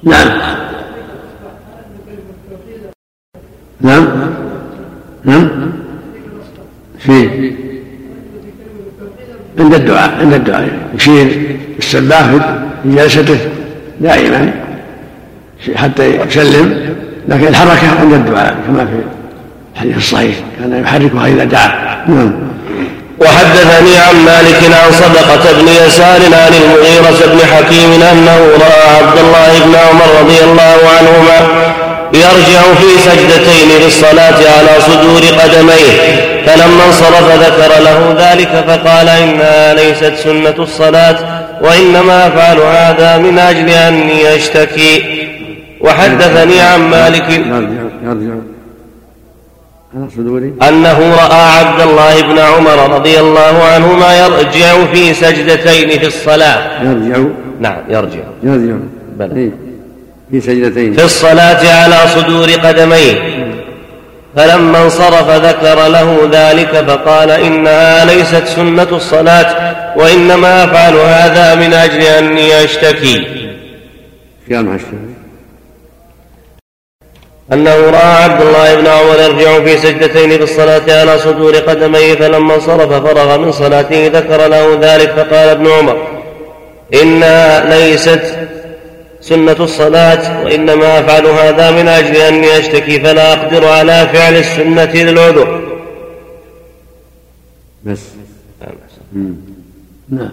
نعم. 0.03 0.38
نعم. 3.82 4.07
نعم. 5.26 5.72
في 6.99 7.30
عند 9.59 9.74
الدعاء 9.74 10.20
عند 10.20 10.34
الدعاء. 10.34 10.89
يشير 10.95 11.57
السباح 11.80 12.32
في 12.84 12.95
جلسته 12.95 13.38
دائما 13.99 14.51
حتى 15.75 16.05
يسلم 16.05 16.95
لكن 17.27 17.47
الحركة 17.47 17.99
عند 17.99 18.13
الدعاء 18.13 18.55
كما 18.67 18.86
في 18.86 19.01
الحديث 19.75 19.97
الصحيح 19.97 20.36
كان 20.59 20.82
يحركها 20.84 21.27
إذا 21.27 21.43
دعا. 21.43 22.05
نعم. 22.07 22.32
وحدثني 23.19 23.97
عن 23.97 24.15
مالك 24.25 24.75
عن 24.84 24.91
صدقة 24.91 25.51
بن 25.61 25.67
يسار 25.67 26.21
عن 26.34 26.53
المغيرة 26.53 27.34
بن 27.34 27.39
حكيم 27.45 28.01
أنه 28.01 28.38
رأى 28.38 28.97
عبد 28.97 29.17
الله 29.17 29.65
بن 29.65 29.75
عمر 29.75 30.21
رضي 30.21 30.43
الله 30.43 30.77
عنهما 30.97 31.69
يرجع 32.14 32.74
في 32.74 32.99
سجدتين 32.99 33.86
للصلاة 33.86 34.57
على 34.57 34.82
صدور 34.82 35.22
قدميه. 35.39 36.20
فلما 36.45 36.86
انصرف 36.88 37.32
ذكر 37.32 37.84
له 37.84 38.16
ذلك 38.20 38.66
فقال 38.68 39.10
إنها 39.10 39.74
ليست 39.74 40.14
سنة 40.24 40.55
الصلاة 40.60 41.16
وإنما 41.62 42.28
أفعل 42.28 42.60
هذا 42.60 43.18
من 43.18 43.39
أجل 43.39 43.70
أني 43.70 44.36
أشتكي. 44.36 45.28
وحدثني 45.82 46.60
عن 46.60 46.80
مالك 46.80 47.30
يرجع 48.03 48.34
أنه 50.70 51.16
رأى 51.16 51.41
عبد 51.60 51.82
الله 51.82 52.22
بن 52.22 52.39
عمر 52.39 52.95
رضي 52.95 53.20
الله 53.20 53.64
عنهما 53.64 54.26
يرجع 54.26 54.86
في 54.93 55.14
سجدتين 55.14 55.99
في 55.99 56.07
الصلاة. 56.07 56.84
يرجع. 56.84 57.24
نعم 57.60 57.78
يرجع. 57.89 58.20
يرجع. 58.43 58.76
بلى. 59.18 59.36
إيه. 59.36 59.68
في 60.32 60.41
سجدتين. 60.41 60.93
في 60.93 61.05
الصلاة 61.05 61.84
على 61.84 61.95
صدور 62.15 62.51
قدميه. 62.51 63.39
فلما 64.36 64.84
انصرف 64.84 65.30
ذكر 65.30 65.88
له 65.88 66.30
ذلك 66.32 66.86
فقال 66.88 67.32
إنها 67.32 68.05
ليست 68.05 68.43
سنة 68.45 68.88
الصلاة 68.91 69.75
وإنما 69.97 70.63
أفعل 70.63 70.93
هذا 70.93 71.55
من 71.55 71.73
أجل 71.73 72.01
أني 72.01 72.63
أشتكي. 72.63 73.27
أنه 77.53 77.75
رأى 77.75 78.23
عبد 78.23 78.41
الله 78.41 78.75
بن 78.75 78.88
عمر 78.88 79.19
يرجع 79.19 79.63
في 79.63 79.77
سجدتين 79.77 80.30
في 80.30 80.43
الصلاة 80.43 80.99
على 80.99 81.19
صدور 81.19 81.55
قدميه 81.55 82.15
فلما 82.15 82.55
انصرف 82.55 82.93
فرغ 82.93 83.38
من 83.38 83.51
صلاته 83.51 84.07
ذكر 84.07 84.47
له 84.47 84.77
ذلك 84.82 85.09
فقال 85.09 85.49
ابن 85.49 85.67
عمر 85.67 86.07
إنها 86.93 87.69
ليست 87.69 88.36
سنة 89.22 89.63
الصلاة 89.63 90.43
وإنما 90.43 90.99
أفعل 90.99 91.26
هذا 91.26 91.72
من 91.72 91.88
أجل 91.88 92.15
أني 92.15 92.57
أشتكي 92.57 92.99
فلا 92.99 93.34
أقدر 93.34 93.67
على 93.67 94.07
فعل 94.07 94.36
السنة 94.36 94.93
للعذر. 94.93 95.80
بس. 97.86 98.01
نعم 100.09 100.32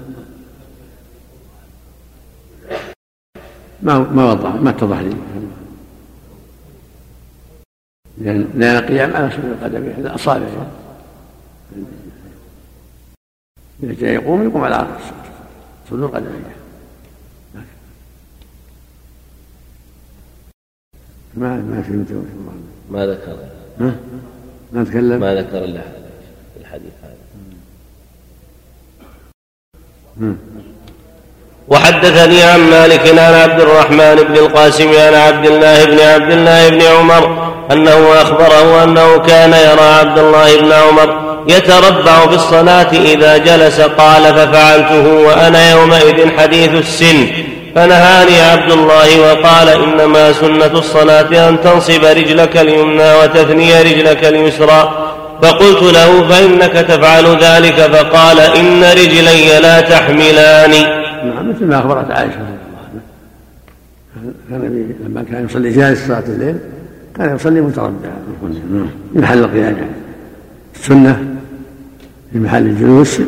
ما 3.83 3.99
ما 3.99 4.33
وضح 4.33 4.55
ما 4.55 4.71
اتضح 4.71 4.99
لي. 4.99 5.17
لأن 8.19 8.49
لأن 8.55 8.77
القيام 8.77 9.17
على 9.17 9.31
سنة 9.31 9.53
القدم 9.53 9.83
الأصابع 9.99 10.47
إذا 13.83 13.93
جاء 13.93 14.11
يقوم 14.13 14.45
يقوم 14.45 14.65
على 14.65 14.87
صدور 15.91 16.09
قدميه 16.09 16.57
ما 21.37 21.49
ما 21.49 21.83
فهمت 21.83 22.11
ما 22.91 23.07
ذكر. 23.07 23.37
ما 23.81 23.97
ما 24.73 24.85
تكلم؟ 24.85 25.21
ما 25.21 25.35
ذكر 25.35 25.65
إلا 25.65 25.81
الحديث 26.61 26.93
هذا. 27.03 27.17
وحدثني 31.69 32.43
عن 32.43 32.61
مالك 32.71 33.09
عن 33.09 33.19
عبد 33.19 33.61
الرحمن 33.61 34.15
بن 34.15 34.37
القاسم 34.37 34.89
عن 34.89 35.15
عبد 35.15 35.47
الله 35.47 35.85
بن 35.85 35.99
عبد 36.01 36.33
الله 36.33 36.69
بن 36.69 36.83
عمر 36.83 37.53
أنه 37.73 38.23
أخبره 38.23 38.85
أنه 38.85 39.19
كان 39.19 39.53
يرى 39.53 39.89
عبد 40.01 40.19
الله 40.19 40.61
بن 40.61 40.73
عمر 40.73 41.09
يتربع 41.49 42.27
في 42.27 42.35
الصلاه 42.35 42.91
إذا 42.93 43.37
جلس 43.37 43.81
قال 43.81 44.23
ففعلته 44.23 45.07
وأنا 45.09 45.71
يومئذ 45.71 46.31
حديث 46.39 46.71
السن. 46.71 47.29
فنهاني 47.77 48.41
عبد 48.41 48.73
الله 48.73 49.21
وقال 49.21 49.69
إنما 49.69 50.33
سنة 50.33 50.79
الصلاة 50.79 51.49
أن 51.49 51.61
تنصب 51.61 52.05
رجلك 52.05 52.57
اليمنى 52.57 53.15
وتثني 53.15 53.83
رجلك 53.83 54.25
اليسرى 54.25 55.13
فقلت 55.43 55.83
له 55.83 56.29
فإنك 56.29 56.73
تفعل 56.73 57.25
ذلك 57.25 57.75
فقال 57.75 58.41
إن 58.41 58.85
رجلي 58.85 59.61
لا 59.61 59.81
تحملان 59.81 60.71
نعم 61.25 61.51
مثل 61.51 61.65
ما 61.65 61.79
أخبرت 61.79 62.11
عائشة 62.11 62.37
كان 64.51 64.95
لما 65.07 65.25
كان 65.31 65.45
يصلي 65.45 65.71
جالس 65.71 66.07
صلاة 66.07 66.25
الليل 66.29 66.57
كان 67.17 67.37
يصلي 67.37 67.61
متربعا 67.61 67.93
في 69.15 69.21
محل 69.21 69.39
القيام. 69.39 69.77
يعني 69.77 69.91
السنة 70.75 71.25
في 72.33 72.39
محل 72.39 72.63
الجلوس 72.63 73.21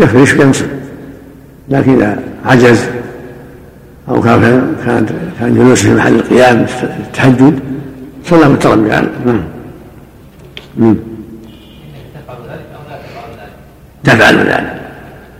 يفرش 0.00 0.34
وينصب 0.34 0.66
لكن 1.68 1.94
إذا 1.94 2.18
عجز 2.44 2.80
أو 4.08 4.22
كان 4.22 4.40
كان 4.86 5.06
كان 5.40 5.54
جلوس 5.54 5.82
في 5.82 5.94
محل 5.94 6.14
القيام 6.14 6.66
التهجد 6.82 7.60
صلى 8.24 8.48
متربعا 8.48 9.08
نعم 9.26 10.96
تفعل 14.04 14.36
ذلك. 14.36 14.74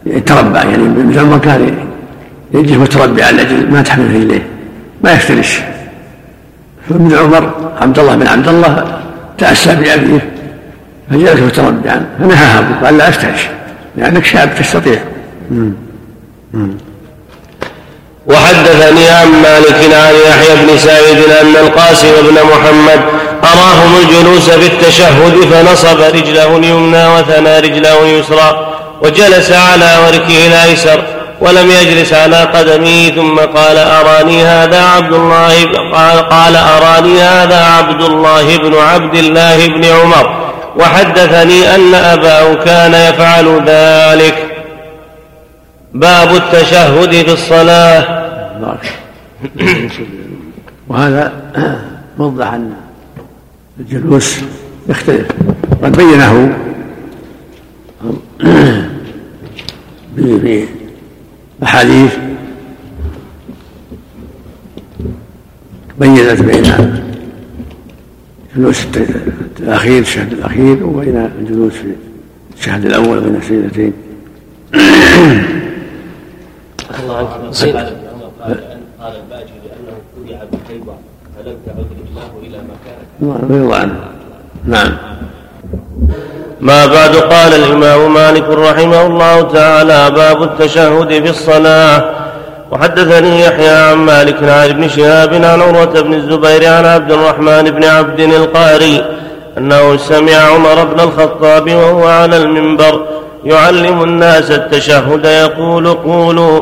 يتربع 0.06 0.64
يعني 0.64 0.88
مثل 0.88 1.20
ما 1.20 1.38
كان 1.38 1.74
يجلس 2.54 2.76
متربعا 2.76 3.32
لاجل 3.32 3.70
ما 3.72 3.82
تحمل 3.82 4.14
رجليه 4.14 4.46
ما 5.04 5.12
يفترش. 5.12 5.60
فابن 6.88 7.14
عمر 7.14 7.72
عبد 7.80 7.98
الله 7.98 8.16
بن 8.16 8.26
عبد 8.26 8.48
الله 8.48 9.00
تأسى 9.38 9.76
بأبيه 9.76 10.30
فجلس 11.10 11.40
متربعا 11.40 12.06
فنهاها 12.18 12.84
قال 12.84 12.98
لا 12.98 13.08
استعش 13.08 13.48
لأنك 13.96 14.24
شاب 14.24 14.54
تستطيع. 14.54 15.00
وحدثني 18.28 19.08
عن 19.08 19.28
مالك 19.42 19.94
عن 19.94 20.14
يحيى 20.28 20.56
بن 20.66 20.78
سعيد 20.78 21.18
أن 21.42 21.56
القاسم 21.56 22.08
بن 22.22 22.34
محمد 22.34 23.00
أراهم 23.44 23.96
الجلوس 24.02 24.50
في 24.50 24.66
التشهد 24.66 25.48
فنصب 25.52 26.00
رجله 26.00 26.56
اليمنى 26.56 27.06
وثنى 27.08 27.58
رجله 27.58 28.02
اليسرى 28.02 28.66
وجلس 29.02 29.52
على 29.52 29.90
وركه 30.06 30.46
الأيسر 30.46 31.02
ولم 31.40 31.70
يجلس 31.70 32.12
على 32.12 32.36
قدمه 32.36 33.08
ثم 33.16 33.38
قال 33.38 33.78
أراني 33.78 34.44
هذا 34.44 34.82
عبد 34.84 35.12
الله 35.12 35.52
قال, 35.94 36.28
قال 36.28 36.56
أراني 36.56 37.20
هذا 37.22 37.64
عبد 37.78 38.02
الله 38.02 38.56
بن 38.56 38.74
عبد 38.74 39.14
الله 39.14 39.66
بن 39.66 39.84
عمر 39.84 40.46
وحدثني 40.76 41.74
أن 41.74 41.94
أباه 41.94 42.54
كان 42.54 42.94
يفعل 42.94 43.62
ذلك 43.66 44.45
باب 46.00 46.36
التشهد 46.36 47.10
في 47.10 47.32
الصلاة 47.32 48.26
وهذا 50.88 51.32
وضح 52.18 52.52
أن 52.52 52.72
الجلوس 53.80 54.38
يختلف. 54.88 55.28
قد 55.82 55.96
بينه 55.96 56.58
في 60.16 60.64
أحاديث 61.62 62.16
بينت 66.00 66.42
بين 66.42 66.62
جلوس 68.56 68.86
الأخير 69.60 70.00
الشهد 70.02 70.32
الأخير 70.32 70.86
وبين 70.86 71.30
الجلوس 71.40 71.72
في 71.72 71.94
الشهد 72.58 72.86
الأول 72.86 73.20
بين 73.20 73.36
السيدتين 73.36 73.92
الله 77.02 77.16
عنك 77.16 77.96
قال 79.00 79.12
الباجي 79.16 79.52
لأنه 79.64 79.96
تبع 80.16 80.38
بالكيبة 80.52 80.92
فلم 81.36 81.56
تعد 81.66 81.86
رجلاه 82.00 82.32
إلى 82.42 82.58
ما 82.58 82.76
كانت 82.84 83.42
رضي 83.44 83.54
الله 83.54 83.76
عنه. 83.76 84.00
نعم. 84.64 84.96
ما 86.60 86.86
بعد 86.86 87.16
قال 87.16 87.54
الإمام 87.54 88.14
مالك 88.14 88.48
رحمه 88.48 89.06
الله 89.06 89.42
تعالى 89.42 90.10
باب 90.10 90.42
التشهد 90.42 91.08
في 91.08 91.30
الصلاة. 91.30 92.16
وحدثني 92.72 93.40
يحيى 93.40 93.68
عن 93.68 93.96
مالك 93.96 94.42
عن 94.42 94.68
ابن 94.68 94.88
شهاب 94.88 95.34
عن 95.34 95.44
عروة 95.44 96.00
بن 96.00 96.14
الزبير 96.14 96.66
عن 96.66 96.84
عبد 96.84 97.12
الرحمن 97.12 97.62
بن 97.62 97.84
عبد 97.84 98.20
القاري 98.20 99.04
أنه 99.58 99.96
سمع 99.96 100.36
عمر 100.36 100.84
بن 100.84 101.00
الخطاب 101.00 101.74
وهو 101.74 102.06
على 102.06 102.36
المنبر 102.36 103.06
يعلم 103.44 104.02
الناس 104.02 104.50
التشهد 104.50 105.24
يقول 105.24 105.94
قولوا 105.94 106.60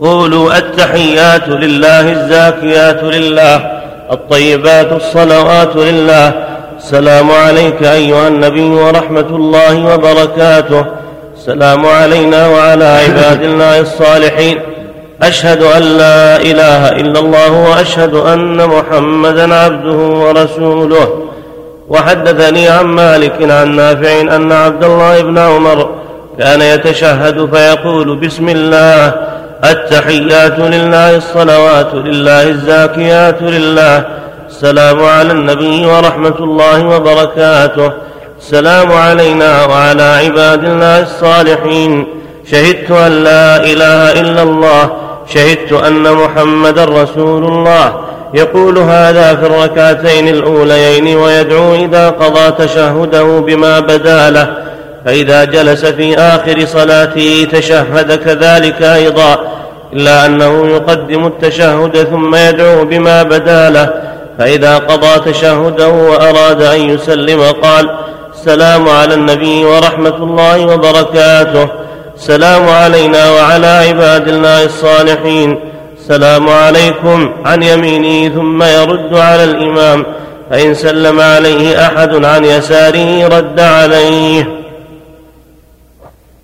قولوا 0.00 0.58
التحيات 0.58 1.48
لله 1.48 2.12
الزاكيات 2.12 3.04
لله 3.04 3.56
الطيبات 4.12 4.92
الصلوات 4.92 5.76
لله. 5.76 6.32
السلام 6.78 7.30
عليك 7.30 7.82
أيها 7.82 8.28
النبي 8.28 8.70
ورحمة 8.70 9.20
الله 9.30 9.94
وبركاته. 9.94 10.84
السلام 11.36 11.86
علينا 11.86 12.48
وعلى 12.48 12.84
عباد 12.84 13.42
الله 13.42 13.80
الصالحين. 13.80 14.60
أشهد 15.22 15.62
أن 15.62 15.82
لا 15.82 16.36
إله 16.36 16.88
إلا 16.88 17.20
الله 17.20 17.52
وأشهد 17.52 18.14
أن 18.14 18.66
محمدا 18.66 19.54
عبده 19.54 19.96
ورسوله. 19.96 21.08
وحدثني 21.88 22.68
عن 22.68 22.84
مالك 22.84 23.50
عن 23.50 23.76
نافع 23.76 24.20
أن 24.20 24.52
عبد 24.52 24.84
الله 24.84 25.22
بن 25.22 25.38
عمر 25.38 25.90
كان 26.38 26.60
يتشهد 26.60 27.54
فيقول 27.54 28.16
بسم 28.16 28.48
الله. 28.48 29.14
التحيات 29.64 30.58
لله 30.58 31.16
الصلوات 31.16 31.94
لله 31.94 32.48
الزاكيات 32.48 33.42
لله. 33.42 34.04
السلام 34.48 35.04
على 35.04 35.32
النبي 35.32 35.86
ورحمة 35.86 36.38
الله 36.40 36.86
وبركاته. 36.86 37.92
السلام 38.38 38.92
علينا 38.92 39.64
وعلى 39.64 40.02
عباد 40.02 40.64
الله 40.64 41.00
الصالحين. 41.00 42.06
شهدت 42.50 42.90
أن 42.90 43.12
لا 43.24 43.56
إله 43.56 44.20
إلا 44.20 44.42
الله. 44.42 44.90
شهدت 45.34 45.72
أن 45.72 46.12
محمدا 46.12 46.84
رسول 46.84 47.44
الله. 47.44 48.00
يقول 48.34 48.78
هذا 48.78 49.34
في 49.34 49.46
الركعتين 49.46 50.28
الأوليين 50.28 51.16
ويدعو 51.16 51.74
إذا 51.74 52.10
قضى 52.10 52.66
تشهده 52.66 53.22
بما 53.22 53.80
بدا 53.80 54.30
له. 54.30 54.48
فإذا 55.04 55.44
جلس 55.44 55.84
في 55.84 56.18
آخر 56.18 56.66
صلاته 56.66 57.46
تشهد 57.52 58.12
كذلك 58.12 58.82
أيضا 58.82 59.38
إلا 59.92 60.26
أنه 60.26 60.66
يقدم 60.66 61.26
التشهد 61.26 61.96
ثم 61.96 62.34
يدعو 62.34 62.84
بما 62.84 63.22
بدا 63.22 63.70
له. 63.70 63.90
فإذا 64.38 64.78
قضى 64.78 65.32
تشهده 65.32 65.88
وأراد 65.88 66.62
أن 66.62 66.80
يسلم 66.80 67.42
قال 67.42 67.90
السلام 68.34 68.88
على 68.88 69.14
النبي 69.14 69.64
ورحمة 69.64 70.16
الله 70.16 70.66
وبركاته. 70.66 71.68
السلام 72.16 72.68
علينا 72.68 73.30
وعلى 73.30 73.66
عباد 73.66 74.28
الله 74.28 74.64
الصالحين. 74.64 75.60
السلام 75.98 76.48
عليكم 76.48 77.32
عن 77.44 77.62
يمينه 77.62 78.34
ثم 78.34 78.62
يرد 78.62 79.14
على 79.14 79.44
الإمام. 79.44 80.06
فإن 80.50 80.74
سلم 80.74 81.20
عليه 81.20 81.86
أحد 81.86 82.24
عن 82.24 82.44
يساره 82.44 83.28
رد 83.28 83.60
عليه. 83.60 84.57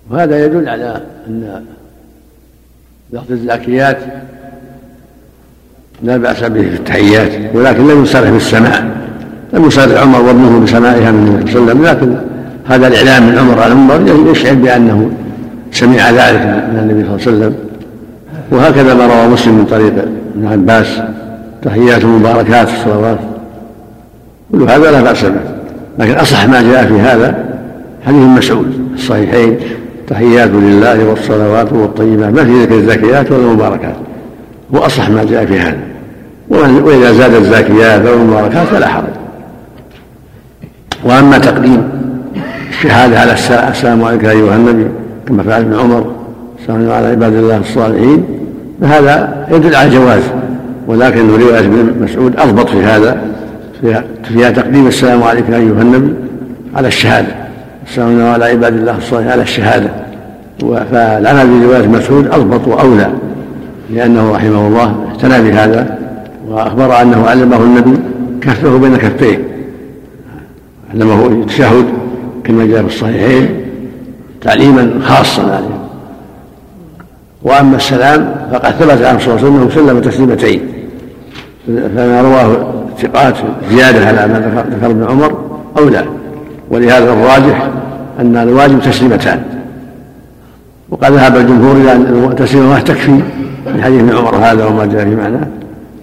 وهذا 0.09 0.45
يدل 0.45 0.69
على 0.69 1.01
أن 1.27 1.63
لفظ 3.13 3.31
الزاكيات 3.31 3.97
لا 6.03 6.17
بأس 6.17 6.43
به 6.43 6.61
في 6.61 6.75
التحيات 6.75 7.55
ولكن 7.55 7.87
لم 7.87 8.03
يصرح 8.03 8.29
بالسماع 8.29 8.85
لم 9.53 9.65
يصرح 9.65 10.01
عمر 10.01 10.21
وابنه 10.21 10.59
بسماعها 10.59 11.11
من 11.11 11.27
النبي 11.27 11.51
صلى 11.51 11.61
الله 11.61 11.71
عليه 11.71 11.81
وسلم 11.81 11.85
لكن 11.85 12.15
هذا 12.67 12.87
الإعلام 12.87 13.27
من 13.27 13.37
عمر 13.37 13.61
على 13.61 13.73
المنبر 13.73 14.31
يشعر 14.31 14.53
بأنه 14.53 15.11
سمع 15.71 16.09
ذلك 16.09 16.41
من 16.41 16.79
النبي 16.79 17.03
صلى 17.03 17.33
الله 17.33 17.45
عليه 17.45 17.55
وسلم. 17.55 17.55
وهكذا 18.51 18.93
ما 18.93 19.05
روى 19.05 19.27
مسلم 19.27 19.53
من 19.53 19.65
طريق 19.65 19.93
ابن 20.35 20.47
عباس 20.47 21.01
تحيات 21.61 22.05
مباركات 22.05 22.67
الصلوات. 22.67 23.17
كل 24.51 24.61
هذا 24.61 24.91
لا 24.91 25.01
بأس 25.01 25.25
به. 25.25 25.39
لكن 25.99 26.13
أصح 26.13 26.47
ما 26.47 26.61
جاء 26.61 26.85
في 26.85 26.99
هذا 26.99 27.45
حديث 28.05 28.21
مسعود 28.21 28.89
الصحيحين. 28.93 29.57
تحيات 30.07 30.49
لله 30.49 31.09
والصلوات 31.09 31.73
والطيبات. 31.73 32.33
ما 32.33 32.45
في 32.45 32.63
ذكر 32.63 32.75
الزكيات 32.75 33.31
ولا 33.31 33.41
المباركات. 33.41 33.95
هو 34.75 34.79
أصح 34.79 35.09
ما 35.09 35.23
جاء 35.23 35.45
في 35.45 35.59
هذا. 35.59 35.77
وإذا 36.49 37.11
زاد 37.11 37.33
الزاكيات 37.33 38.05
أو 38.05 38.13
المباركات 38.13 38.67
فلا 38.67 38.87
حرج. 38.87 39.03
وأما 41.03 41.37
تقديم 41.37 41.89
الشهادة 42.69 43.19
على 43.19 43.33
السلام 43.71 44.03
عليك 44.03 44.25
أيها 44.25 44.55
النبي 44.55 44.87
كما 45.27 45.43
فعل 45.43 45.61
ابن 45.61 45.73
عمر 45.73 46.11
السلام 46.61 46.91
على 46.91 47.07
عباد 47.07 47.33
الله 47.33 47.57
الصالحين 47.57 48.25
فهذا 48.81 49.47
يدل 49.51 49.75
على 49.75 49.87
الجواز 49.87 50.21
ولكن 50.87 51.29
رواية 51.29 51.59
ابن 51.59 51.93
مسعود 52.01 52.33
أضبط 52.37 52.69
في 52.69 52.83
هذا 52.83 53.21
فيها 54.23 54.51
تقديم 54.51 54.87
السلام 54.87 55.23
عليك 55.23 55.49
أيها 55.49 55.81
النبي 55.81 56.13
على 56.75 56.87
الشهادة. 56.87 57.44
السلام 57.87 58.25
على 58.25 58.45
عباد 58.45 58.73
الله 58.73 58.97
الصالحين 58.97 59.31
على 59.31 59.41
الشهادة. 59.41 59.89
فالعمل 60.91 61.59
برواية 61.59 61.87
مسعود 61.87 62.27
أضبط 62.27 62.67
وأولى 62.67 63.11
لأنه 63.89 64.31
رحمه 64.31 64.67
الله 64.67 65.05
اعتنى 65.07 65.51
بهذا 65.51 65.97
وأخبر 66.47 67.01
أنه 67.01 67.27
علمه 67.27 67.57
النبي 67.57 67.99
كفه 68.41 68.77
بين 68.77 68.95
كفيه 68.95 69.39
علمه 70.93 71.27
التشهد 71.27 71.85
كما 72.43 72.65
جاء 72.65 72.81
في 72.81 72.87
الصحيحين 72.87 73.49
تعليما 74.41 74.99
خاصا 75.03 75.41
عليه. 75.41 75.79
وأما 77.43 77.75
السلام 77.75 78.35
فقد 78.51 78.71
ثبت 78.71 79.01
عن 79.05 79.19
صلى 79.19 79.33
الله 79.33 79.45
عليه 79.45 79.47
وسلم 79.47 79.61
أنه 79.61 79.69
سلم 79.69 79.99
تسليمتين. 79.99 80.61
فما 81.67 82.21
رواه 82.21 82.73
الثقات 82.95 83.35
زيادة 83.71 84.07
على 84.07 84.27
ما 84.27 84.65
ذكر 84.71 84.91
ابن 84.91 85.03
عمر 85.03 85.37
اولى 85.77 86.05
ولهذا 86.69 87.13
الراجح 87.13 87.69
أن 88.19 88.37
الواجب 88.37 88.81
تسليمتان. 88.81 89.43
وقد 90.89 91.11
ذهب 91.11 91.37
الجمهور 91.37 91.75
إلى 91.75 91.91
أن 91.91 92.35
تسليمه 92.37 92.69
واحد 92.69 92.83
تكفي 92.83 93.11
من 93.11 93.81
حديث 93.83 93.99
ابن 93.99 94.15
عمر 94.15 94.35
هذا 94.35 94.65
وما 94.65 94.85
جاء 94.85 95.03
في 95.03 95.15
معناه 95.15 95.47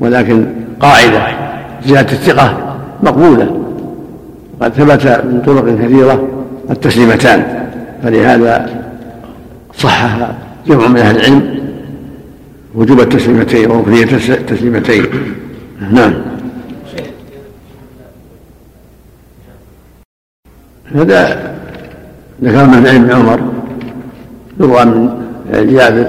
ولكن 0.01 0.47
قاعدة 0.81 1.27
زياده 1.87 2.13
الثقة 2.13 2.77
مقبولة. 3.03 3.63
قد 4.61 4.73
ثبت 4.73 5.07
من 5.07 5.43
طرق 5.47 5.85
كثيرة 5.85 6.29
التسليمتان. 6.71 7.69
فلهذا 8.03 8.71
صحح 9.75 10.31
جمع 10.67 10.87
من 10.87 10.97
أهل 10.97 11.17
العلم 11.17 11.59
وجوب 12.75 13.01
التسليمتين 13.01 13.71
وركنيه 13.71 14.03
التسليمتين. 14.29 15.07
نعم. 15.93 16.13
هذا 20.95 21.53
ذكر 22.43 22.67
من 22.67 22.87
علم 22.87 23.11
عمر 23.11 23.41
يروى 24.61 24.85
من 24.85 25.11
جابر 25.51 26.07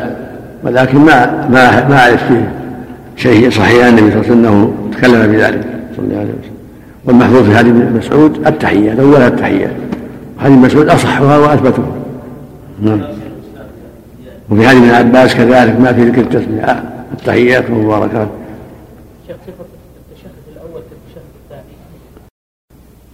ولكن 0.63 0.97
ما 0.97 1.47
ما 1.49 1.87
ما 1.89 1.99
أعرف 1.99 2.27
فيه 2.27 2.51
شيء 3.15 3.49
صحيح 3.49 3.85
عن 3.85 3.97
النبي 3.97 4.11
صلى 4.11 4.21
الله 4.21 4.25
عليه 4.25 4.31
وسلم 4.31 4.45
انه 4.45 4.73
تكلم 4.97 5.31
بذلك 5.31 5.65
صلى 5.95 6.05
الله 6.05 6.17
عليه 6.17 6.29
وسلم. 6.29 6.53
والمحفوظ 7.05 7.49
في 7.49 7.57
حديث 7.57 7.73
مسعود 7.73 8.47
التحيات 8.47 8.99
اول 8.99 9.21
التحيات 9.21 9.71
حديث 10.39 10.57
مسعود 10.57 10.89
أصحها 10.89 11.37
وأثبتها. 11.37 11.91
نعم. 12.81 13.01
وفي 14.49 14.67
حديث 14.67 14.83
ابن 14.83 14.89
عباس 14.89 15.35
كذلك 15.35 15.79
ما 15.79 15.93
في 15.93 16.09
ذكر 16.09 16.21
التسمية. 16.21 16.83
التحيات 17.13 17.69
والمباركات. 17.69 18.27
شيخ 19.27 19.35
التشهد 19.45 20.31
الأول 20.55 20.81
كالتشهد 20.89 21.23
الثاني؟ 21.43 21.73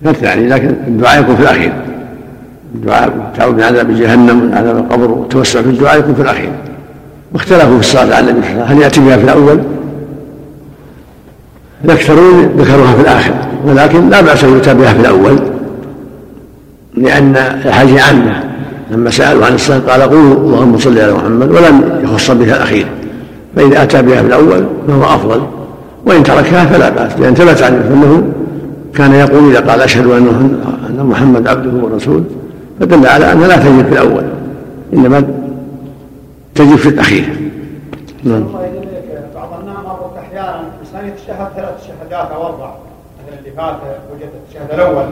كالثاني 0.04 0.48
لكن 0.50 0.76
الدعاء 0.88 1.22
يكون 1.22 1.36
في 1.36 1.42
الأخير. 1.42 1.74
الدعاء 2.76 3.08
التعوذ 3.08 3.54
من 3.54 3.64
عذاب 3.64 3.96
جهنم 3.96 4.42
ومن 4.42 4.54
عذاب 4.54 4.78
القبر 4.78 5.12
والتوسع 5.12 5.62
في 5.62 5.70
الدعاء 5.70 6.00
يكون 6.00 6.16
في 6.16 6.22
الاخير 6.22 6.52
واختلفوا 7.34 7.74
في 7.74 7.80
الصلاة 7.80 8.16
على 8.16 8.20
النبي 8.20 8.42
صلى 8.42 8.52
الله 8.52 8.64
عليه 8.64 8.66
وسلم 8.66 8.78
هل 8.78 8.84
يأتي 8.84 9.02
بها 9.02 9.18
في 9.18 9.24
الأول؟ 9.24 9.60
الاكثرون 11.86 12.46
ذكروها 12.58 12.94
في 12.94 13.02
الآخر. 13.02 13.34
ولكن 13.66 14.10
لا 14.10 14.22
بأس 14.22 14.44
أن 14.44 14.50
يؤتى 14.50 14.74
بها 14.74 14.94
في 14.94 15.00
الأول 15.00 15.40
لأن 16.98 17.36
الحاجة 17.66 18.02
عامة. 18.02 18.44
لما 18.92 19.10
سألوا 19.10 19.46
عن 19.46 19.54
الصلاة 19.54 19.80
قال 19.80 20.02
قولوا 20.02 20.36
اللهم 20.36 20.78
صل 20.78 21.00
على 21.00 21.14
محمد 21.14 21.52
ولم 21.52 22.00
يخص 22.04 22.32
بها 22.32 22.56
الأخير. 22.58 22.88
فإذا 23.56 23.84
أتى 23.84 24.02
بها 24.02 24.22
في 24.22 24.28
الأول 24.28 24.66
فهو 24.88 25.04
أفضل. 25.04 25.42
وإن 26.06 26.24
تركها 26.24 26.66
فلا 26.66 26.90
بأس 26.90 27.20
لأن 27.20 27.34
ثبت 27.34 27.62
عنه 27.62 27.78
أنه 27.94 28.24
كان 28.96 29.14
يقول 29.14 29.50
إذا 29.50 29.60
قال 29.60 29.82
أشهد 29.82 30.08
أن 30.08 31.06
محمد 31.06 31.48
عبده 31.48 31.84
ورسوله 31.84 32.24
فدل 32.80 33.08
على 33.08 33.32
أنها 33.32 33.48
لا 33.48 33.58
تجب 33.58 33.86
في 33.86 33.94
الأول 33.94 34.24
إنما 34.94 35.24
تجب 36.56 36.76
في 36.76 36.90
الأخير. 36.90 37.30
نعم. 38.24 38.44
بعض 39.36 39.60
الناس 39.60 39.78
مرت 39.86 40.18
أحيانا 40.18 40.62
الإنسان 40.62 41.08
يتشهد 41.08 41.48
ثلاث 41.56 41.88
شهادات 41.88 42.32
أو 42.32 42.46
أربع 42.46 42.72
مثلا 43.20 43.40
اللي 43.40 43.52
فات 43.58 43.76
وجد 44.14 44.30
الشهادة 44.50 44.76
الأول 44.76 45.06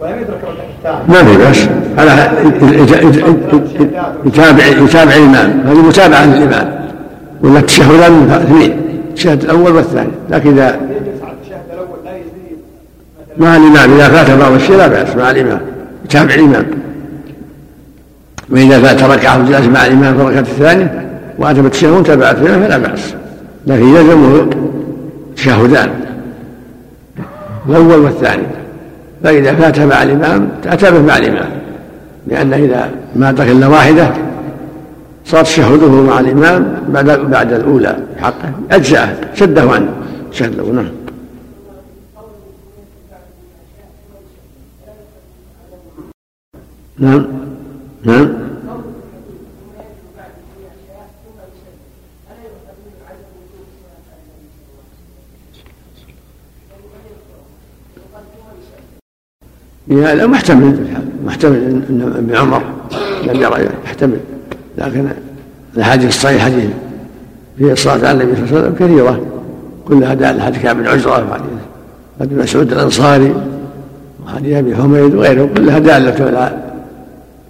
ولم 0.00 0.18
يدرك 0.18 0.40
الثانية 0.78 1.02
ما 1.08 1.24
في 1.24 1.38
بأس. 1.38 1.68
على 1.98 2.12
يتابع 4.24 4.66
يتابع 4.66 5.16
الإمام. 5.16 5.60
هذه 5.66 5.78
متابعة 5.78 6.26
للإمام. 6.26 6.88
ولا 7.42 7.58
التشهدان 7.58 8.30
اثنين. 8.30 8.76
الشهد 9.12 9.44
الأول 9.44 9.72
والثاني. 9.72 10.10
لكن 10.30 10.50
إذا 10.50 10.66
يجلس 10.66 11.22
على 11.22 11.32
الشهادة 11.42 11.74
الأول 11.74 11.98
لا 12.04 12.16
يزيد 12.16 12.58
مع 13.38 13.56
الإمام. 13.56 13.94
إذا 13.94 14.08
فات 14.08 14.30
بعض 14.38 14.52
الشيء 14.52 14.76
لا 14.76 14.86
بأس. 14.86 15.16
مع 15.16 15.30
الإمام. 15.30 15.60
يتابع 16.04 16.34
الإمام. 16.34 16.66
وإذا 18.50 18.80
فات 18.80 19.02
ركعة 19.02 19.40
وجلس 19.40 19.66
مع 19.66 19.86
الإمام 19.86 20.14
في 20.14 20.22
الركعة 20.22 20.40
الثانية 20.40 21.08
وأتى 21.38 21.62
بالتشهد 21.62 22.02
تابعت 22.02 22.36
فيها 22.36 22.58
فلا 22.58 22.78
بأس. 22.78 23.14
لكن 23.66 23.88
يلزمه 23.88 24.46
تشهدان 25.36 25.90
الأول 27.68 27.98
والثاني. 27.98 28.46
فإذا 29.24 29.54
فات 29.54 29.80
مع 29.80 30.02
الإمام 30.02 30.48
أتى 30.66 30.90
به 30.90 31.02
مع 31.02 31.16
الإمام. 31.16 31.50
لأن 32.26 32.52
إذا 32.52 32.90
ما 33.16 33.30
أدرك 33.30 33.48
إلا 33.48 33.66
واحدة 33.66 34.10
صار 35.24 35.44
تشهده 35.44 35.90
مع 35.90 36.20
الإمام 36.20 36.74
بعد 36.88 37.06
بعد 37.10 37.52
الأولى 37.52 37.96
حقه 38.18 38.52
أجزأه 38.70 39.08
شده 39.34 39.62
عنه. 39.62 39.88
شهد 40.32 40.56
له 40.56 40.90
نعم. 46.98 47.26
نعم. 48.04 48.28
يا 59.90 60.14
لا 60.14 60.26
محتمل 60.26 60.86
محتمل 61.26 61.56
ان 61.56 62.12
ابن 62.16 62.36
عمر 62.36 62.62
لم 63.24 63.42
يرى 63.42 63.68
يحتمل. 63.84 64.20
لكن 64.78 65.08
الاحاديث 65.76 66.08
الصحيحه 66.08 66.50
في 67.58 67.72
الصلاة 67.72 68.08
على 68.08 68.24
النبي 68.24 68.36
صلى 68.36 68.44
الله 68.44 68.58
عليه 68.58 68.68
وسلم 68.68 68.74
كثيرة. 68.74 69.26
كلها 69.88 70.14
دال 70.14 70.42
حديث 70.42 70.62
كعب 70.62 70.76
بن 70.76 70.86
عجرة 70.86 71.30
وحديث 71.30 71.48
ابي 72.20 72.34
مسعود 72.34 72.72
الأنصاري 72.72 73.34
وحديث 74.26 74.56
أبي 74.56 74.76
حميد 74.76 75.14
وغيره 75.14 75.48
كلها 75.56 75.78
دالة 75.78 76.26
على 76.26 76.67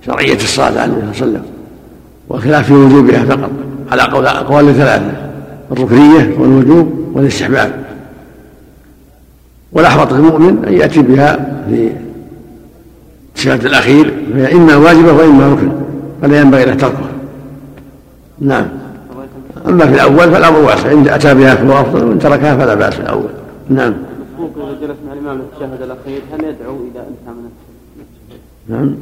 شرعية 0.07 0.35
الصلاة 0.35 0.81
على 0.81 0.85
النبي 0.85 1.01
صلى 1.01 1.29
الله 1.29 1.39
عليه 1.39 1.39
وسلم 1.39 1.43
وخلاف 2.29 2.67
في 2.67 2.73
وجوبها 2.73 3.25
فقط 3.25 3.51
على 3.91 4.03
قول 4.03 4.27
اقوال 4.27 4.75
ثلاثة 4.75 5.13
الركنية 5.73 6.37
والوجوب 6.39 7.13
والاستحباب. 7.15 7.85
والأحوط 9.73 10.13
للمؤمن 10.13 10.65
أن 10.65 10.73
يأتي 10.73 11.03
بها 11.03 11.63
في 11.69 11.93
الشهادة 13.37 13.69
الأخير 13.69 14.15
فهي 14.33 14.53
إما 14.53 14.77
واجبة 14.77 15.13
وإما 15.13 15.53
ركن 15.53 15.73
فلا 16.23 16.41
ينبغي 16.41 16.65
له 16.65 16.75
تركها. 16.75 17.11
نعم. 18.41 18.67
أما 19.69 19.87
في 19.87 19.95
الأول 19.95 20.31
فالأمر 20.33 20.59
واسع 20.59 20.93
إن 20.93 21.09
أتى 21.09 21.35
بها 21.35 21.55
فهو 21.55 21.81
أفضل 21.81 22.05
وإن 22.05 22.19
تركها 22.19 22.57
فلا 22.57 22.75
بأس 22.75 22.95
في 22.95 23.01
الأول. 23.01 23.31
نعم. 23.69 23.95
مسبوق 24.39 24.69
إذا 24.69 24.87
جلس 24.87 24.97
مع 25.07 25.13
الإمام 25.13 25.39
للتشهد 25.39 25.83
الأخير 25.83 26.23
هل 26.33 26.41
يدعو 26.41 26.77
إذا 26.77 27.01
انتهى 27.01 27.35
من 27.35 27.49
التشهد؟ 27.51 28.41
نعم. 28.69 28.95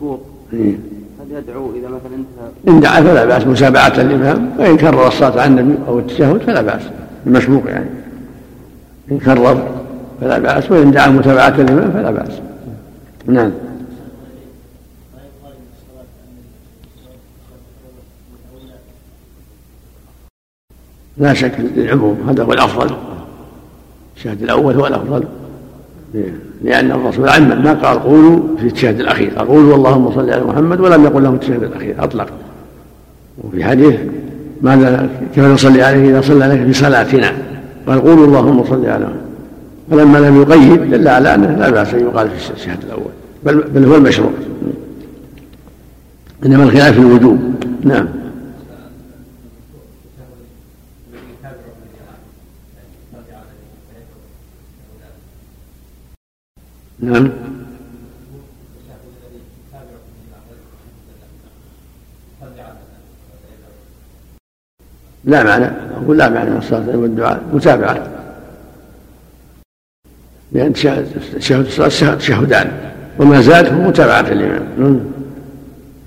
مسبوق 0.00 0.20
إيه. 0.52 0.78
هل 1.20 1.36
يدعو 1.38 1.70
إذا 1.74 1.88
مثلا 1.88 2.14
انتهى؟ 2.14 2.74
إن 2.74 2.80
دعا 2.80 3.00
فلا 3.00 3.24
بأس 3.24 3.46
متابعة 3.46 4.00
الإمام 4.00 4.50
وإن 4.58 4.76
كرر 4.76 5.08
الصلاة 5.08 5.40
على 5.40 5.60
النبي 5.60 5.78
أو 5.88 5.98
التشهد 5.98 6.42
فلا 6.42 6.62
بأس 6.62 6.82
المسبوق 7.26 7.66
يعني. 7.66 7.90
إن 9.10 9.18
كرر 9.18 9.68
فلا 10.20 10.38
بأس 10.38 10.70
وإن 10.70 10.90
دعا 10.90 11.08
متابعة 11.08 11.48
الإمام 11.48 11.90
فلا 11.90 12.10
بأس. 12.10 12.32
نعم. 13.26 13.52
لا 21.16 21.34
شك 21.34 21.54
للعموم 21.76 22.28
هذا 22.28 22.44
هو 22.44 22.52
الأفضل. 22.52 22.96
الشهد 24.16 24.42
الأول 24.42 24.74
هو 24.74 24.86
الأفضل. 24.86 25.24
لأن 26.64 26.90
الرسول 26.90 27.28
عمم 27.28 27.64
ما 27.64 27.72
قال 27.72 28.02
قولوا 28.02 28.40
في 28.60 28.66
الشهد 28.66 29.00
الأخير. 29.00 29.30
قال 29.30 29.48
قولوا 29.48 29.76
اللهم 29.76 30.10
صل 30.14 30.30
على 30.30 30.44
محمد 30.44 30.80
ولم 30.80 31.04
يقل 31.04 31.22
لهم 31.22 31.38
الشهد 31.42 31.62
الأخير 31.62 31.94
أطلق. 31.98 32.28
وفي 33.44 33.64
حديث 33.64 33.94
ماذا 34.62 35.08
كيف 35.34 35.44
نصلي 35.44 35.82
عليه 35.82 36.10
إذا 36.10 36.20
صلى 36.20 36.44
عليك 36.44 36.66
في 36.66 36.72
صلاتنا؟ 36.72 37.32
قال 37.86 38.00
قولوا 38.00 38.26
اللهم 38.26 38.64
صل 38.64 38.86
على 38.86 39.04
محمد. 39.04 39.30
فلما 39.90 40.18
لم 40.18 40.42
يقيد 40.42 40.90
دل 40.90 41.08
على 41.08 41.34
أنه 41.34 41.56
لا 41.60 41.70
بأس 41.70 41.94
أن 41.94 42.00
يقال 42.00 42.30
في 42.30 42.52
الشهد 42.54 42.78
الأول. 42.84 43.12
بل, 43.44 43.64
بل 43.74 43.84
هو 43.84 43.96
المشروع. 43.96 44.30
إنما 46.46 46.64
الخلاف 46.64 46.94
في 46.94 47.00
الوجوب. 47.00 47.38
نعم. 47.84 48.06
نعم. 57.02 57.30
لا 65.24 65.44
معنى 65.44 65.64
أقول 65.96 66.18
لا 66.18 66.28
معنى 66.28 66.58
الصلاة 66.58 66.96
والدعاء 66.96 67.42
متابعة. 67.52 68.06
لأن 70.52 70.72
تشهد 70.72 71.66
الصلاة 71.66 72.14
تشهدان 72.14 72.70
وما 73.18 73.40
زاد 73.40 73.66
هو 73.66 73.88
متابعة 73.88 74.20
الإمام 74.20 74.62
نعم. 74.78 75.00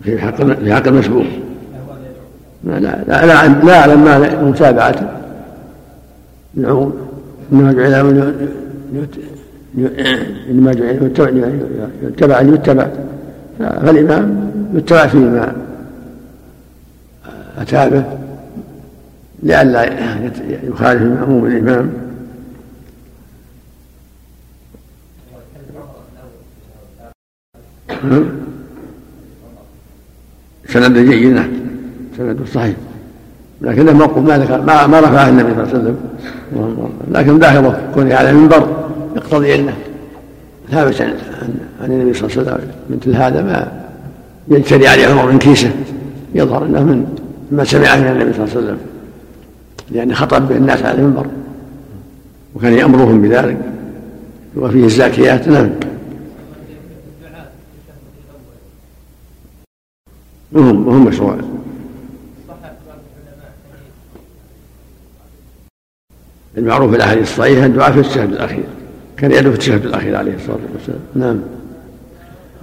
في 0.04 0.20
حق 0.20 0.36
في 0.36 0.74
حق 0.74 0.88
المسبوق 0.88 1.26
لا 2.64 2.80
لا 2.80 3.04
لا, 3.08 3.26
لا, 3.26 3.80
أعلم 3.80 4.04
ما 4.06 4.42
متابعته 4.42 5.08
نعم. 6.56 6.92
إنما 7.52 7.74
جعل 7.74 8.34
إنما 10.50 10.74
جعل 10.74 11.12
يتبع 12.04 12.40
أن 12.40 12.54
يتبع. 12.54 12.88
فالإمام 13.60 14.52
يتبع 14.74 15.08
فيما 15.08 15.56
أتى 17.58 17.90
به 17.90 18.04
لئلا 19.44 19.84
يخالف 20.64 21.02
المأموم 21.02 21.46
الإمام. 21.46 21.94
سند 30.68 30.98
جيد 30.98 31.34
نعم. 31.34 31.48
سند 32.18 32.38
صحيح. 32.54 32.76
لكنه 33.62 33.94
ما, 33.94 34.88
ما 34.88 35.00
رفعه 35.00 35.30
النبي 35.30 35.54
صلى 35.54 35.64
الله 35.64 35.74
عليه 35.74 35.80
وسلم. 35.80 35.98
لكن 37.12 37.40
ظاهره 37.40 37.92
كونه 37.94 38.16
على 38.16 38.30
المنبر. 38.30 38.83
يقتضي 39.16 39.56
انه 39.56 39.78
ثابت 40.72 41.02
عن 41.82 41.92
النبي 41.92 42.14
صلى 42.14 42.30
الله 42.30 42.42
عليه 42.42 42.52
وسلم 42.54 42.72
مثل 42.90 43.16
هذا 43.16 43.42
ما 43.42 43.84
يجتري 44.48 44.88
عليه 44.88 45.08
عمر 45.08 45.32
من 45.32 45.40
كيسة 45.40 45.72
يظهر 46.36 46.66
أنه 46.66 46.84
من 46.84 47.18
ما 47.52 47.64
سمعه 47.64 47.98
من 47.98 48.08
النبي 48.08 48.34
صلى 48.34 48.44
الله 48.44 48.56
عليه 48.56 48.66
وسلم 48.66 48.78
لأن 49.92 50.16
خطب 50.16 50.48
به 50.48 50.56
الناس 50.56 50.84
على 50.84 50.98
المنبر 50.98 51.26
وكان 52.56 52.74
يأمرهم 52.74 53.22
بذلك 53.22 53.58
وفيه 54.56 54.86
الزاكيات 54.86 55.48
نعم. 55.48 55.70
وهم 60.52 60.88
وهم 60.88 61.06
مشروع. 61.06 61.38
المعروف 66.58 66.90
في 66.90 66.96
الأحاديث 66.96 67.24
الصحيحة 67.24 67.66
الدعاء 67.66 67.92
في 67.92 68.00
الشهد 68.00 68.32
الأخير. 68.32 68.64
كان 69.24 69.32
يدعو 69.32 69.54
في 69.54 69.60
الشهد 69.60 69.86
الأخير 69.86 70.16
عليه 70.16 70.36
الصلاة 70.36 70.58
والسلام 70.74 71.00
نعم 71.16 71.40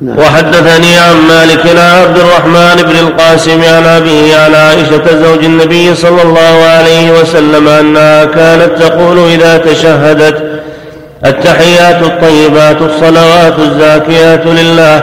نعم. 0.01 0.19
وحدثني 0.19 0.99
عن 0.99 1.17
مالك 1.29 1.67
عن 1.67 1.79
عبد 1.79 2.19
الرحمن 2.19 2.83
بن 2.83 2.99
القاسم 2.99 3.63
عن 3.63 3.85
أبيه 3.85 4.37
عن 4.37 4.55
عائشة 4.55 5.23
زوج 5.23 5.45
النبي 5.45 5.95
صلى 5.95 6.23
الله 6.23 6.65
عليه 6.65 7.21
وسلم 7.21 7.69
أنها 7.69 8.25
كانت 8.25 8.83
تقول 8.83 9.19
إذا 9.19 9.59
تشهدت 9.59 10.61
التحيات 11.27 12.03
الطيبات 12.03 12.83
الصلوات 12.83 13.59
الزاكيات 13.59 14.47
لله 14.47 15.03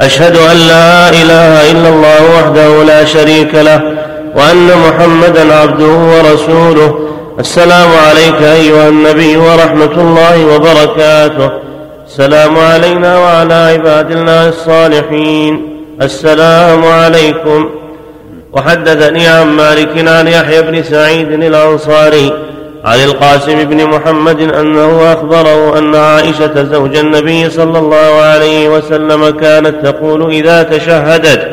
أشهد 0.00 0.36
أن 0.36 0.56
لا 0.56 1.08
إله 1.08 1.70
إلا 1.70 1.88
الله 1.88 2.38
وحده 2.38 2.84
لا 2.84 3.04
شريك 3.04 3.54
له 3.54 3.80
وأن 4.36 4.68
محمدا 4.88 5.54
عبده 5.54 5.86
ورسوله 5.86 6.98
السلام 7.38 7.88
عليك 8.08 8.42
أيها 8.42 8.88
النبي 8.88 9.36
ورحمة 9.36 9.92
الله 10.04 10.46
وبركاته. 10.54 11.50
السلام 12.06 12.58
علينا 12.58 13.18
وعلى 13.18 13.54
عباد 13.54 14.10
الله 14.10 14.48
الصالحين. 14.48 15.62
السلام 16.02 16.84
عليكم. 16.84 17.70
وحدثني 18.52 19.28
عن 19.28 19.46
مالك 19.46 20.08
عن 20.08 20.28
يحيى 20.28 20.62
بن 20.62 20.82
سعيد 20.82 21.32
الأنصاري 21.32 22.32
عن 22.84 22.98
القاسم 22.98 23.64
بن 23.64 23.84
محمد 23.84 24.40
أنه 24.40 25.12
أخبره 25.12 25.78
أن 25.78 25.94
عائشة 25.94 26.62
زوج 26.72 26.96
النبي 26.96 27.50
صلى 27.50 27.78
الله 27.78 28.12
عليه 28.30 28.68
وسلم 28.68 29.30
كانت 29.30 29.86
تقول 29.86 30.30
إذا 30.34 30.62
تشهدت 30.62 31.48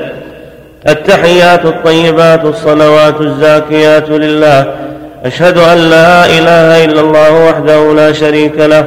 التحيات 0.88 1.66
الطيبات 1.66 2.46
الصلوات 2.46 3.22
الزاكيات 3.22 4.10
لله. 4.10 4.85
أشهد 5.26 5.58
أن 5.58 5.78
لا 5.78 6.26
إله 6.26 6.86
إلا 6.86 7.02
الله 7.02 7.50
وحده 7.50 7.94
لا 7.94 8.14
شريك 8.14 8.58
له 8.58 8.86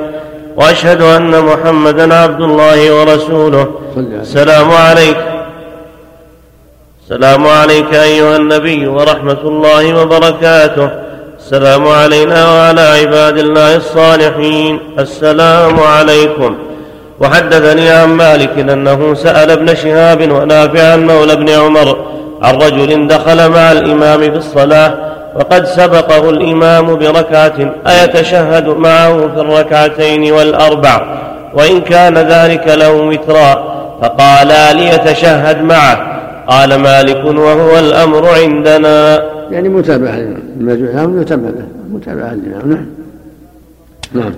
وأشهد 0.57 1.03
أن 1.03 1.45
محمدا 1.45 2.15
عبد 2.15 2.41
الله 2.41 3.01
ورسوله. 3.01 3.67
السلام 3.97 4.71
عليك. 4.71 5.17
السلام 7.03 7.47
عليك 7.47 7.95
أيها 7.95 8.37
النبي 8.37 8.87
ورحمة 8.87 9.43
الله 9.45 10.03
وبركاته. 10.03 10.91
السلام 11.39 11.89
علينا 11.89 12.51
وعلى 12.51 12.81
عباد 12.81 13.39
الله 13.39 13.77
الصالحين. 13.77 14.81
السلام 14.99 15.81
عليكم. 15.81 16.57
وحدثني 17.21 17.91
عن 17.91 18.09
مالك 18.09 18.59
أنه 18.59 19.15
سأل 19.15 19.51
ابن 19.51 19.75
شهاب 19.75 20.21
ونافعا 20.33 20.97
مولى 20.97 21.33
ابن 21.33 21.49
عمر 21.49 21.89
عن 22.43 22.55
رجل 22.55 23.07
دخل 23.07 23.49
مع 23.49 23.73
الإمام 23.73 24.21
في 24.21 24.37
الصلاة 24.37 25.18
وقد 25.39 25.65
سبقه 25.65 26.31
الإمام 26.31 26.95
بركعة 26.97 27.75
أيتشهد 27.87 28.69
معه 28.69 29.19
في 29.35 29.41
الركعتين 29.41 30.33
والأربع 30.33 31.19
وإن 31.55 31.81
كان 31.81 32.19
ذلك 32.19 32.69
له 32.69 32.93
وترا 32.93 33.79
فقالا 34.03 34.73
ليتشهد 34.73 35.63
معه. 35.63 36.19
قال 36.49 36.75
مالك 36.75 37.25
وهو 37.25 37.79
الأمر 37.79 38.29
عندنا. 38.29 39.23
يعني 39.51 39.69
متابعة 39.69 40.15
الإمام 40.61 41.21
يتابع 41.23 41.49
به 41.51 41.65
متابعة 41.93 42.33
الإمام 42.33 42.69
نعم. 42.71 42.87
نعم. 44.15 44.35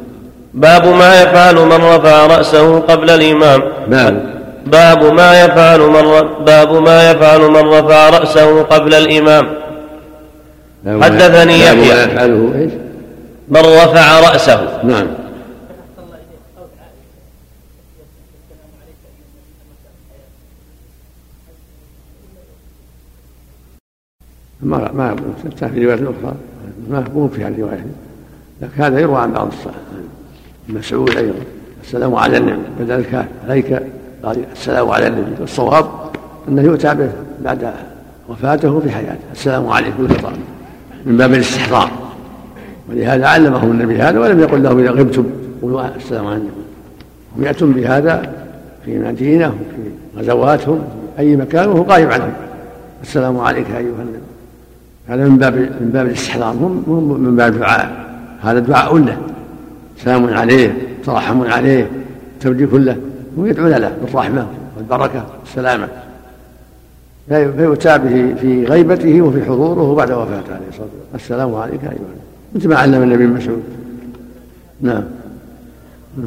باب 0.55 0.87
ما 0.87 1.23
يفعل 1.23 1.55
من 1.55 1.73
رفع 1.85 2.27
رأسه 2.27 2.79
قبل 2.79 3.11
الإمام. 3.11 3.63
باب. 3.89 4.23
باب 4.67 5.05
ما 5.05 5.45
يفعل 5.45 5.81
من 5.81 6.29
باب 6.47 6.73
ما 6.83 7.11
يفعل 7.11 7.41
من 7.41 7.69
رفع 7.69 8.09
رأسه 8.09 8.63
قبل 8.63 8.95
الإمام. 8.95 9.47
حدثني 10.87 11.61
يحيى. 11.61 12.05
يفعله 12.05 12.55
إيش؟ 12.55 12.73
من 13.49 13.61
رفع 13.61 14.21
رأسه. 14.21 14.83
نعم. 14.85 15.07
ما 24.63 24.93
ما 24.93 25.17
في 25.69 25.85
رواية 25.85 25.95
أخرى. 25.95 26.35
ما 26.89 27.05
مو 27.15 27.29
في 27.29 27.45
هذه 27.45 27.53
الرواية. 27.53 27.87
لكن 28.63 28.83
هذا 28.83 29.01
يروى 29.01 29.21
عن 29.21 29.33
بعض 29.33 29.47
الصحابة. 29.47 29.77
مسعود 30.69 31.17
أيضا. 31.17 31.35
السلام 31.85 32.15
على 32.15 32.37
النبي. 32.37 32.63
بدل 32.81 33.05
عليك 33.49 33.83
قال 34.23 34.45
السلام 34.53 34.91
على 34.91 35.07
النبي. 35.07 35.41
والصواب 35.41 35.91
أنه 36.49 36.63
يؤتى 36.63 36.95
به 36.95 37.11
بعد 37.41 37.73
وفاته 38.29 38.81
في 38.81 38.91
حياته. 38.91 39.19
السلام 39.33 39.69
عليكم 39.69 40.05
يطلع 40.05 40.33
من 41.07 41.17
باب 41.17 41.35
الاستحضار. 41.35 41.91
ولهذا 42.89 43.27
علمهم 43.27 43.71
النبي 43.71 43.97
هذا 43.97 44.21
ولم 44.21 44.41
يقل 44.41 44.63
لهم 44.63 44.79
إذا 44.79 44.91
غبتم 44.91 45.25
قولوا 45.63 45.97
السلام 45.97 46.27
عليكم. 46.27 46.51
هم 47.37 47.45
يأتون 47.45 47.73
بهذا 47.73 48.33
في 48.85 48.99
مدينة 48.99 49.47
وفي 49.47 49.91
غزواتهم 50.19 50.79
في 51.17 51.23
أي 51.23 51.37
مكان 51.37 51.69
وهو 51.69 51.83
غايب 51.83 52.13
عنهم 52.13 52.33
السلام 53.03 53.39
عليك 53.39 53.67
أيها 53.71 53.81
النبي. 53.81 54.19
هذا 55.09 55.29
من 55.29 55.39
باب 55.39 55.55
من 55.55 55.91
باب 55.93 56.07
الاستحضار. 56.07 56.53
هم 56.53 57.21
من 57.21 57.37
باب 57.37 57.53
الدعاء. 57.53 58.07
هذا 58.43 58.59
دعاء 58.59 58.99
له. 58.99 59.17
سلام 60.05 60.35
عليه 60.35 60.75
ترحم 61.07 61.43
عليه 61.43 61.91
تبريك 62.41 62.75
له. 62.75 62.97
هم 63.37 63.47
يدعون 63.47 63.71
له 63.71 63.93
بالرحمة 64.03 64.47
والبركة 64.77 65.27
والسلامة. 65.41 65.89
فيؤتى 67.31 67.99
به 67.99 68.35
في 68.41 68.65
غيبته 68.65 69.23
وفي 69.23 69.45
حضوره 69.45 69.83
وبعد 69.83 70.11
وفاته 70.11 70.55
عليه 70.55 70.69
الصلاة 70.69 70.89
والسلام. 71.13 71.15
السلام 71.15 71.55
عليك 71.55 71.81
أيها 71.83 72.21
مثل 72.55 72.69
ما 72.69 72.77
علم 72.77 73.03
النبي 73.03 73.27
مسعود. 73.27 73.63
نعم. 74.81 75.03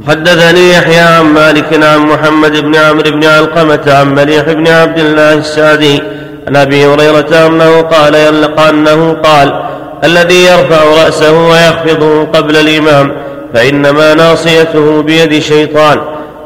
حدثني 0.08 0.70
يحيى 0.70 1.00
عن 1.00 1.26
مالك 1.26 1.84
عن 1.84 2.00
محمد 2.00 2.52
بن 2.52 2.76
عمرو 2.76 3.12
بن 3.12 3.24
علقمة 3.24 3.94
عن 3.94 4.16
مليح 4.16 4.52
بن 4.52 4.68
عبد 4.68 5.00
الله 5.00 5.34
السعدي 5.34 6.02
عن 6.48 6.56
أبي 6.56 6.86
هريرة 6.86 7.48
أنه 7.48 7.82
قال 7.82 8.16
يلقى 8.16 8.70
أنه 8.70 9.14
قال 9.14 9.64
الذي 10.04 10.44
يرفع 10.46 10.84
رأسه 11.04 11.48
ويخفضه 11.50 12.24
قبل 12.24 12.56
الإمام 12.56 13.12
فإنما 13.54 14.14
ناصيته 14.14 15.02
بيد 15.02 15.40
شيطان. 15.40 15.98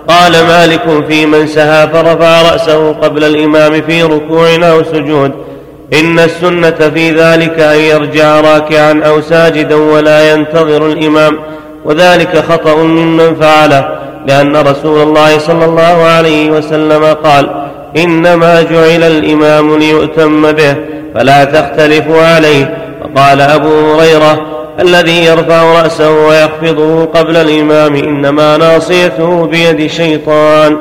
قال 0.07 0.31
مالك 0.31 1.05
في 1.07 1.25
من 1.25 1.47
سها 1.47 1.85
فرفع 1.85 2.41
رأسه 2.51 2.91
قبل 2.91 3.23
الإمام 3.23 3.81
في 3.81 4.03
ركوع 4.03 4.55
أو 4.55 4.83
سجود 4.83 5.31
إن 5.93 6.19
السنة 6.19 6.91
في 6.93 7.11
ذلك 7.11 7.59
أن 7.59 7.79
يرجع 7.79 8.41
راكعا 8.41 9.01
أو 9.05 9.21
ساجدا 9.21 9.75
ولا 9.75 10.33
ينتظر 10.33 10.87
الإمام. 10.87 11.39
وذلك 11.85 12.37
خطأ 12.37 12.75
ممن 12.75 13.35
فعله 13.35 13.89
لأن 14.27 14.57
رسول 14.57 15.01
الله 15.03 15.37
صلى 15.37 15.65
الله 15.65 16.03
عليه 16.03 16.51
وسلم 16.51 17.03
قال 17.03 17.49
إنما 17.97 18.61
جعل 18.61 19.03
الإمام 19.03 19.77
ليؤتم 19.77 20.51
به 20.51 20.75
فلا 21.15 21.43
تختلفوا 21.43 22.21
عليه. 22.21 22.86
وقال 23.01 23.41
أبو 23.41 23.93
هريرة 23.93 24.57
الذي 24.79 25.25
يرفع 25.25 25.81
رأسه 25.81 26.27
ويخفضه 26.27 27.05
قبل 27.05 27.37
الإمام 27.37 27.95
إنما 27.95 28.57
ناصيته 28.57 29.47
بيد 29.47 29.87
شيطان 29.87 30.77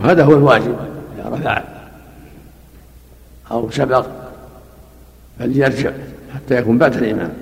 وهذا 0.00 0.24
هو 0.24 0.32
الواجب. 0.32 0.76
إذا 1.18 1.36
رفع. 1.36 1.62
أو 3.50 3.70
سبق. 3.70 4.06
فليرجع 5.38 5.90
حتى 6.34 6.54
يكون 6.54 6.78
بعد 6.78 6.94
الإمام. 6.94 7.32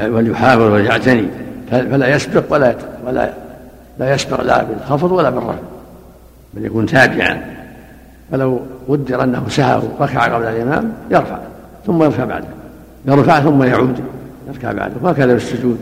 وليحافظ 0.00 0.62
وليعتني. 0.62 1.28
فلا 1.70 2.08
يسبق 2.08 2.44
ولا 2.48 2.74
ولا 3.06 3.32
لا 3.98 4.14
يسبق 4.14 4.40
لا 4.40 4.62
بالخفض 4.62 5.12
ولا 5.12 5.30
بالرفع. 5.30 5.58
بل 6.54 6.64
يكون 6.64 6.86
تابعا. 6.86 7.58
فلو 8.32 8.60
قدر 8.88 9.22
أنه 9.24 9.46
سهى 9.48 9.80
وركع 9.98 10.34
قبل 10.34 10.44
الإمام 10.46 10.92
يرفع. 11.10 11.38
ثم 11.88 12.02
يرفع 12.02 12.24
بعده. 12.24 12.46
يرفع 13.06 13.40
ثم 13.40 13.62
يعود 13.62 14.00
يركع 14.48 14.72
بعده. 14.72 14.94
وهكذا 15.02 15.32
بالسجود 15.32 15.80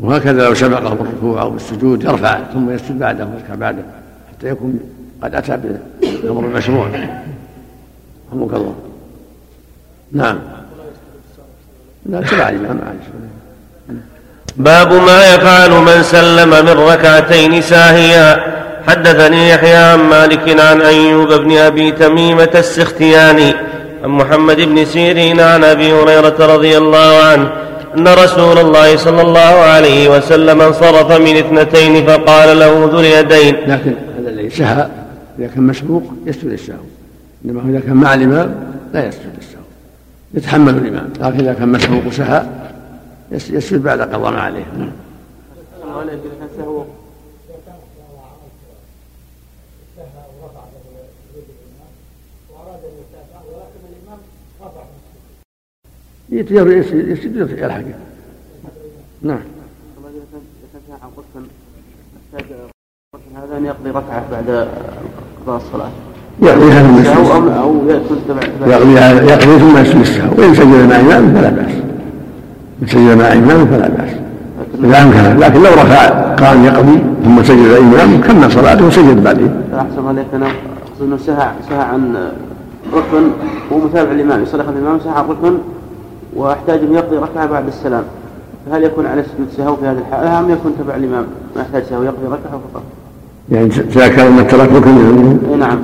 وهكذا 0.00 0.44
لو 0.44 0.54
سبقه 0.54 0.94
بالركوع 0.94 1.42
أو 1.42 1.50
بالسجود 1.50 2.04
يرفع 2.04 2.40
ثم 2.52 2.70
يسجد 2.70 2.98
بعده 2.98 3.24
ويركع 3.24 3.54
بعده 3.54 3.82
حتى 4.32 4.48
يكون 4.48 4.80
قد 5.22 5.34
أتى 5.34 5.56
بالأمر 5.56 6.44
المشروع. 6.44 6.88
رحمك 8.28 8.54
الله. 8.54 8.74
نعم. 10.12 10.38
لا 12.06 12.20
تبع 12.20 12.48
الإمام 12.48 12.80
باب 14.56 14.92
ما 14.92 15.34
يفعل 15.34 15.70
من 15.70 16.02
سلم 16.02 16.50
من 16.50 16.68
ركعتين 16.68 17.62
ساهيا. 17.62 18.55
حدثني 18.86 19.48
يحيى 19.48 19.76
عن 19.76 19.98
مالك 19.98 20.60
عن 20.60 20.80
أيوب 20.80 21.32
بن 21.32 21.56
أبي 21.56 21.90
تميمة 21.90 22.50
السختياني 22.54 23.54
عن 24.04 24.10
محمد 24.10 24.60
بن 24.60 24.84
سيرين 24.84 25.40
عن 25.40 25.64
أبي 25.64 25.92
هريرة 25.92 26.54
رضي 26.54 26.78
الله 26.78 27.22
عنه 27.22 27.52
أن 27.96 28.08
رسول 28.08 28.58
الله 28.58 28.96
صلى 28.96 29.22
الله 29.22 29.40
عليه 29.40 30.16
وسلم 30.16 30.60
انصرف 30.60 31.12
من 31.12 31.36
اثنتين 31.36 32.06
فقال 32.06 32.58
له 32.58 32.88
ذو 32.92 33.00
اليدين. 33.00 33.54
لكن 33.54 33.94
هذا 34.18 34.30
الذي 34.30 34.50
سهى 34.50 34.88
إذا 35.38 35.46
كان 35.46 35.62
مسبوق 35.62 36.02
يسجد 36.26 36.50
السهو 36.50 36.76
إنما 37.44 37.70
إذا 37.70 37.80
كان 37.80 37.96
مع 37.96 38.14
الإمام 38.14 38.54
لا 38.94 39.08
يسجد 39.08 39.32
السهو 39.38 39.62
يتحمل 40.34 40.74
الإمام 40.74 41.08
لكن 41.20 41.40
إذا 41.40 41.52
كان 41.52 41.68
مسبوق 41.68 42.06
وسهى 42.06 42.42
يسجد 43.32 43.82
بعد 43.82 44.00
قضاء 44.00 44.30
ما 44.32 44.40
عليه. 44.40 44.64
نعم. 44.78 44.90
يسجد 56.32 57.58
يلحق 57.58 57.82
نعم. 59.22 59.38
هذا 63.36 63.58
أن 63.58 63.64
يقضي 63.64 63.90
ركعه 63.90 64.24
بعد 64.32 64.68
قضاء 65.46 65.56
الصلاة. 65.56 65.90
يقضيها 66.42 66.82
ثم 66.82 66.98
يسجد 66.98 67.48
أو 67.56 67.74
يقضيها 68.66 69.12
يقضي 69.22 69.58
ثم 69.58 69.78
يسجد 69.78 70.00
السهو 70.00 70.30
وإن 70.38 70.54
سجد 70.54 70.88
مع 70.88 71.00
إمام 71.00 71.34
فلا 71.34 71.50
بأس. 71.50 71.72
إن 72.82 72.86
سجد 72.86 73.18
مع 73.18 73.32
إمام 73.32 73.66
فلا 73.66 73.88
بأس. 73.88 74.10
إذا 74.84 75.02
أمكن. 75.02 75.40
لكن 75.40 75.62
لو 75.62 75.70
رفع 75.70 76.08
قام 76.34 76.64
يقضي 76.64 76.98
ثم 77.24 77.42
سجد 77.42 77.58
الامام 77.58 78.20
كمل 78.20 78.52
صلاته 78.52 78.86
وسجد 78.86 79.24
بعده 79.24 79.50
أحسن 79.74 80.06
عليك 80.06 80.26
أنا 80.34 80.46
أقصد 80.46 81.02
إنه 81.02 81.16
سهى 81.16 81.50
سهى 81.68 81.82
عن 81.82 82.30
ركن 82.92 83.30
ومتابع 83.70 84.12
الامام 84.12 84.42
يصلي 84.42 84.62
خلف 84.62 84.76
الإمام 84.76 85.00
سهى 85.00 85.12
عن 85.12 85.24
ركن 85.24 85.58
وأحتاج 86.34 86.78
أن 86.78 86.94
يقضي 86.94 87.16
ركعة 87.16 87.46
بعد 87.46 87.66
السلام. 87.66 88.04
فهل 88.66 88.84
يكون 88.84 89.06
على 89.06 89.22
سجود 89.22 89.48
سهو 89.56 89.76
في 89.76 89.86
هذه 89.86 89.98
الحاله 89.98 90.38
ام 90.38 90.50
يكون 90.50 90.74
تبع 90.78 90.96
الإمام. 90.96 91.26
ما 91.56 91.62
يحتاج 91.62 91.82
سهو 91.82 92.02
يقضي 92.02 92.26
ركعة 92.26 92.60
فقط؟ 92.72 92.82
يعني 93.52 93.68
تذكر 93.68 94.28
انك 94.28 94.50
ترك 94.50 94.72
ركن 94.72 95.58
نعم 95.58 95.78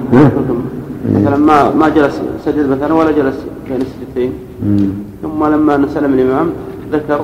مثلا 1.11 1.37
ما 1.37 1.71
ما 1.71 1.89
جلس 1.89 2.21
سجد 2.45 2.69
مثلا 2.69 2.95
ولا 2.95 3.11
جلس 3.11 3.37
بين 3.69 3.81
السجدتين. 3.81 4.33
ثم 5.23 5.45
لما 5.45 5.89
سلم 5.95 6.15
الإمام 6.15 6.53
ذكر 6.93 7.21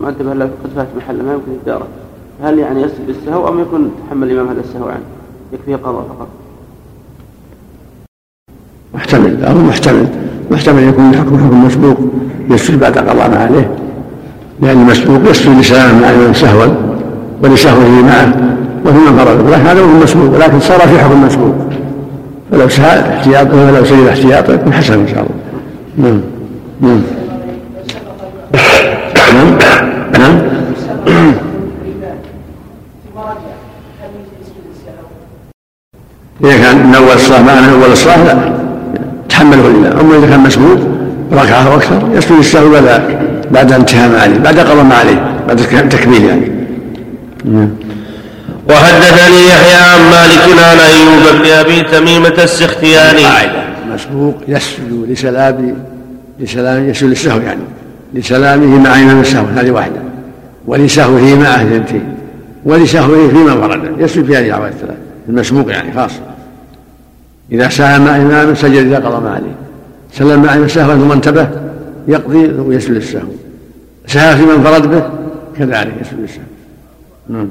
ما 0.00 0.08
انتبه 0.08 0.34
له 0.34 0.44
قد 0.44 0.70
فات 0.76 0.86
محل 0.96 1.22
ما 1.22 1.32
يمكن 1.32 1.52
يداره 1.62 1.86
هل 2.42 2.58
يعني 2.58 2.82
يسجد 2.82 3.06
بالسهو 3.06 3.48
أم 3.48 3.60
يكون 3.60 3.90
تحمل 4.06 4.30
الإمام 4.30 4.48
هذا 4.48 4.60
السهو 4.60 4.88
عنه؟ 4.88 5.02
يكفيه 5.52 5.76
قضاء 5.76 6.02
فقط. 6.02 6.28
محتمل 8.94 9.44
أو 9.44 9.54
محتمل. 9.54 10.06
محتمل 10.50 10.82
يكون 10.82 11.10
الحكم 11.10 11.38
حكم 11.38 11.64
مسبوق 11.64 11.98
يسجد 12.50 12.80
بعد 12.80 12.98
قضاء 12.98 13.30
ما 13.30 13.38
عليه. 13.38 13.70
لأن 14.62 14.80
المسبوق 14.80 15.30
يسجد 15.30 15.58
لسلام 15.58 16.00
مع 16.00 16.10
الإمام 16.10 16.34
سهوا 16.34 16.66
ولسهوه 17.42 17.88
معه 17.88 18.32
وفي 18.86 18.98
من 18.98 19.16
فرض 19.18 19.50
له 19.50 19.72
هذا 19.72 19.80
هو 19.80 19.84
المسبوق 19.84 20.34
ولكن 20.34 20.60
صار 20.60 20.80
في 20.80 20.98
حكم 20.98 21.24
مسبوق. 21.24 21.54
فلو 22.52 22.68
سهى 22.68 23.00
احتياطا 23.00 23.50
فلو 23.50 23.84
سجد 23.84 24.06
احتياطا 24.06 24.52
يكون 24.52 24.72
حسن 24.72 25.00
إن 25.00 25.08
شاء 25.08 25.18
الله. 25.18 25.34
نعم. 25.98 26.20
نعم. 26.80 27.00
نعم. 29.34 29.56
نعم. 30.18 30.50
إذا 36.44 36.56
كان 36.56 36.86
من 36.86 36.94
أول 36.94 37.12
الصلاة 37.14 37.42
ما 37.42 37.72
أول 37.72 37.92
الصلاة؟ 37.92 38.24
لا. 38.24 38.49
تحمله 39.40 39.66
الإمام 39.66 39.98
أما 39.98 40.18
إذا 40.18 40.26
كان 40.26 40.40
مسبوق 40.40 40.78
ركعة 41.32 41.66
أو 41.66 41.76
أكثر 41.76 42.08
يسجد 42.14 42.38
السهو 42.38 42.70
بعد 42.70 43.02
بعد 43.50 43.72
انتهاء 43.72 44.08
ما 44.08 44.20
عليه 44.20 44.38
بعد 44.38 44.58
قضاء 44.58 44.84
ما 44.84 44.94
عليه 44.94 45.32
بعد 45.48 45.60
التكبير 45.60 46.20
يعني. 46.24 46.50
وحدثني 48.70 49.48
يحيى 49.48 49.74
عن 49.74 50.00
مالك 50.10 50.58
عن 50.58 50.78
أيوب 50.78 51.42
بن 51.42 51.50
أبي 51.50 51.82
تميمة 51.82 52.42
السختياني. 52.42 53.22
مسبوق 53.94 54.34
يسجد 54.48 55.06
لسلام 55.08 55.74
لسلام 56.40 56.88
يسجد 56.88 57.08
للسهو 57.08 57.40
يعني 57.40 57.60
لسلامه 58.14 58.78
مع 58.78 58.96
إمام 58.96 59.20
السهو 59.20 59.44
هذه 59.56 59.70
واحدة. 59.70 60.00
ولسهوه 60.66 61.34
معه 61.34 61.62
اثنتين 61.62 62.04
ولسهوه 62.64 63.28
فيما 63.28 63.52
ورد 63.52 63.90
يسجد 63.98 64.24
في 64.24 64.36
هذه 64.36 64.46
الأعواد 64.46 64.72
الثلاث 64.72 64.96
المسبوق 65.28 65.70
يعني 65.70 65.92
خاصة. 65.92 66.20
إذا 67.52 67.68
ساهم 67.68 68.04
مع 68.04 68.16
إمام 68.16 68.54
سجد 68.54 68.86
إذا 68.86 68.96
قضى 68.96 69.24
ما 69.24 69.30
عليه 69.30 69.54
سلم 70.12 70.42
مع 70.42 70.66
سهوا 70.66 70.94
ثم 70.94 71.12
انتبه 71.12 71.48
يقضي 72.08 72.46
ويسجد 72.46 72.96
السهو 72.96 73.28
سهى 74.06 74.44
من 74.44 74.64
فرد 74.64 74.90
به 74.90 75.02
كذلك 75.58 75.92
يسجد 76.00 76.22
السهو 76.22 76.42
نعم. 77.28 77.48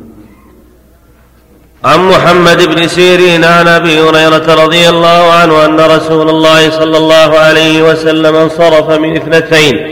عن 1.83 1.99
محمد 1.99 2.63
بن 2.63 2.87
سيرين 2.87 3.43
عن 3.43 3.67
أبي 3.67 3.99
هريرة 3.99 4.63
رضي 4.63 4.89
الله 4.89 5.31
عنه 5.31 5.65
أن 5.65 5.79
رسول 5.79 6.29
الله 6.29 6.69
صلى 6.69 6.97
الله 6.97 7.39
عليه 7.39 7.91
وسلم 7.91 8.35
انصرف 8.35 8.89
من 8.89 9.15
اثنتين 9.15 9.91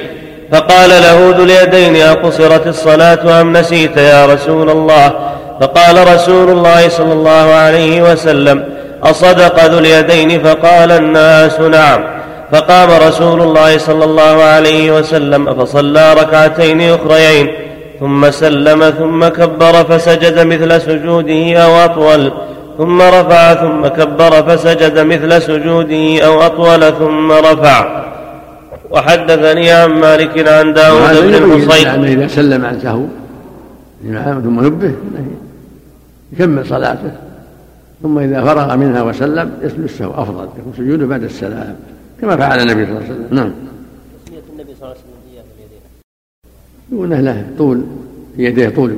فقال 0.51 0.89
له 0.89 1.29
ذو 1.37 1.43
اليدين 1.43 1.95
أقصرت 1.95 2.67
الصلاة 2.67 3.41
أم 3.41 3.57
نسيت 3.57 3.97
يا 3.97 4.25
رسول 4.25 4.69
الله؟ 4.69 5.33
فقال 5.61 6.15
رسول 6.15 6.49
الله 6.49 6.89
صلى 6.89 7.13
الله 7.13 7.53
عليه 7.53 8.11
وسلم 8.11 8.76
أصدق 9.03 9.65
ذو 9.65 9.79
اليدين 9.79 10.43
فقال 10.43 10.91
الناس 10.91 11.59
نعم. 11.59 12.03
فقام 12.51 13.07
رسول 13.07 13.41
الله 13.41 13.77
صلى 13.77 14.05
الله 14.05 14.43
عليه 14.43 14.99
وسلم 14.99 15.53
فصلى 15.53 16.13
ركعتين 16.13 16.81
أخريين 16.81 17.47
ثم 17.99 18.31
سلم 18.31 18.89
ثم 18.89 19.27
كبر 19.27 19.73
فسجد 19.73 20.39
مثل 20.39 20.81
سجوده 20.81 21.57
أو 21.57 21.85
أطول 21.85 22.31
ثم 22.77 23.01
رفع 23.01 23.53
ثم 23.53 23.87
كبر 23.87 24.31
فسجد 24.31 24.99
مثل 24.99 25.41
سجوده 25.41 26.25
أو 26.25 26.41
أطول 26.41 26.93
ثم 26.93 27.31
رفع. 27.31 28.03
وحدثني 28.89 29.71
عن 29.71 29.89
مالك 29.89 30.47
عن 30.47 30.73
داود 30.73 31.17
بن 31.21 31.33
الحصين. 31.33 31.87
يعني 31.87 32.13
إذا 32.13 32.27
سلم 32.27 32.65
عن 32.65 32.79
سهو. 32.79 33.03
ثم 34.43 34.65
نبه 34.65 34.91
يكمل 36.33 36.65
صلاته. 36.65 37.26
ثم 38.03 38.19
إذا 38.19 38.41
فرغ 38.41 38.75
منها 38.75 39.03
وسلم 39.03 39.51
يسجد 39.61 39.79
السهو 39.79 40.11
أفضل 40.11 40.47
يكون 40.59 40.73
سجوده 40.77 41.05
بعد 41.05 41.23
السلام 41.23 41.75
كما 42.21 42.37
فعل 42.37 42.59
النبي 42.59 42.85
صلى 42.85 42.97
الله 42.97 43.03
عليه 43.03 43.13
وسلم. 43.13 43.27
نعم. 43.31 43.51
النبي 44.53 44.73
صلى 44.79 44.81
الله 44.81 44.89
عليه 44.89 44.99
وسلم 44.99 45.17
إياه 45.33 45.43
باليدين 45.57 45.81
يقول 46.91 47.25
له 47.25 47.47
طول 47.57 47.83
في 48.35 48.43
يديه 48.43 48.69
طول. 48.69 48.95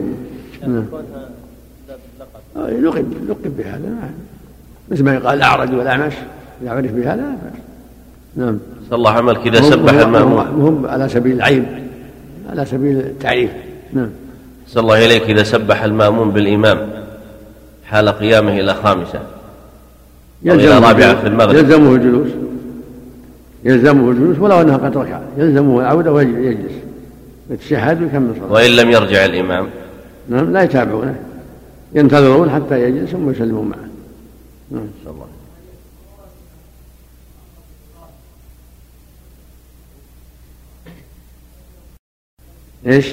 نعم. 0.67 0.85
لقب 2.55 3.13
لقب 3.30 3.57
بهذا. 3.57 4.09
مثل 4.91 5.03
ما 5.03 5.13
يقال 5.13 5.38
الأعرج 5.38 5.73
والأعمش 5.73 6.13
إذا 6.61 6.71
عرف 6.71 6.91
بهذا 6.91 7.15
لا 7.15 7.30
بأس. 7.30 7.61
نعم. 8.35 8.59
صلى 8.89 8.95
الله 8.97 9.11
عملك 9.11 9.47
إذا 9.47 9.61
سبح 9.61 9.93
المأمون. 9.93 10.47
وهم 10.47 10.85
على 10.85 11.09
سبيل 11.09 11.35
العيب 11.35 11.65
على 12.49 12.65
سبيل 12.65 12.97
التعريف. 12.97 13.51
نعم. 13.93 14.09
صلى 14.67 14.81
الله 14.81 15.05
إليك 15.05 15.23
إذا 15.23 15.43
سبح 15.43 15.84
المأمون 15.84 16.31
بالإمام. 16.31 16.98
حال 17.89 18.09
قيامه 18.09 18.59
إلى 18.59 18.73
خامسة. 18.73 19.19
أو 20.47 20.53
إلى 20.53 20.79
رابعة 20.79 21.21
في 21.21 21.27
المغرب. 21.27 21.55
يلزمه 21.55 21.95
الجلوس 21.95 22.27
يلزمه 23.63 24.11
الجلوس 24.11 24.39
ولو 24.39 24.61
أنها 24.61 24.77
قد 24.77 24.97
ركع 24.97 25.19
يلزمه 25.37 25.79
العودة 25.79 26.11
ويجلس. 26.13 26.71
يتشهد 27.49 28.01
ويكمل 28.01 28.33
صلاته. 28.35 28.53
وإن 28.53 28.71
لم 28.71 28.91
يرجع 28.91 29.25
الإمام. 29.25 29.67
نعم 30.29 30.53
لا 30.53 30.63
يتابعونه. 30.63 31.19
ينتظرون 31.93 32.49
حتى 32.49 32.83
يجلس 32.83 33.09
ثم 33.09 33.29
يسلمون 33.29 33.67
معه. 33.67 33.89
نعم. 34.71 34.87
الله 35.07 35.25
إيش؟ 42.87 43.05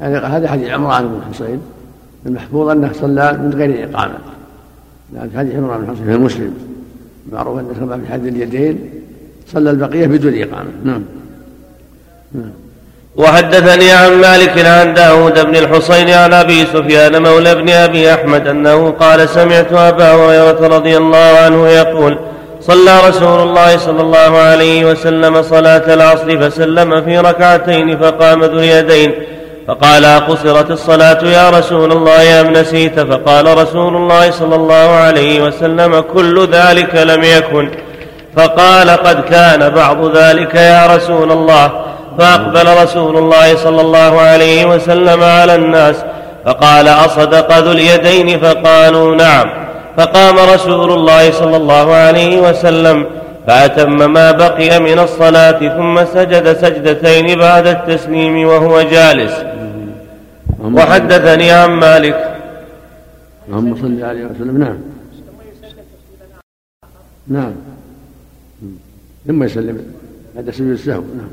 هذا 0.00 0.20
هذا 0.20 0.48
حديث 0.48 0.68
عمران 0.70 1.08
بن 1.08 1.20
حصين 1.34 1.60
المحفوظ 2.26 2.68
أنه 2.68 2.90
صلى 3.00 3.32
من 3.32 3.52
غير 3.56 3.88
إقامة. 3.90 4.18
لأن 5.12 5.30
حديث 5.36 5.54
عمران 5.54 5.80
بن 5.80 5.92
حصين 5.92 6.04
في 6.04 6.16
مسلم 6.18 6.54
معروف 7.32 7.58
انه 7.58 7.74
صلى 7.80 8.00
في 8.06 8.12
حد 8.12 8.26
اليدين 8.26 8.90
صلى 9.52 9.70
البقية 9.70 10.06
بدون 10.06 10.34
إقامة. 10.34 10.70
نعم, 10.84 11.02
نعم. 12.34 12.50
وحدثني 13.18 13.92
عن 13.92 14.20
مالك 14.20 14.66
عن 14.66 14.94
داود 14.94 15.46
بن 15.46 15.56
الحصين 15.56 16.10
عن 16.10 16.32
أبي 16.32 16.66
سفيان 16.66 17.22
مولى 17.22 17.54
بن 17.54 17.68
أبي 17.68 18.14
أحمد 18.14 18.46
أنه 18.46 18.90
قال 18.90 19.28
سمعت 19.28 19.72
أبا 19.72 20.12
هريرة 20.14 20.76
رضي 20.76 20.96
الله 20.96 21.38
عنه 21.44 21.68
يقول 21.68 22.18
صلى 22.60 23.08
رسول 23.08 23.40
الله 23.40 23.76
صلى 23.76 24.00
الله 24.00 24.38
عليه 24.38 24.90
وسلم 24.90 25.42
صلاة 25.42 25.94
العصر 25.94 26.50
فسلم 26.50 27.02
في 27.02 27.18
ركعتين 27.18 27.98
فقام 27.98 28.44
ذو 28.44 28.58
اليدين 28.58 29.12
فقال 29.68 30.04
أقصرت 30.04 30.70
الصلاة 30.70 31.24
يا 31.24 31.50
رسول 31.50 31.92
الله 31.92 32.40
أم 32.40 32.52
نسيت؟ 32.52 33.00
فقال 33.00 33.58
رسول 33.58 33.96
الله 33.96 34.30
صلى 34.30 34.54
الله 34.54 34.74
عليه 34.74 35.42
وسلم 35.42 36.00
كل 36.00 36.48
ذلك 36.52 36.94
لم 36.94 37.24
يكن. 37.24 37.70
فقال 38.36 38.90
قد 38.90 39.20
كان 39.20 39.68
بعض 39.68 40.16
ذلك 40.16 40.54
يا 40.54 40.96
رسول 40.96 41.32
الله. 41.32 41.70
فأقبل 42.18 42.82
رسول 42.82 43.16
الله 43.16 43.56
صلى 43.56 43.80
الله 43.80 44.20
عليه 44.20 44.66
وسلم 44.66 45.22
على 45.22 45.54
الناس. 45.54 45.96
فقال 46.44 46.88
أصدق 46.88 47.58
ذو 47.58 47.72
اليدين؟ 47.72 48.40
فقالوا 48.40 49.16
نعم. 49.16 49.46
فقام 49.96 50.38
رسول 50.54 50.92
الله 50.92 51.30
صلى 51.30 51.56
الله 51.56 51.94
عليه 51.94 52.40
وسلم. 52.40 53.06
فأتم 53.46 54.12
ما 54.12 54.30
بقي 54.32 54.80
من 54.80 54.98
الصلاة 54.98 55.58
ثم 55.58 56.04
سجد 56.04 56.56
سجدتين 56.56 57.38
بعد 57.38 57.66
التسليم 57.66 58.48
وهو 58.48 58.82
جالس. 58.82 59.32
وحدثني 60.58 61.50
عن 61.52 61.70
مالك. 61.70 62.34
اللهم 63.48 63.76
صل 63.76 64.04
عليه 64.04 64.24
وسلم 64.24 64.58
نعم. 64.58 64.78
نعم. 67.28 67.52
ثم 69.26 69.42
يسلم. 69.42 69.76
بعد 70.34 70.50
سجود 70.50 70.70
السهو. 70.70 71.02
نعم. 71.18 71.30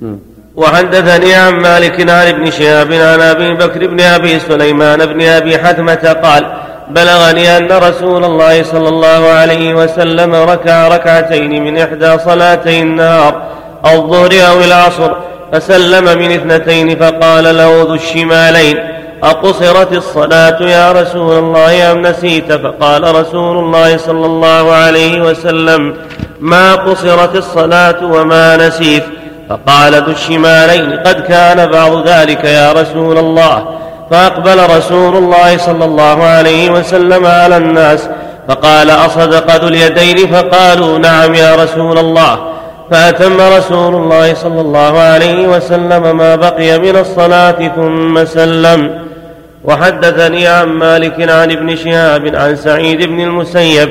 نعم. 0.00 0.18
وحدثني 0.56 1.34
عن 1.34 1.52
مالك 1.52 2.00
عن 2.00 2.26
ابن 2.26 2.50
شهاب 2.50 2.92
عن 2.92 3.20
أبي 3.20 3.54
بكر 3.54 3.86
بن 3.86 4.00
أبي 4.00 4.38
سليمان 4.38 5.06
بن 5.06 5.22
أبي 5.22 5.58
حثمه 5.58 6.16
قال 6.22 6.52
بلغني 6.90 7.56
أن 7.56 7.72
رسول 7.72 8.24
الله 8.24 8.62
صلى 8.62 8.88
الله 8.88 9.28
عليه 9.28 9.74
وسلم 9.74 10.34
ركع 10.34 10.88
ركعتين 10.88 11.64
من 11.64 11.78
إحدى 11.78 12.18
صلاتي 12.18 12.82
النهار 12.82 13.48
الظهر 13.86 14.32
أو 14.50 14.60
العصر. 14.60 15.16
فسلم 15.54 16.04
من 16.18 16.32
اثنتين 16.32 16.98
فقال 16.98 17.56
له 17.56 17.82
ذو 17.82 17.94
الشمالين 17.94 18.78
أقصرت 19.22 19.92
الصلاة 19.92 20.62
يا 20.62 20.92
رسول 20.92 21.38
الله 21.38 21.92
أم 21.92 22.02
نسيت؟ 22.02 22.52
فقال 22.52 23.14
رسول 23.14 23.58
الله 23.58 23.96
صلى 23.96 24.26
الله 24.26 24.72
عليه 24.72 25.22
وسلم 25.22 25.94
ما 26.40 26.74
قصرت 26.74 27.36
الصلاة 27.36 28.04
وما 28.04 28.56
نسيت. 28.56 29.04
فقال 29.48 29.94
ذو 29.94 30.12
الشمالين 30.12 30.92
قد 30.92 31.20
كان 31.20 31.66
بعض 31.66 32.08
ذلك 32.08 32.44
يا 32.44 32.72
رسول 32.72 33.18
الله. 33.18 33.64
فأقبل 34.10 34.76
رسول 34.76 35.16
الله 35.16 35.56
صلى 35.58 35.84
الله 35.84 36.24
عليه 36.24 36.70
وسلم 36.70 37.26
على 37.26 37.56
الناس 37.56 38.08
فقال 38.48 38.90
أصدق 38.90 39.56
ذو 39.56 39.68
اليدين؟ 39.68 40.34
فقالوا 40.34 40.98
نعم 40.98 41.34
يا 41.34 41.54
رسول 41.54 41.98
الله. 41.98 42.53
فأتم 42.94 43.40
رسول 43.40 43.94
الله 43.94 44.34
صلى 44.34 44.60
الله 44.60 44.98
عليه 44.98 45.48
وسلم 45.48 46.16
ما 46.16 46.36
بقي 46.36 46.78
من 46.78 46.96
الصلاة 46.96 47.58
ثم 47.76 48.24
سلم. 48.24 48.80
وحدثني 49.64 50.46
عن 50.46 50.68
مالك 50.68 51.30
عن 51.30 51.50
ابن 51.50 51.76
شهاب 51.76 52.36
عن 52.36 52.56
سعيد 52.56 53.02
بن 53.02 53.20
المسيب 53.20 53.88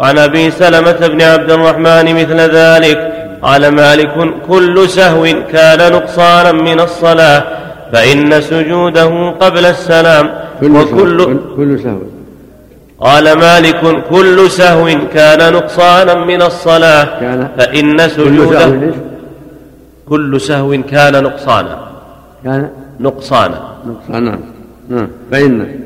وعن 0.00 0.18
أبي 0.18 0.50
سلمة 0.50 1.00
بن 1.12 1.22
عبد 1.22 1.50
الرحمن 1.50 2.14
مثل 2.14 2.40
ذلك. 2.60 2.98
قال 3.42 3.68
مالك 3.68 4.14
كل 4.48 4.88
سهو 4.88 5.24
كان 5.52 5.92
نقصانا 5.92 6.52
من 6.52 6.80
الصلاة 6.80 7.42
فإن 7.92 8.40
سجوده 8.40 9.30
قبل 9.30 9.64
السلام 9.66 10.30
وكل 10.62 11.18
كل 11.56 11.80
سهو. 11.84 12.13
قال 13.04 13.38
مالك 13.38 14.04
كل 14.10 14.50
سهو 14.50 14.86
كان 15.14 15.52
نقصانا 15.52 16.14
من 16.14 16.42
الصلاة 16.42 17.04
فإن 17.58 17.96
كل 17.96 18.10
سهو 18.10 18.24
سجوده؟ 18.24 18.94
كل 20.08 20.40
سهو 20.40 20.82
كان 20.90 21.22
نقصانا. 21.22 21.78
كان 22.44 22.68
نقصانا. 23.00 23.60
نقصان 23.86 24.38
نعم. 24.88 25.08
فإن. 25.30 25.80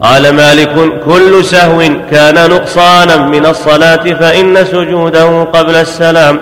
قال 0.00 0.34
مالك 0.36 0.74
كل 1.04 1.44
سهو 1.44 1.78
كان 2.10 2.50
نقصانا 2.50 3.16
من 3.16 3.46
الصلاة 3.46 4.04
فإن 4.20 4.64
سجوده 4.64 5.42
قبل 5.42 5.74
السلام 5.74 6.38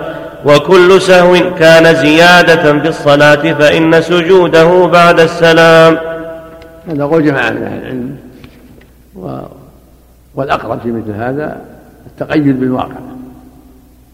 وكل 0.47 1.01
سهو 1.03 1.37
كان 1.59 1.95
زيادة 1.95 2.81
في 2.81 2.89
الصلاة 2.89 3.53
فإن 3.53 4.03
سجوده 4.03 4.87
بعد 4.87 5.21
السلام. 5.21 5.99
هذا 6.89 7.05
قول 7.05 7.25
جماعة 7.25 7.51
من 7.51 7.63
أهل 7.63 7.79
العلم. 7.83 8.17
والأقرب 10.35 10.81
في 10.81 10.93
مثل 10.93 11.11
هذا 11.11 11.61
التقيد 12.07 12.61
بالواقع. 12.61 12.97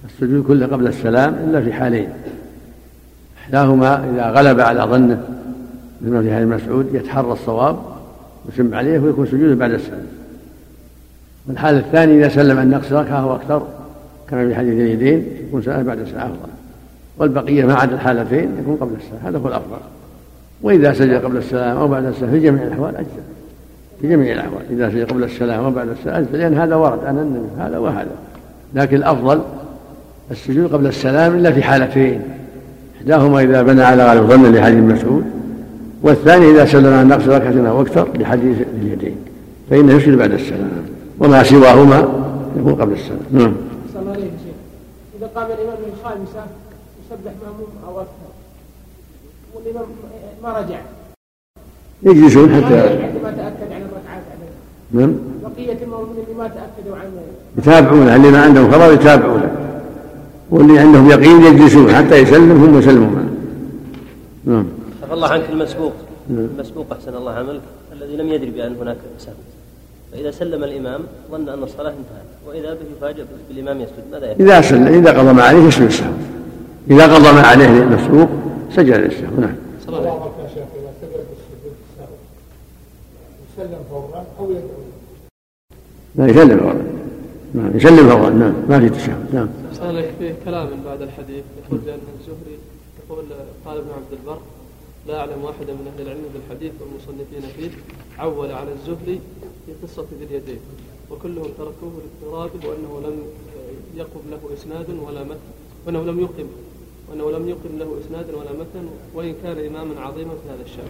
السجود 0.05 0.45
كله 0.47 0.67
قبل 0.67 0.87
السلام 0.87 1.35
إلا 1.35 1.61
في 1.61 1.73
حالين. 1.73 2.09
إحداهما 3.43 4.11
إذا 4.11 4.31
غلب 4.31 4.61
على 4.61 4.83
ظنه 4.83 5.23
مثل 6.01 6.23
في 6.23 6.35
حديث 6.35 6.49
مسعود 6.49 6.95
يتحرى 6.95 7.33
الصواب 7.33 7.77
ويسم 8.47 8.75
عليه 8.75 8.99
ويكون 8.99 9.27
سجوده 9.27 9.55
بعد 9.55 9.71
السلام. 9.71 10.07
والحال 11.49 11.77
الثاني 11.77 12.19
إذا 12.19 12.29
سلم 12.29 12.59
النقص 12.59 12.93
ركعة 12.93 13.23
أو 13.23 13.35
أكثر 13.35 13.67
كما 14.29 14.49
في 14.49 14.55
حديث 14.55 14.73
اليدين 14.73 15.27
يكون 15.49 15.63
سلام 15.63 15.83
بعد 15.83 15.99
السلام 15.99 16.31
أفضل. 16.31 16.53
والبقية 17.19 17.65
ما 17.65 17.75
عدا 17.75 17.95
الحالتين 17.95 18.51
يكون 18.61 18.77
قبل 18.77 18.93
السلام. 18.97 19.21
هذا 19.25 19.39
هو 19.39 19.49
الأفضل. 19.49 19.77
وإذا 20.63 20.93
سجد 20.93 21.25
قبل 21.25 21.37
السلام 21.37 21.77
أو 21.77 21.89
بعد 21.89 22.05
السلام 22.05 22.31
في 22.31 22.41
جميع 22.41 22.63
الأحوال 22.63 22.97
أجزاء 22.97 23.38
في 24.01 24.09
جميع 24.09 24.33
الأحوال 24.33 24.63
إذا 24.71 24.91
سجد 24.91 25.11
قبل 25.11 25.25
السلام 25.25 25.65
أو 25.65 25.71
بعد 25.71 25.89
السلام 25.89 26.27
لأن 26.33 26.55
هذا 26.59 26.75
ورد 26.75 27.05
عن 27.05 27.19
النبي 27.19 27.63
هذا 27.63 27.79
وهذا. 27.79 28.11
لكن 28.75 28.97
الأفضل 28.97 29.41
السجود 30.31 30.73
قبل 30.73 30.87
السلام 30.87 31.35
إلا 31.35 31.53
في 31.53 31.63
حالتين. 31.63 32.23
إحداهما 32.99 33.43
إذا 33.43 33.63
بنى 33.63 33.83
على 33.83 34.05
غالب 34.05 34.31
ظن 34.31 34.53
لحديث 34.53 34.79
مسعود 34.79 35.25
والثاني 36.03 36.51
إذا 36.51 36.65
سلم 36.65 36.95
عن 36.95 37.09
نقص 37.09 37.29
ركعة 37.29 37.69
أو 37.71 37.83
أكثر 37.83 38.09
لحديث 38.19 38.59
اليدين 38.83 39.17
فإنه 39.71 39.93
يسجد 39.93 40.19
بعد 40.19 40.33
السلام. 40.33 40.71
وما 41.19 41.43
سواهما 41.43 42.09
يكون 42.59 42.75
قبل 42.75 42.93
السلام. 42.93 43.21
نعم. 43.33 43.55
إذا 45.19 45.27
قام 45.35 45.47
الإمام 45.47 45.77
من 45.79 45.93
الخامسة 45.99 46.47
يسبح 47.05 47.33
مأموم 47.43 47.69
أو 47.87 48.01
أكثر. 48.01 48.31
والإمام 49.55 49.87
ما 50.43 50.59
رجع. 50.59 50.79
يجلسون 52.03 52.49
حتى 52.55 52.77
ما 53.25 53.31
تأكد. 53.31 53.68
نعم. 54.93 55.15
بقية 55.43 55.79
المؤمنين 55.83 56.25
اللي 56.29 56.39
ما 56.39 56.49
تأكدوا 56.49 56.97
عن 56.97 57.11
يتابعونه 57.59 58.17
اللي 58.17 58.31
ما 58.31 58.43
عندهم 58.43 58.73
خبر 58.73 58.93
يتابعونه 58.93 59.51
واللي 60.51 60.79
عندهم 60.79 61.11
يقين 61.11 61.43
يجلسون 61.43 61.95
حتى 61.95 62.17
يسلم 62.17 62.65
هم 62.65 62.79
يسلموا 62.79 63.11
معه 63.11 63.29
نعم. 64.45 64.67
عفى 65.03 65.15
الله 65.15 65.29
عنك 65.29 65.51
المسبوق. 65.51 65.93
نعم. 66.31 66.49
المسبوق 66.55 66.87
أحسن 66.93 67.15
الله 67.17 67.33
عملك 67.33 67.61
الذي 67.93 68.17
لم 68.17 68.29
يدري 68.29 68.51
بأن 68.51 68.77
هناك 68.81 68.97
سهو 69.19 69.33
فإذا 70.13 70.31
سلم 70.31 70.65
الإمام 70.65 71.01
ظن 71.31 71.49
أن 71.49 71.63
الصلاة 71.63 71.91
انتهت. 71.91 72.29
وإذا 72.49 72.75
به 72.75 72.81
يفاجأ 72.97 73.27
بالإمام 73.49 73.81
يسجد. 73.81 74.05
ماذا 74.13 74.33
يفعل؟ 74.33 74.47
إذا 74.47 74.61
سلم 74.61 74.87
إذا 74.87 75.19
قضى 75.19 75.33
ما 75.33 75.43
عليه 75.43 75.59
يسجد 75.59 75.87
السهو 75.87 76.13
إذا 76.91 77.15
قضى 77.15 77.33
ما 77.33 77.41
عليه 77.41 77.83
المسروق 77.83 78.29
سجد 78.77 78.95
للسهو 78.95 79.41
نعم. 79.41 79.57
الله 79.89 80.31
يا 80.43 80.49
شيخ. 80.55 80.69
إذا 80.79 80.93
سجد 81.01 81.25
بالسجود 81.29 81.75
السهو 81.91 82.15
يسلم 83.59 83.79
فورا 83.91 84.25
أو 84.39 84.51
يدعو. 84.51 84.78
لا 86.19 86.27
يسلم 86.27 86.59
فورا 86.59 86.83
نعم 87.55 87.77
يسلم 87.77 88.09
فورا 88.09 88.31
نعم 88.31 88.55
ما 88.69 88.81
في 88.81 88.89
تشهد 88.89 89.35
نعم 89.35 89.49
صار 89.75 90.05
فيه 90.19 90.35
كلام 90.45 90.69
بعد 90.87 91.03
الحديث 91.03 91.45
يقول 91.65 91.81
بأن 91.87 91.99
الزهري 92.21 92.57
يقول 93.05 93.25
قال 93.67 93.77
ابن 93.77 93.91
عبد 93.97 94.13
البر 94.13 94.39
لا 95.09 95.21
أعلم 95.21 95.45
واحدا 95.45 95.73
من 95.73 95.91
أهل 95.95 96.03
العلم 96.07 96.25
بالحديث 96.35 96.73
والمصنفين 96.81 97.43
فيه 97.57 97.71
عول 98.19 98.53
على 98.53 98.69
الزهري 98.73 99.21
في 99.67 99.73
قصة 99.83 100.07
ذي 100.21 100.25
اليدين 100.31 100.59
وكلهم 101.11 101.49
تركوه 101.59 101.93
للاضطراب 102.23 102.51
وأنه 102.65 103.09
لم 103.09 103.17
يقم 103.97 104.21
له 104.31 104.41
إسناد 104.55 104.87
ولا 105.07 105.23
متن 105.25 105.39
وأنه 105.87 106.03
لم 106.13 106.21
يقم 106.21 106.47
وأنه 107.11 107.39
لم 107.39 107.49
يقم 107.49 107.79
له 107.79 107.97
إسناد 108.07 108.27
ولا 108.35 108.53
متن 108.61 108.89
وإن 109.15 109.35
كان 109.43 109.57
إماما 109.67 110.01
عظيما 110.01 110.31
في 110.31 110.49
هذا 110.51 110.63
الشأن. 110.65 110.89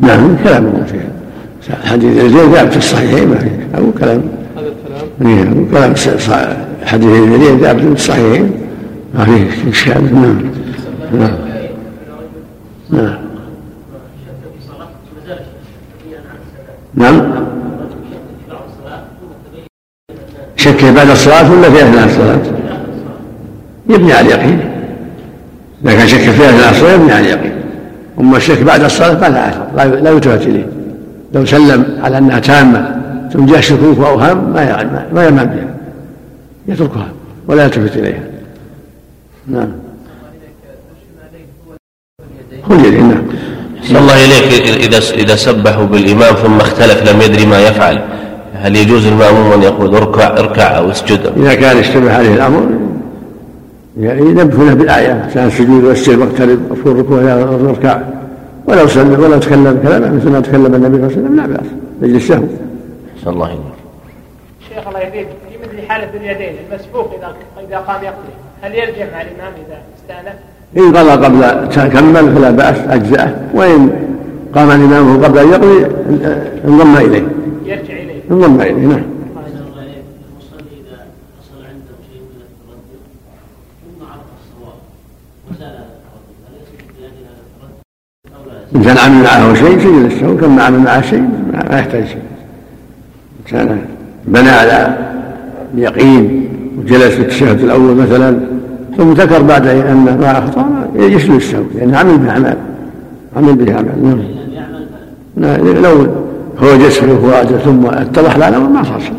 نعم 0.00 0.44
كلام 0.44 0.84
في 0.84 1.72
حديث 1.72 2.24
الزين 2.24 2.52
ثابت 2.52 2.72
في 2.72 2.78
الصحيحين 2.78 3.28
ما 3.28 3.38
في 3.38 3.61
أو 3.74 3.92
كلام. 3.92 4.22
هذا 4.56 4.66
الكلام 4.66 5.58
أو 5.58 5.70
كلام 5.70 5.94
حديث 6.84 7.08
الزين 7.08 7.60
ثابت 7.60 7.80
في 7.80 7.92
الصحيحين 7.92 8.50
ما 9.14 9.24
في 9.24 9.70
إشكال 9.70 10.14
نعم. 10.14 10.42
نعم. 11.12 11.36
نعم. 12.90 13.16
نعم. 16.94 17.22
شك 20.56 20.84
بعد 20.84 21.10
الصلاة 21.10 21.52
ولا 21.52 21.70
في 21.70 21.82
أثناء 21.82 22.06
الصلاة؟ 22.06 22.38
يبني 23.88 24.12
على 24.12 24.26
اليقين. 24.26 24.60
إذا 25.84 25.92
كان 25.92 26.08
شك 26.08 26.18
في 26.18 26.48
أثناء 26.48 26.70
الصلاة 26.70 26.94
يبني 26.94 27.12
على 27.12 27.20
اليقين. 27.20 27.52
أما 28.20 28.36
الشك 28.36 28.62
بعد 28.62 28.84
الصلاة 28.84 29.14
فلا 29.14 29.48
أثر 29.48 29.66
لا 30.00 30.10
يلتفت 30.10 30.46
إليه. 30.46 30.66
لو 31.34 31.44
سلم 31.44 31.98
على 32.02 32.18
أنها 32.18 32.38
تامة 32.38 33.01
ثم 33.32 33.46
جاء 33.46 33.60
شكوك 33.60 33.98
وأوهام 33.98 34.52
ما 34.52 34.62
يعلم 34.62 35.02
ما 35.14 35.24
يعمل 35.24 35.46
بها 35.46 35.74
يتركها 36.68 37.08
ولا 37.48 37.64
يلتفت 37.64 37.96
إليها. 37.96 38.22
نعم. 39.46 39.68
هو 42.70 42.74
اليدين 42.74 43.08
نعم. 43.08 43.22
صلى 43.82 43.98
الله 43.98 44.14
إليك 44.24 44.68
إذا 44.68 44.98
إذا 45.14 45.36
سبحوا 45.36 45.84
بالإمام 45.84 46.34
ثم 46.34 46.56
اختلف 46.56 47.10
لم 47.10 47.20
يدري 47.20 47.46
ما 47.46 47.60
يفعل 47.60 48.00
هل 48.54 48.76
يجوز 48.76 49.06
المأموم 49.06 49.52
أن 49.52 49.62
يقول 49.62 49.94
اركع 49.94 50.38
اركع 50.38 50.78
أو 50.78 50.90
اسجد؟ 50.90 51.32
إذا 51.36 51.54
كان 51.54 51.76
اشتبه 51.76 52.14
عليه 52.14 52.34
الأمر 52.34 52.68
يعني 54.00 54.20
ينبه 54.20 54.64
له 54.64 54.74
بالآية 54.74 55.28
كان 55.34 55.46
السجود 55.46 55.84
والسجد 55.84 56.18
واقترب 56.18 56.58
وفي 56.70 56.86
الركوع 56.86 57.20
اركع 57.70 58.00
ولو 58.66 58.88
سلم 58.88 59.20
ولو 59.20 59.38
تكلم 59.38 59.80
كلاما 59.82 60.10
مثل 60.10 60.30
ما 60.30 60.40
تكلم 60.40 60.74
النبي 60.74 60.96
صلى 60.96 60.96
الله 60.96 61.06
عليه 61.06 61.06
وسلم 61.06 61.36
لا 61.36 61.46
بأس 61.46 61.66
يجلس 62.02 62.22
السهو 62.22 62.42
صلى 63.24 63.34
الله 63.34 63.46
عليه 63.46 63.58
شيخ 64.68 64.88
الله 64.88 65.00
يهديك 65.00 65.26
في 65.26 65.58
مثل 65.62 65.88
حالة 65.88 66.10
اليدين 66.14 66.54
المسبوق 66.70 67.14
إذا 67.18 67.34
إذا 67.68 67.78
قام 67.78 68.04
يقضي. 68.04 68.32
هل 68.62 68.74
يرجع 68.74 69.06
مع 69.12 69.22
الإمام 69.22 69.52
إذا 69.66 69.82
استأنف؟ 69.96 70.34
إن 70.76 70.96
قضى 70.96 71.24
قبل 71.24 71.88
كمل 71.88 72.34
فلا 72.34 72.50
بأس 72.50 72.76
أجزأه. 72.78 73.50
وإن 73.54 73.90
قام 74.54 74.70
الإمام 74.70 75.24
قبل 75.24 75.38
أن 75.38 75.48
يقضي 75.48 75.86
انضم 76.64 76.96
إليه. 76.96 77.26
يرجع 77.64 77.94
إليه. 77.94 78.22
انضم 78.30 78.60
إليه 78.60 78.86
نعم. 78.86 79.02
إن 88.74 88.82
كان 88.82 88.98
عمل 88.98 89.24
معه 89.24 89.54
شيء 89.54 89.78
سجد 89.78 90.12
السهو. 90.12 90.36
كان 90.36 90.50
ما 90.50 90.62
عمل 90.62 90.78
معه 90.78 91.00
شيء 91.00 91.28
ما 91.70 91.78
يحتاج 91.78 92.06
شيء. 92.06 92.31
كان 93.52 93.78
بنى 94.26 94.48
على 94.48 94.96
اليقين 95.74 96.48
وجلس 96.78 97.04
في 97.04 97.20
التشهد 97.22 97.60
الأول 97.60 97.94
مثلا 97.94 98.40
ثم 98.96 99.12
ذكر 99.12 99.42
بعد 99.42 99.66
أن 99.66 99.96
ما 100.20 100.38
أخطأ 100.38 100.88
يسجد 100.94 101.30
السهو 101.30 101.62
لأنه 101.74 101.98
عمل 101.98 102.18
به 102.18 102.30
أعمال 102.30 102.56
عمل 103.36 103.54
به 103.54 103.74
أعمال 103.74 104.24
نعم 105.36 105.66
لو 105.68 106.06
هو 106.58 106.78
في 106.78 107.04
الفؤاد 107.04 107.46
ثم 107.46 107.86
اتضح 107.86 108.36
الأمر 108.36 108.68
ما 108.68 108.82
صار 108.82 109.00
شيء. 109.00 109.14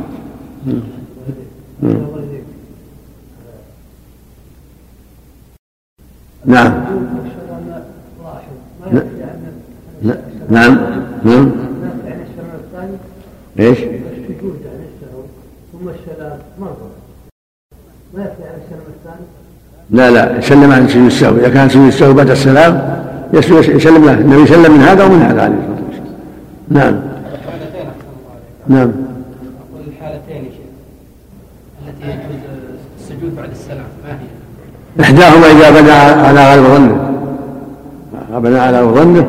نعم. 6.45 6.73
نعم 10.49 10.77
نعم. 11.23 11.51
إيش؟ 13.59 13.77
السجود 13.79 14.59
عن 14.65 14.79
السهو 14.89 15.23
ثم 15.71 15.89
السلام 15.89 16.39
مرضى 16.59 16.73
ما 18.13 18.21
السلام 18.21 18.81
الثاني 18.87 19.25
لا 19.89 20.11
لا 20.11 20.37
يسلم 20.37 20.71
عن 20.71 20.87
سجود 20.87 21.05
السهو 21.05 21.35
إذا 21.35 21.49
كان 21.49 21.69
سجود 21.69 21.87
السهو 21.87 22.13
بعد 22.13 22.29
السلام 22.29 23.03
يسلم 23.33 24.05
له 24.05 24.13
النبي 24.13 24.41
يسلم 24.41 24.71
من 24.71 24.81
هذا 24.81 25.03
ومن 25.03 25.21
هذا 25.21 25.41
عليه 25.41 25.55
الصلاة 25.55 25.83
والسلام. 25.87 26.13
نعم. 26.69 26.95
نعم. 28.67 28.91
أقول 29.71 29.83
الحالتين 29.87 30.35
يا 30.35 30.51
شيخ. 30.51 30.69
التي 31.87 32.05
يجوز 32.09 32.41
السجود 32.99 33.35
بعد 33.35 33.49
السلام 33.51 33.85
ما 34.03 34.11
هي؟ 34.11 35.03
إحداهما 35.03 35.47
إذا 35.47 35.81
بنى 35.81 35.91
على 35.91 36.39
غالب 36.49 36.63
ظنه. 36.63 37.09
بنى 38.39 38.59
على 38.59 38.77
ظنه 38.77 39.27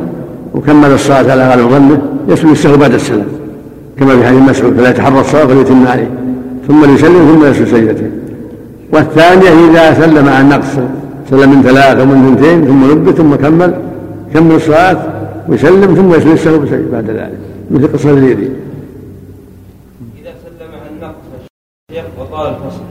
وكمل 0.55 0.93
الصلاة 0.93 1.33
على 1.33 1.49
غالب 1.49 1.71
ظنه 1.71 2.03
يسجد 2.29 2.49
السهو 2.49 2.77
بعد 2.77 2.95
السلام. 2.95 3.27
كما 3.99 4.17
في 4.17 4.27
حديث 4.27 4.41
مسعود 4.41 4.77
فلا 4.77 4.91
يتحرى 4.91 5.21
الصلاة 5.21 5.47
فليتم 5.47 5.87
عليه. 5.87 6.11
ثم 6.69 6.85
ليسلم 6.85 7.35
ثم 7.35 7.45
يسجد 7.47 7.67
سجدتين 7.67 8.13
والثانية 8.93 9.71
إذا 9.71 9.95
سلم 9.95 10.29
عن 10.29 10.49
نقص 10.49 10.73
سلم 11.31 11.51
من 11.51 11.63
ثلاث 11.63 11.99
أو 11.99 12.07
من 12.07 12.27
اثنتين 12.27 12.65
ثم 12.65 12.91
نبه 12.91 13.13
ثم 13.13 13.35
كمل 13.35 13.75
كمل 14.35 14.55
الصلاة 14.55 14.97
ويسلم 15.49 15.95
ثم 15.95 16.15
يسجد 16.15 16.33
السهو 16.33 16.59
بعد 16.93 17.11
ذلك 17.11 17.39
مثل 17.71 17.93
قصة 17.93 18.11
اليدين 18.11 18.55
إذا 20.23 20.31
سلم 20.45 20.71
عن 20.85 21.09
نقص 21.09 21.15
الشيخ 21.91 22.05
وطال 22.19 22.55
الفصل 22.55 22.83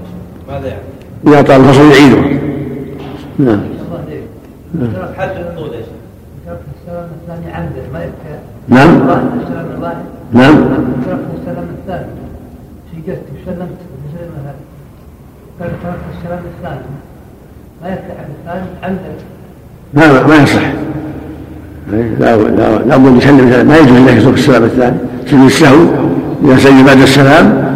ماذا 0.47 0.67
يعني؟ 0.67 0.81
إذا 1.27 1.41
طال 1.41 1.61
الفصل 1.61 1.91
يعيده. 1.91 2.39
نعم. 3.39 3.61
حد 5.17 5.29
الحدود 5.29 5.73
يا 5.73 5.81
شيخ 6.45 6.57
السلام 6.81 7.07
الثاني 7.21 7.53
عمدا 7.53 7.83
ما 7.93 8.03
يكفي 8.03 8.39
نعم. 8.67 8.89
نعم. 10.33 10.55
تركت 11.05 11.19
السلام 11.39 11.67
الثاني 11.79 12.22
وسلمت 13.07 13.79
قال 15.59 15.69
تركت 15.83 16.03
السلام 16.17 16.39
الثاني 16.57 16.81
ما 17.81 17.89
عن 18.19 18.27
الثاني 18.39 18.67
عمدا 19.93 20.27
ما 20.27 20.35
يصح. 20.43 20.61
لا 22.19 22.35
لا 22.35 22.79
لا 22.85 22.97
بد 22.97 23.17
يسلم. 23.17 23.67
ما 23.67 23.77
يجوز 23.77 23.97
له 23.97 24.11
يترك 24.11 24.33
السلام 24.33 24.63
الثاني 24.63 24.97
سجود 25.27 25.45
السهو 25.45 25.81
إذا 26.45 26.57
سلم 26.57 26.83
بعد 26.85 26.97
السلام 26.97 27.73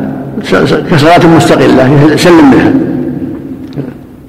كصلاة 0.91 1.27
مستقلة 1.27 2.13
يسلم 2.13 2.51
منها 2.51 2.73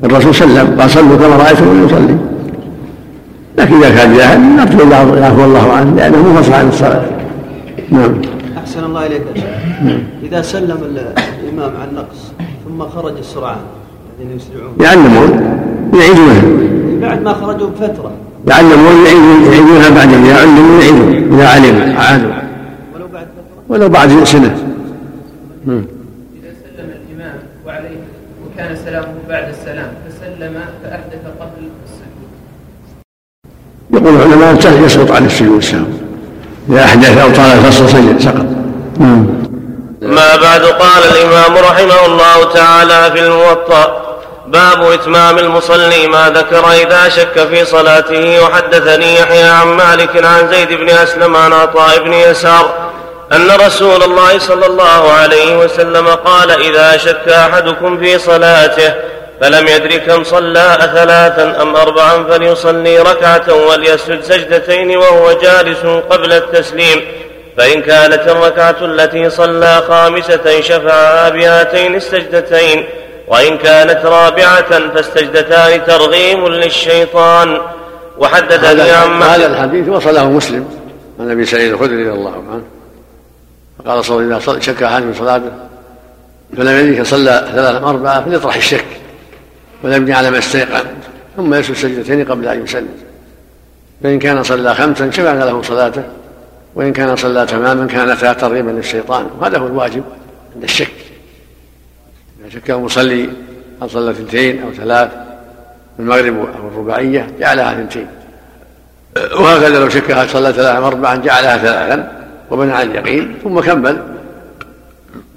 الرسول 0.05 0.35
سلم 0.35 0.81
قال 0.81 0.91
صلوا 0.91 1.17
كما 1.17 1.37
رأيتم 1.37 1.85
يصلي. 1.85 2.17
لكن 3.59 3.75
إذا 3.75 3.91
كان 3.95 4.17
جاهل 4.17 4.41
نرجو 4.41 4.85
الله 4.85 5.19
يعفو 5.19 5.45
الله 5.45 5.73
عنه 5.73 5.97
لأنه 5.97 6.23
منفصل 6.23 6.53
عن 6.53 6.69
الصلاة. 6.69 7.03
نعم. 7.91 8.15
أحسن 8.69 8.85
الله 8.85 9.07
إليك 9.07 9.23
يا 9.23 9.35
شيخ. 9.35 9.45
إذا 10.23 10.43
سلم 10.43 10.81
الإمام 11.41 11.73
عن 11.81 11.89
نقص 11.95 12.21
ثم 12.65 12.89
خرج 12.89 13.17
السرعان 13.19 13.57
الذين 14.21 14.37
يسرعون. 14.37 14.75
يعلمون 14.81 15.31
يعيدونها 15.95 16.43
بعد 17.01 17.23
ما 17.23 17.33
خرجوا 17.33 17.69
بفترة. 17.69 18.13
يعلمون 18.49 18.97
يعيدونها 19.49 19.91
بعد 19.99 20.11
يعلمون 20.11 20.81
يعيدون. 20.81 21.33
إذا 21.33 21.49
علم 21.49 21.97
عادوا. 21.97 22.33
ولو 22.95 23.09
بعد 23.09 23.27
فترة. 23.37 23.63
ولو 23.69 23.89
بعد 23.89 24.25
سنة. 24.25 24.57
إذا 25.69 26.53
سلم 26.65 26.89
الإمام 26.99 27.39
وعليه 27.67 28.01
وكان 28.45 28.77
سلامه 28.85 29.15
بعد 29.29 29.49
السلام 29.49 29.91
فسلم 30.05 30.55
فأحدث 30.83 31.25
قبل 31.41 31.63
السجود 31.85 32.29
يقول 33.93 34.15
العلماء 34.17 34.85
يسقط 34.85 35.11
عن 35.11 35.25
السجود 35.27 35.57
السهو 35.57 35.85
إذا 36.71 36.85
أحدث 36.85 37.19
أو 37.19 37.29
طال 37.31 37.51
الفصل 37.59 37.89
سجد 37.89 38.21
سقط. 38.21 38.37
نعم 38.37 38.58
ما 38.99 40.37
بعد 40.37 40.65
قال 40.65 41.03
الإمام 41.13 41.59
رحمه 41.59 42.07
الله 42.07 42.53
تعالى 42.55 43.11
في 43.17 43.21
الموطأ 43.27 44.05
باب 44.47 44.93
إتمام 44.93 45.39
المصلي 45.39 46.07
ما 46.07 46.31
ذكر 46.31 46.73
إذا 46.73 47.09
شك 47.09 47.49
في 47.49 47.65
صلاته 47.65 48.45
وحدثني 48.45 49.15
يحيى 49.15 49.43
عن 49.49 49.67
مالك 49.67 50.25
عن 50.25 50.49
زيد 50.49 50.73
بن 50.73 50.91
أسلم 50.91 51.37
عن 51.37 51.53
عطاء 51.53 51.99
بن 51.99 52.13
يسار 52.13 52.75
أن 53.33 53.51
رسول 53.67 54.03
الله 54.03 54.39
صلى 54.39 54.67
الله 54.67 55.13
عليه 55.13 55.57
وسلم 55.57 56.09
قال 56.09 56.51
إذا 56.51 56.97
شك 56.97 57.29
أحدكم 57.29 57.99
في 57.99 58.19
صلاته 58.19 58.95
فلم 59.41 59.69
يدر 59.69 59.97
كم 59.97 60.25
صلى 60.25 60.77
أثلاثا 60.81 61.63
أم 61.63 61.77
أربعا 61.77 62.25
فليصلي 62.31 62.99
ركعة 62.99 63.55
وليسجد 63.55 64.23
سجدتين 64.23 64.97
وهو 64.97 65.33
جالس 65.33 65.81
قبل 66.11 66.33
التسليم. 66.33 67.28
فإن 67.59 67.83
كانت 67.83 68.29
الركعة 68.29 68.77
التي 68.83 69.31
صلى 69.31 69.83
خامسة 69.89 70.61
شفعها 70.61 71.29
بهاتين 71.29 71.95
السجدتين 71.95 72.85
وإن 73.29 73.59
كانت 73.59 74.05
رابعة 74.05 74.89
فاستجدتان 74.95 75.85
ترغيم 75.85 76.47
للشيطان. 76.47 77.61
وحدثني 78.19 78.91
عن 78.91 79.23
هذا 79.23 79.47
الحديث 79.47 79.89
وصله 79.89 80.31
مسلم 80.31 80.69
عن 81.21 81.31
أبي 81.31 81.45
سعيد 81.47 81.73
الخدري 81.73 82.03
رضي 82.03 82.19
الله 82.19 82.33
عنه. 82.33 82.63
فقال 83.79 84.05
صلى 84.05 84.17
الله 84.17 84.41
عليه 84.49 84.61
شك 84.61 84.83
أحد 84.83 85.03
من 85.03 85.15
صلاته 85.15 85.51
فلم 86.57 86.89
يدرك 86.89 87.07
صلى 87.07 87.49
ثلاثة 87.55 87.91
أربعة 87.91 88.25
فليطرح 88.25 88.57
الشك 88.57 88.85
ولم 89.83 90.05
ما 90.05 90.39
استيقن 90.39 90.85
ثم 91.37 91.55
يسجد 91.55 91.77
سجدتين 91.77 92.25
قبل 92.25 92.49
أن 92.49 92.65
يسلم. 92.65 92.89
فإن 94.03 94.19
كان 94.19 94.43
صلى 94.43 94.75
خمسا 94.75 95.11
شفعنا 95.11 95.45
له 95.45 95.63
صلاته. 95.63 96.03
وإن 96.75 96.93
كان 96.93 97.17
صلى 97.17 97.47
تماما 97.47 97.87
كانتا 97.87 98.33
ترغيبا 98.33 98.71
للشيطان 98.71 99.27
وهذا 99.41 99.59
هو 99.59 99.67
الواجب 99.67 100.05
عند 100.55 100.65
الشك. 100.65 100.93
إذا 102.41 102.49
شك 102.49 102.71
المصلي 102.71 103.31
هل 103.83 103.91
صلى 103.91 104.11
اثنتين 104.11 104.63
أو 104.63 104.73
ثلاث 104.73 105.11
المغرب 105.99 106.39
أو 106.39 106.69
الرباعية 106.69 107.31
جعلها 107.41 107.73
اثنتين. 107.73 108.07
وهكذا 109.17 109.79
لو 109.79 109.89
شك 109.89 110.11
هل 110.11 110.31
صلى 110.31 110.53
ثلاثا 110.53 110.79
أربعا 110.79 111.17
جعلها 111.17 111.59
ثلاثا 111.59 112.27
وبنى 112.51 112.73
على 112.73 112.91
اليقين 112.91 113.39
ثم 113.45 113.61
كمل. 113.61 114.03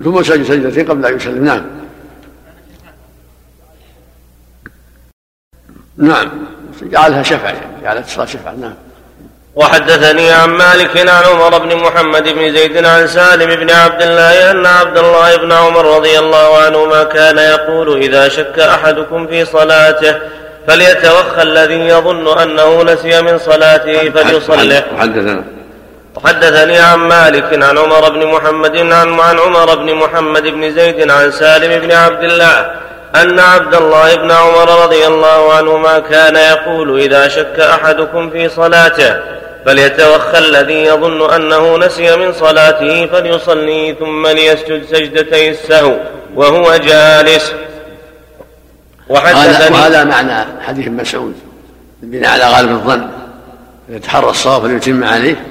ثم 0.04 0.24
سجد 0.24 0.44
سجدتين 0.44 0.86
قبل 0.86 1.06
أن 1.06 1.16
يسلم. 1.16 1.46
نعم. 1.46 1.62
نعم. 5.98 6.30
جعلها 6.82 7.24
شفع 7.24 7.50
يعني 7.50 7.82
جعلت 7.84 8.06
الصلاة 8.06 8.26
شفع 8.26 8.52
نعم. 8.52 8.74
وحدثني 9.56 10.32
عن 10.32 10.50
مالك 10.50 10.98
عن 10.98 11.24
عمر 11.24 11.58
بن 11.58 11.76
محمد 11.76 12.24
بن 12.24 12.54
زيد 12.54 12.86
عن 12.86 13.08
سالم 13.08 13.56
بن 13.56 13.72
عبد 13.72 14.02
الله 14.02 14.52
أن 14.52 14.66
عبد 14.66 14.98
الله 14.98 15.36
بن 15.36 15.52
عمر 15.52 15.96
رضي 15.96 16.20
الله 16.20 16.58
عنهما 16.58 17.04
كان 17.04 17.38
يقول 17.38 18.04
إذا 18.04 18.30
شك 18.30 18.60
أحدكم 18.60 19.28
في 19.28 19.46
صلاته 19.46 20.16
فليتوخى 20.68 21.42
الذي 21.42 21.80
يظن 21.80 22.38
أنه 22.40 22.84
نسي 22.84 23.22
من 23.22 23.38
صلاته 23.38 24.10
فليصلح 24.10 24.84
وحدثنا 24.96 25.44
وحدثني 26.16 26.80
عن 26.80 27.00
مالك 27.00 27.64
عن 27.64 27.78
عمر 27.78 28.10
بن 28.10 28.28
محمد 28.28 28.78
عن 28.78 29.20
عن 29.20 29.40
عمر 29.40 29.76
بن 29.76 29.96
محمد 29.96 30.44
بن 30.44 30.72
زيد 30.72 31.12
عن 31.12 31.32
سالم 31.32 31.80
بن 31.82 31.92
عبد 31.92 32.24
الله 32.24 32.72
أن 33.16 33.40
عبد 33.40 33.76
الله 33.76 34.16
بن 34.16 34.32
عمر 34.32 34.84
رضي 34.84 35.08
الله 35.08 35.54
عنهما 35.54 36.00
كان 36.00 36.36
يقول 36.36 37.00
إذا 37.00 37.28
شك 37.28 37.60
أحدكم 37.60 38.30
في 38.30 38.50
صلاته 38.50 39.41
فليتوخى 39.66 40.38
الذي 40.38 40.84
يظن 40.84 41.34
أنه 41.34 41.78
نسي 41.78 42.16
من 42.16 42.34
صلاته 42.34 43.06
فليصلي 43.06 43.96
ثم 44.00 44.28
ليسجد 44.28 44.86
سجدتي 44.86 45.50
السهو 45.50 45.98
وهو 46.36 46.76
جالس. 46.76 47.54
وحدثني 49.10 49.76
وهذا 49.76 50.04
معنى 50.04 50.62
حديث 50.62 50.88
مسعود. 50.88 51.36
البناء 52.04 52.32
على 52.32 52.44
غالب 52.44 52.72
الظن. 52.72 53.08
يتحرى 53.90 54.30
الصواب 54.30 54.62
فليتم 54.62 55.04
عليه 55.04 55.46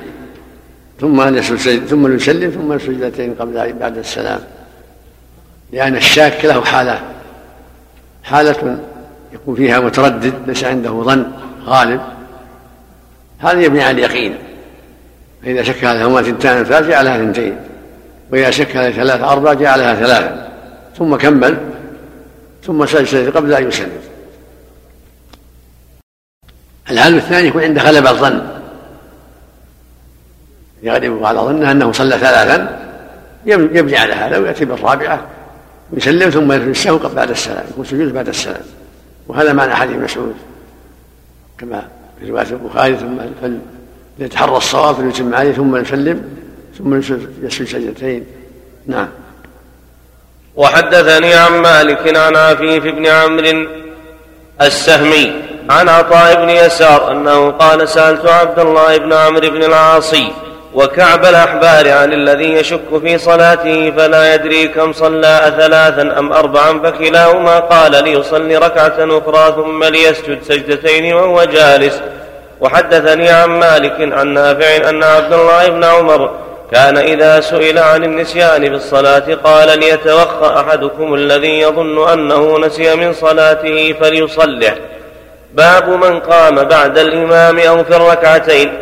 ثم 1.00 1.36
يسجد 1.36 1.86
ثم 1.86 2.14
يسلم 2.14 2.50
ثم 2.50 2.72
السجدتين 2.72 3.34
قبل 3.34 3.72
بعد 3.72 3.98
السلام. 3.98 4.40
لأن 5.72 5.96
الشاك 5.96 6.44
له 6.44 6.64
حالات 6.64 7.00
حالة 8.24 8.78
يكون 9.32 9.54
فيها 9.54 9.80
متردد 9.80 10.34
ليس 10.46 10.64
عنده 10.64 10.90
ظن 10.90 11.26
غالب. 11.66 12.00
هذا 13.40 13.60
يبني 13.60 13.82
على 13.82 13.90
اليقين 13.90 14.38
فإذا 15.42 15.62
شك 15.62 15.84
هذا 15.84 16.06
هما 16.06 16.22
ثنتان 16.22 16.64
ثلاث 16.64 16.88
جعلها 16.88 17.18
ثنتين. 17.18 17.56
وإذا 18.32 18.50
شك 18.50 18.76
هذا 18.76 18.90
ثلاث 18.90 19.20
أربع 19.20 19.52
جعلها 19.52 19.94
ثلاثة. 19.94 20.48
ثم 20.98 21.16
كمل. 21.16 21.56
ثم 22.64 22.86
سجد 22.86 23.36
قبل 23.36 23.54
أن 23.54 23.68
يسلم. 23.68 24.00
الحال 26.90 27.16
الثاني 27.16 27.48
يكون 27.48 27.62
عنده 27.62 27.82
غلبة 27.82 28.10
الظن. 28.10 28.40
يغلب 30.82 31.24
على 31.24 31.40
ظنه 31.40 31.70
أنه 31.70 31.92
صلى 31.92 32.18
ثلاثا 32.18 32.80
يبني 33.46 33.96
على 33.96 34.12
هذا 34.12 34.38
ويأتي 34.38 34.64
بالرابعة. 34.64 35.26
ويسلم 35.92 36.30
ثم 36.30 36.52
يرفع 36.52 36.66
السهو 36.66 36.98
بعد 36.98 37.30
السلام 37.30 37.64
يكون 37.70 37.84
سجود 37.84 38.12
بعد 38.12 38.28
السلام. 38.28 38.62
وهذا 39.28 39.52
معنى 39.52 39.74
حديث 39.74 39.96
مسعود. 39.96 40.34
كما 41.58 41.88
في 42.20 42.30
رواية 42.30 42.46
البخاري 42.50 42.96
ثم 42.96 43.16
فليتحرى 44.18 44.56
الصواب 44.56 44.94
فليتم 44.94 45.34
عليه 45.34 45.52
ثم 45.52 45.76
يسلم 45.76 46.24
ثم 46.78 46.98
يسجد 46.98 47.48
سجدتين. 47.48 48.26
نعم. 48.86 49.08
وحدثني 50.56 51.34
عن 51.34 51.52
مالك 51.52 52.16
عن 52.16 52.36
عفيف 52.36 52.84
بن 52.84 53.06
عمرو 53.06 53.66
السهمي 54.60 55.32
عن 55.70 55.88
عطاء 55.88 56.44
بن 56.44 56.50
يسار 56.50 57.12
أنه 57.12 57.50
قال 57.50 57.88
سألت 57.88 58.26
عبد 58.26 58.58
الله 58.58 58.96
بن 58.96 59.12
عمرو 59.12 59.50
بن 59.50 59.62
العاصي 59.62 60.32
وكعب 60.74 61.24
الأحبار 61.24 61.92
عن 61.92 62.12
الذي 62.12 62.52
يشك 62.52 63.00
في 63.02 63.18
صلاته 63.18 63.90
فلا 63.90 64.34
يدري 64.34 64.68
كم 64.68 64.92
صلى 64.92 65.54
ثلاثا 65.58 66.18
أم 66.18 66.32
أربعا 66.32 66.80
فكلاهما 66.82 67.58
قال 67.58 68.04
ليصلي 68.04 68.56
ركعة 68.56 68.96
أخرى 68.98 69.54
ثم 69.56 69.84
ليسجد 69.84 70.42
سجدتين 70.42 71.14
وهو 71.14 71.44
جالس. 71.44 72.02
وحدثني 72.60 73.30
عن 73.30 73.48
مالك 73.48 74.12
عن 74.12 74.28
نافع 74.28 74.88
أن 74.88 75.02
عبد 75.04 75.32
الله 75.32 75.68
بن 75.68 75.84
عمر 75.84 76.30
كان 76.72 76.96
إذا 76.96 77.40
سئل 77.40 77.78
عن 77.78 78.04
النسيان 78.04 78.62
في 78.62 78.74
الصلاة 78.74 79.34
قال 79.44 79.78
ليتوخى 79.78 80.60
أحدكم 80.60 81.14
الذي 81.14 81.60
يظن 81.60 82.08
أنه 82.08 82.58
نسي 82.58 82.94
من 82.94 83.12
صلاته 83.12 83.94
فليصلح. 84.00 84.74
باب 85.54 85.88
من 85.88 86.20
قام 86.20 86.54
بعد 86.54 86.98
الإمام 86.98 87.58
أو 87.58 87.84
في 87.84 87.96
الركعتين. 87.96 88.72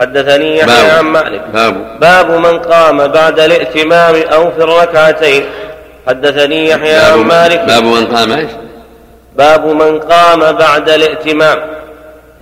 حدثني 0.00 0.58
يحيى 0.58 0.90
عن 0.90 1.04
مالك. 1.04 1.42
باب. 1.54 2.00
باب 2.00 2.30
من 2.30 2.58
قام 2.58 3.06
بعد 3.08 3.40
الائتمام 3.40 4.14
أو 4.14 4.50
في 4.50 4.58
الركعتين. 4.58 5.44
حدثني 6.08 6.68
يحيى 6.68 6.96
عن 6.96 7.18
مالك. 7.18 7.60
باب 7.60 7.84
من 7.84 8.06
قام 8.06 8.32
إيش؟ 8.32 8.50
باب 9.36 9.66
من 9.66 10.00
قام 10.00 10.52
بعد 10.52 10.88
الائتمام 10.88 11.58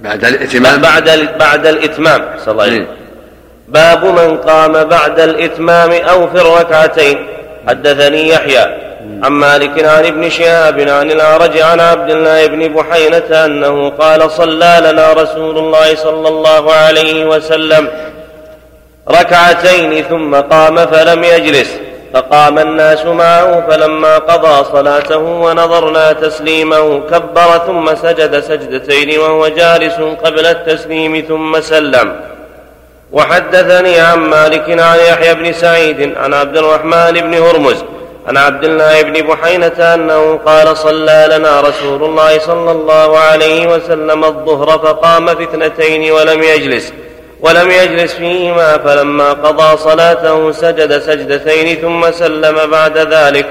بعد 0.01 0.24
الائتمام 0.24 0.81
بعد 0.81 1.28
بعد 1.39 1.66
الإتمام. 1.66 2.24
صلى 2.44 2.52
الله 2.52 2.62
عليه 2.62 2.72
وسلم. 2.72 2.86
باب 3.68 4.05
من 4.05 4.36
قام 4.39 4.85
بعد 4.85 5.20
الإتمام 5.20 5.93
أو 5.93 6.31
في 6.31 6.40
الركعتين. 6.40 7.26
حدثني 7.68 8.28
يحيى. 8.28 8.94
عن 9.22 9.32
مالك 9.32 9.85
عن 9.85 10.06
ابن 10.06 10.31
شهاب 10.31 10.81
عن 10.81 11.10
الأعرج 11.10 11.59
عن 11.59 11.81
عبد 11.81 12.10
الله 12.10 12.47
بن 12.47 12.68
بحينة 12.68 13.44
أنه 13.44 13.90
قال 13.90 14.31
صلى 14.31 14.81
لنا 14.81 15.12
رسول 15.12 15.59
الله 15.59 15.94
صلى 15.94 16.28
الله 16.28 16.72
عليه 16.72 17.24
وسلم 17.24 17.89
ركعتين 19.10 20.05
ثم 20.05 20.35
قام 20.35 20.76
فلم 20.76 21.24
يجلس 21.24 21.78
فقام 22.14 22.59
الناس 22.59 23.05
معه 23.05 23.66
فلما 23.70 24.18
قضى 24.18 24.64
صلاته 24.72 25.18
ونظرنا 25.18 26.12
تسليمه 26.12 27.01
كبر 27.01 27.59
ثم 27.66 27.94
سجد 27.94 28.40
سجدتين 28.40 29.18
وهو 29.18 29.48
جالس 29.48 29.94
قبل 30.24 30.47
التسليم 30.47 31.24
ثم 31.28 31.60
سلم. 31.60 32.20
وحدثني 33.12 34.01
عن 34.01 34.18
مالك 34.18 34.81
عن 34.81 34.98
يحيى 34.98 35.35
بن 35.35 35.52
سعيد 35.52 36.16
عن 36.16 36.35
عبد 36.35 36.56
الرحمن 36.56 37.12
بن 37.12 37.35
هرمز 37.35 37.85
عن 38.28 38.36
عبد 38.36 38.64
الله 38.64 39.02
بن 39.02 39.12
بحينة 39.12 39.94
أنه 39.94 40.36
قال 40.46 40.76
صلى 40.76 41.28
لنا 41.30 41.60
رسول 41.60 42.05
الله 42.05 42.38
صلى 42.38 42.70
الله 42.70 43.18
عليه 43.18 43.66
وسلم 43.66 44.24
الظهر 44.24 44.78
فقام 44.78 45.26
في 45.26 45.42
اثنتين 45.44 46.12
ولم 46.12 46.42
يجلس 46.42 46.92
ولم 47.40 47.70
يجلس 47.70 48.14
فيهما 48.14 48.78
فلما 48.78 49.32
قضى 49.32 49.76
صلاته 49.76 50.52
سجد 50.52 50.98
سجدتين 50.98 51.76
ثم 51.76 52.10
سلم 52.10 52.70
بعد 52.70 52.98
ذلك. 52.98 53.46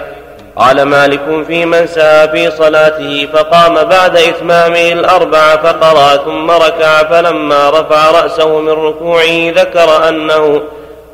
قال 0.55 0.81
مالك 0.81 1.45
في 1.47 1.65
من 1.65 1.87
سعى 1.87 2.29
في 2.29 2.51
صلاته 2.51 3.27
فقام 3.33 3.83
بعد 3.83 4.17
إتمامه 4.17 4.91
الأربع 4.91 5.55
فقرأ 5.55 6.17
ثم 6.17 6.51
ركع 6.51 7.03
فلما 7.03 7.69
رفع 7.69 8.11
رأسه 8.11 8.59
من 8.59 8.69
ركوعه 8.69 9.51
ذكر 9.55 10.09
أنه 10.09 10.61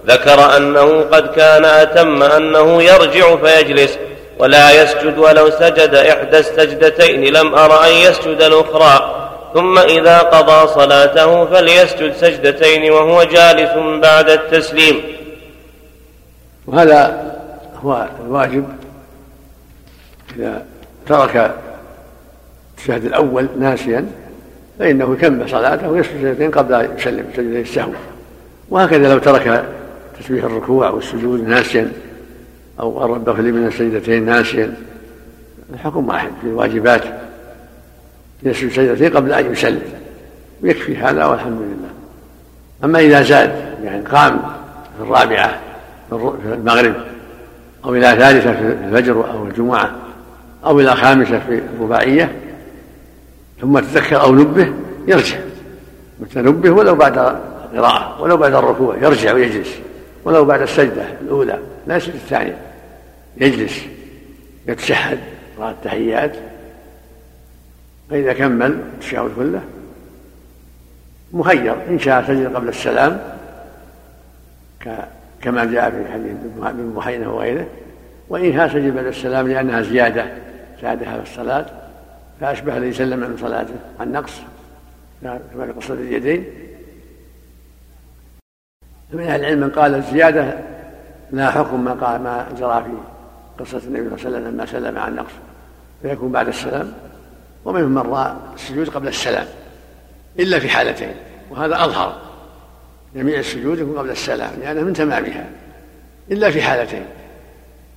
ذكر 0.10 0.58
أنه 0.58 1.02
قد 1.02 1.28
كان 1.28 1.66
أتم 1.66 2.24
أنه 2.24 2.84
يرجع 2.84 3.36
فيجلس 3.36 3.98
ولا 4.40 4.84
يسجد 4.84 5.18
ولو 5.18 5.50
سجد 5.50 5.96
إحدى 5.96 6.38
السجدتين 6.40 7.34
لم 7.34 7.56
أر 7.56 7.86
أن 7.88 7.94
يسجد 7.94 8.42
الأخرى. 8.42 9.16
ثم 9.54 9.80
إذا 9.80 10.20
قضى 10.20 10.68
صلاته 10.74 11.46
فليسجد 11.46 12.14
سجدتين 12.14 12.92
وهو 12.92 13.24
جالس 13.24 14.02
بعد 14.02 14.30
التسليم. 14.30 15.02
وهذا 16.68 17.32
هو 17.84 18.08
الواجب 18.26 18.66
إذا 20.36 20.66
ترك 21.08 21.52
الشهد 22.78 23.06
الأول 23.06 23.48
ناسيا 23.60 24.06
فإنه 24.80 25.14
يكمل 25.14 25.50
صلاته 25.50 25.90
ويسجد 25.90 26.22
سجدتين 26.22 26.52
قبل 26.52 26.74
أن 26.74 26.96
يسلم 26.98 27.26
سجدتين 27.36 27.62
السهو. 27.62 27.92
وهكذا 28.70 29.14
لو 29.14 29.20
ترك 29.20 29.66
تسبيح 30.20 30.44
الركوع 30.44 30.90
والسجود 30.90 31.48
ناسيا 31.48 31.92
أو 32.80 33.00
قرب 33.00 33.36
في 33.36 33.42
من 33.42 33.68
السجدتين 33.68 34.26
ناسيا. 34.26 34.74
الحكم 35.74 36.08
واحد 36.08 36.30
في 36.42 36.48
الواجبات. 36.48 37.04
يسجد 38.44 38.72
سجدتين 38.72 39.18
قبل 39.18 39.34
أن 39.34 39.52
يسلم. 39.52 39.82
ويكفي 40.64 40.98
هذا 40.98 41.26
والحمد 41.26 41.62
لله. 41.62 41.90
أما 42.84 43.00
إذا 43.00 43.22
زاد 43.22 43.52
يعني 43.84 44.06
قام 44.06 44.40
في 44.98 45.04
الرابعة 45.04 45.60
في 46.10 46.54
المغرب 46.54 46.96
أو 47.86 47.96
إلى 47.96 48.16
ثالثة 48.16 48.54
في 48.54 48.78
الفجر 48.86 49.32
أو 49.32 49.46
الجمعة 49.46 49.96
أو 50.66 50.80
إلى 50.80 50.96
خامسة 50.96 51.40
في 51.40 51.62
الرباعية 51.76 52.36
ثم 53.62 53.80
تذكر 53.80 54.22
أو 54.22 54.36
نبه 54.36 54.74
يرجع. 55.08 55.38
متى 56.20 56.40
نبه؟ 56.40 56.70
ولو 56.70 56.96
بعد 56.96 57.18
القراءة 57.74 58.22
ولو 58.22 58.38
بعد 58.38 58.54
الركوع 58.54 58.96
يرجع 58.96 59.34
ويجلس. 59.34 59.89
ولو 60.30 60.46
بعد 60.46 60.62
السجدة 60.62 61.04
الأولى 61.22 61.60
لا 61.88 61.96
السجدة 61.96 62.16
الثانية. 62.16 62.58
يجلس 63.38 63.82
يتشهد 64.68 65.20
قراءة 65.58 65.72
التحيات. 65.72 66.36
فإذا 68.10 68.34
كمل 68.34 68.72
التشهد 68.72 69.32
كله 69.36 69.62
مخير 71.34 71.76
إن 71.90 72.00
شاء 72.00 72.28
سجد 72.28 72.56
قبل 72.56 72.70
السلام 72.70 73.22
كما 75.42 75.66
جاء 75.66 75.90
في 75.90 76.12
حديث 76.14 76.32
ابن 76.62 76.94
بحينة 76.96 77.36
وغيره. 77.36 77.68
وإن 78.30 78.54
شاء 78.54 78.68
سجد 78.68 78.96
بعد 78.96 79.06
السلام 79.06 79.48
لأنها 79.48 79.82
زيادة 79.82 80.26
زادها 80.82 81.22
في 81.22 81.32
الصلاة 81.32 81.66
فأشبه 82.42 82.78
الذي 82.78 82.94
سلم 82.94 83.24
عن 83.24 83.38
صلاته 83.38 83.76
عن 84.00 84.12
نقص. 84.12 84.34
كما 85.24 85.74
قصد 85.78 86.00
اليدين. 86.00 86.46
من 89.14 89.24
أهل 89.24 89.40
العلم 89.40 89.60
من 89.60 89.70
قال 89.70 89.96
الزيادة 89.96 90.58
لا 91.32 91.52
حكم 91.52 91.84
ما 91.84 91.94
قال 91.94 92.22
ما 92.22 92.48
جرى 92.60 92.84
في 92.84 92.90
قصة 93.64 93.88
النبي 93.88 94.18
صلى 94.18 94.28
الله 94.28 94.38
عليه 94.38 94.48
وسلم 94.48 94.48
لما 94.48 94.66
سلم 94.66 94.98
عن 94.98 95.16
نقص. 95.16 95.32
فيكون 96.02 96.32
بعد 96.32 96.48
السلام 96.48 96.94
ومنهم 97.66 97.90
من 97.90 98.02
رأى 98.02 98.34
السجود 98.56 98.90
قبل 98.90 99.08
السلام 99.08 99.48
إلا 100.40 100.60
في 100.60 100.70
حالتين 100.70 101.16
وهذا 101.50 101.86
أظهر. 101.86 102.22
جميع 103.16 103.40
السجود 103.40 103.80
يكون 103.80 103.98
قبل 103.98 104.10
السلام 104.10 104.52
لأنه 104.60 104.82
من 104.82 104.94
تمامها 104.94 105.50
إلا 106.32 106.52
في 106.52 106.62
حالتين. 106.62 107.06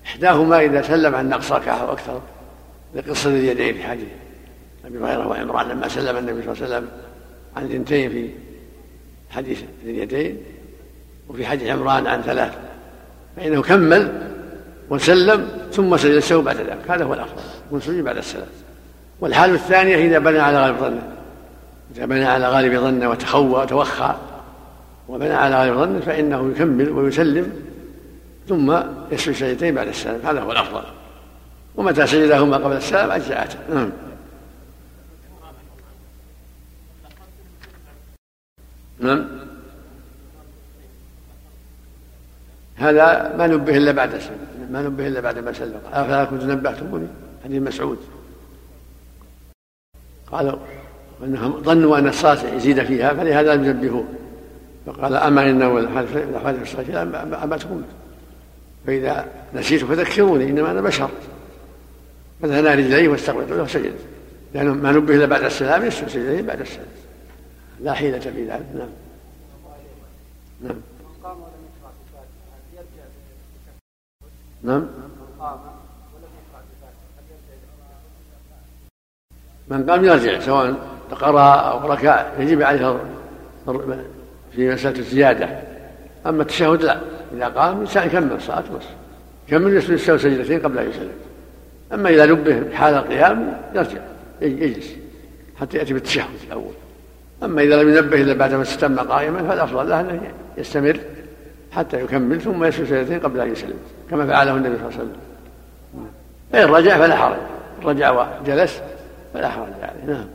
إحداهما 0.06 0.60
إذا 0.60 0.82
سلم 0.82 1.14
عن 1.14 1.28
نقص 1.28 1.52
ركعة 1.52 1.74
أو 1.74 1.92
أكثر 1.92 2.20
لقصة 2.94 3.30
اليدين 3.30 3.74
في 3.74 3.82
حديث 3.82 4.08
أبي 4.84 4.98
هريرة 4.98 5.28
وعمران 5.28 5.68
لما 5.68 5.88
سلم 5.88 6.16
النبي 6.16 6.42
صلى 6.42 6.52
الله 6.52 6.64
عليه 6.64 6.76
وسلم 6.76 6.88
عن 7.56 7.64
اثنتين 7.64 8.10
في 8.10 8.30
حديث 9.30 9.62
اليدين 9.84 10.38
وفي 11.32 11.46
حديث 11.46 11.68
عمران 11.68 12.06
عن 12.06 12.22
ثلاث. 12.22 12.52
فإنه 13.36 13.62
كمل 13.62 14.12
وسلم 14.90 15.48
ثم 15.72 15.96
سجد 15.96 16.14
السهو 16.14 16.42
بعد 16.42 16.56
ذلك. 16.56 16.90
هذا 16.90 17.04
هو 17.04 17.14
الأفضل 17.14 17.42
يكون 17.66 17.80
سجد 17.80 18.04
بعد 18.04 18.16
السلام. 18.16 18.46
والحال 19.20 19.54
الثانية 19.54 19.96
إذا 19.96 20.18
بنى 20.18 20.38
على 20.38 20.58
غالب 20.58 20.76
ظنه 20.78 21.02
إذا 21.96 22.06
بنى 22.06 22.24
على 22.24 22.48
غالب 22.48 22.80
ظنه 22.80 23.10
وتخوى 23.10 23.62
وتوخى 23.62 24.14
وبنى 25.08 25.34
على 25.34 25.56
غالب 25.56 25.78
ظنه 25.78 26.00
فإنه 26.00 26.50
يكمل 26.50 26.90
ويسلم 26.90 27.52
ثم 28.48 28.78
يسجد 29.12 29.34
سجدتين 29.34 29.74
بعد 29.74 29.88
السلام. 29.88 30.20
هذا 30.24 30.40
هو 30.40 30.52
الأفضل. 30.52 30.82
ومتى 31.76 32.06
سجدهما 32.06 32.56
قبل 32.56 32.76
السلام؟ 32.76 33.10
أجزأته 33.10 33.58
نعم. 33.74 33.90
نعم. 39.00 39.41
هذا 42.82 43.34
ما 43.38 43.46
نبه 43.46 43.76
إلا 43.76 43.92
بعد 43.92 44.10
ما 44.70 44.82
نبه 44.82 45.06
إلا 45.06 45.20
بعد 45.20 45.38
ما 45.38 45.52
سلم. 45.52 45.80
أفلا 45.92 46.24
كنت 46.24 46.42
نبهتموني؟ 46.42 47.06
حديث 47.44 47.62
مسعود. 47.62 47.98
قالوا 50.26 50.58
إنهم 51.24 51.62
ظنوا 51.62 51.98
أن 51.98 52.08
الصلاة 52.08 52.54
يزيد 52.54 52.82
فيها 52.82 53.14
فلهذا 53.14 53.54
لم 53.54 53.64
ينبهوه. 53.64 54.04
فقال 54.86 55.14
أما 55.14 55.50
انه 55.50 55.78
الحادث 55.78 56.62
الصلاه 56.62 57.02
اما 57.44 57.56
تكون 57.56 57.84
فإذا 58.86 59.26
نسيت 59.54 59.84
فذكروني 59.84 60.44
إنما 60.44 60.70
أنا 60.70 60.80
بشر. 60.80 61.10
فثنى 62.42 62.74
رجليه 62.74 63.08
واستغفرت 63.08 63.50
له 63.50 63.62
وسجد. 63.62 63.92
لأنه 64.54 64.74
ما 64.74 64.92
نبه 64.92 65.14
إلا 65.14 65.26
بعد 65.26 65.44
السلام 65.44 65.84
يسجد 65.84 66.46
بعد 66.46 66.60
السلام. 66.60 66.86
لا 67.80 67.92
حيلة 67.92 68.18
في 68.18 68.44
ذلك. 68.44 68.66
نعم. 68.74 68.88
نعم. 70.62 70.76
نعم. 74.62 74.86
من 79.68 79.90
قام 79.90 80.04
يرجع 80.04 80.40
سواء 80.40 80.74
قرأ 81.10 81.54
أو 81.54 81.92
ركع 81.92 82.26
يجب 82.38 82.62
عليه 82.62 83.00
في 84.52 84.72
مسألة 84.72 84.98
الزيادة. 84.98 85.60
أما 86.26 86.42
التشهد 86.42 86.82
لا 86.82 87.00
إذا 87.34 87.48
قام 87.48 87.76
الإنسان 87.76 88.06
يكمل 88.06 88.32
الصلاة 88.32 88.60
بس. 88.60 88.84
يكمل 89.48 89.76
السهو 89.76 90.18
سجدتين 90.18 90.60
قبل 90.60 90.78
أن 90.78 90.90
يسلم 90.90 91.12
أما 91.92 92.10
إذا 92.10 92.26
نبه 92.26 92.74
حال 92.74 92.94
القيام 92.94 93.60
يرجع 93.74 94.00
يجلس 94.40 94.94
حتى 95.60 95.78
يأتي 95.78 95.94
بالتشهد 95.94 96.26
الأول. 96.46 96.72
أما 97.42 97.62
إذا 97.62 97.82
لم 97.82 97.96
ينبه 97.96 98.20
إلا 98.20 98.32
بعدما 98.32 98.62
استتم 98.62 98.98
قائما 98.98 99.48
فالأفضل 99.48 99.88
له 99.88 100.00
أنه 100.00 100.32
يستمر. 100.58 101.00
حتى 101.72 102.00
يكمل 102.00 102.40
ثم 102.40 102.64
يسجد 102.64 102.84
سجدتين 102.84 103.20
قبل 103.20 103.40
أن 103.40 103.52
يسلم 103.52 103.78
كما 104.10 104.26
فعله 104.26 104.56
النبي 104.56 104.76
صلى 104.76 104.88
الله 104.88 104.98
عليه 104.98 105.04
وسلم. 105.04 105.16
فإن 106.52 106.68
رجع 106.68 106.98
فلا 106.98 107.16
حرج 107.16 107.38
رجع 107.84 108.10
وجلس 108.40 108.82
فلا 109.34 109.48
حرج 109.48 109.72
عليه. 109.82 110.04
نعم. 110.06 110.26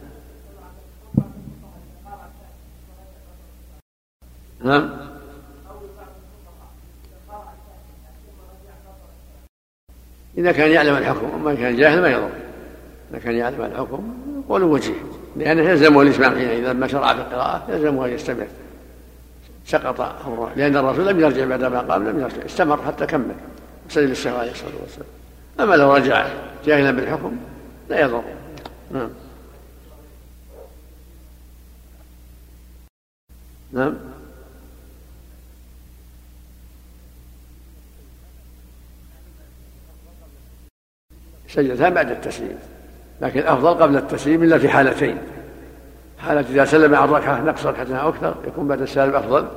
نعم. 4.64 5.08
إذا 10.38 10.52
كان 10.52 10.72
يعلم 10.72 10.98
الحكم 10.98 11.30
وما 11.34 11.56
كان 11.56 11.76
جاهل 11.76 12.02
ما 12.02 12.10
يضر. 12.10 12.30
إذا 13.12 13.20
كان 13.20 13.36
يعلم 13.36 13.62
الحكم 13.62 14.14
ولو 14.48 14.74
وجهه 14.74 14.96
لأنه 15.36 15.62
يلزمه 15.62 16.02
الإسلام 16.02 16.36
حينئذ 16.36 16.72
لما 16.72 16.88
شرع 16.88 17.14
في 17.14 17.22
القراءة 17.22 17.66
يلزمه 17.70 18.06
أن 18.06 18.12
يستمر 18.12 18.48
سقط 19.68 20.02
أمره 20.02 20.52
لأن 20.56 20.78
الرسول 20.78 21.08
لم 21.08 21.20
يرجع 21.20 21.46
بعد 21.46 21.64
ما 21.64 21.80
قام 21.80 22.10
لم 22.10 22.20
يرجع 22.20 22.46
استمر 22.46 22.82
حتى 22.82 23.06
كمل. 23.06 23.36
سجد 23.90 24.10
السهو 24.10 24.38
عليه 24.38 24.52
الصلاة 24.52 24.72
والسلام 24.82 25.08
أما 25.60 25.76
لو 25.76 25.94
رجع 25.94 26.28
جاهلا 26.66 26.92
بالحكم 26.92 27.38
لا 27.90 28.02
يضر. 28.02 28.24
نعم. 28.92 29.10
نعم. 33.72 33.96
سجدتان 41.50 41.94
بعد 41.94 42.12
التسليم 42.12 42.60
لكن 43.22 43.40
الافضل 43.40 43.74
قبل 43.74 43.98
التسليم 43.98 44.44
إلا 44.44 44.58
في 44.58 44.70
حالتين. 44.70 45.18
حالة 46.18 46.46
إذا 46.50 46.66
سلم 46.66 46.96
عن 46.96 47.10
ركعة 47.10 47.42
نقص 47.42 47.66
ركعة 47.66 47.96
أو 47.96 48.10
أكثر 48.10 48.36
يكون 48.48 48.68
بعد 48.68 48.82
السلام 48.82 49.16
أفضل. 49.16 49.48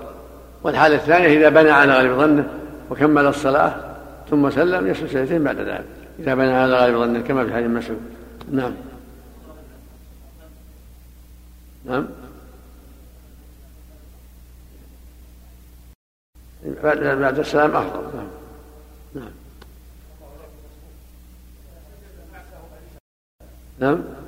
والحالة 0.63 0.95
الثانية 0.95 1.39
إذا 1.39 1.49
بنى 1.49 1.71
على 1.71 1.93
غالب 1.93 2.19
ظنه 2.19 2.49
وكمل 2.91 3.27
الصلاة 3.27 3.75
ثم 4.31 4.51
سلم 4.51 4.87
يسجد 4.87 5.07
سجدتين 5.07 5.45
بعد 5.45 5.57
ذلك. 5.57 5.85
إذا 6.19 6.35
بنى 6.35 6.53
على 6.53 6.75
غالب 6.75 6.97
ظنه 6.97 7.21
كما 7.21 7.47
في 7.47 7.55
حديث 7.55 7.67
مسعود 7.67 8.01
نعم. 8.53 8.73
نعم. 11.85 12.07
بعد 16.95 17.39
السلام 17.39 17.77
أفضل. 17.77 18.03
نعم. 18.15 18.27
نعم. 19.15 19.31
نعم. 23.79 24.20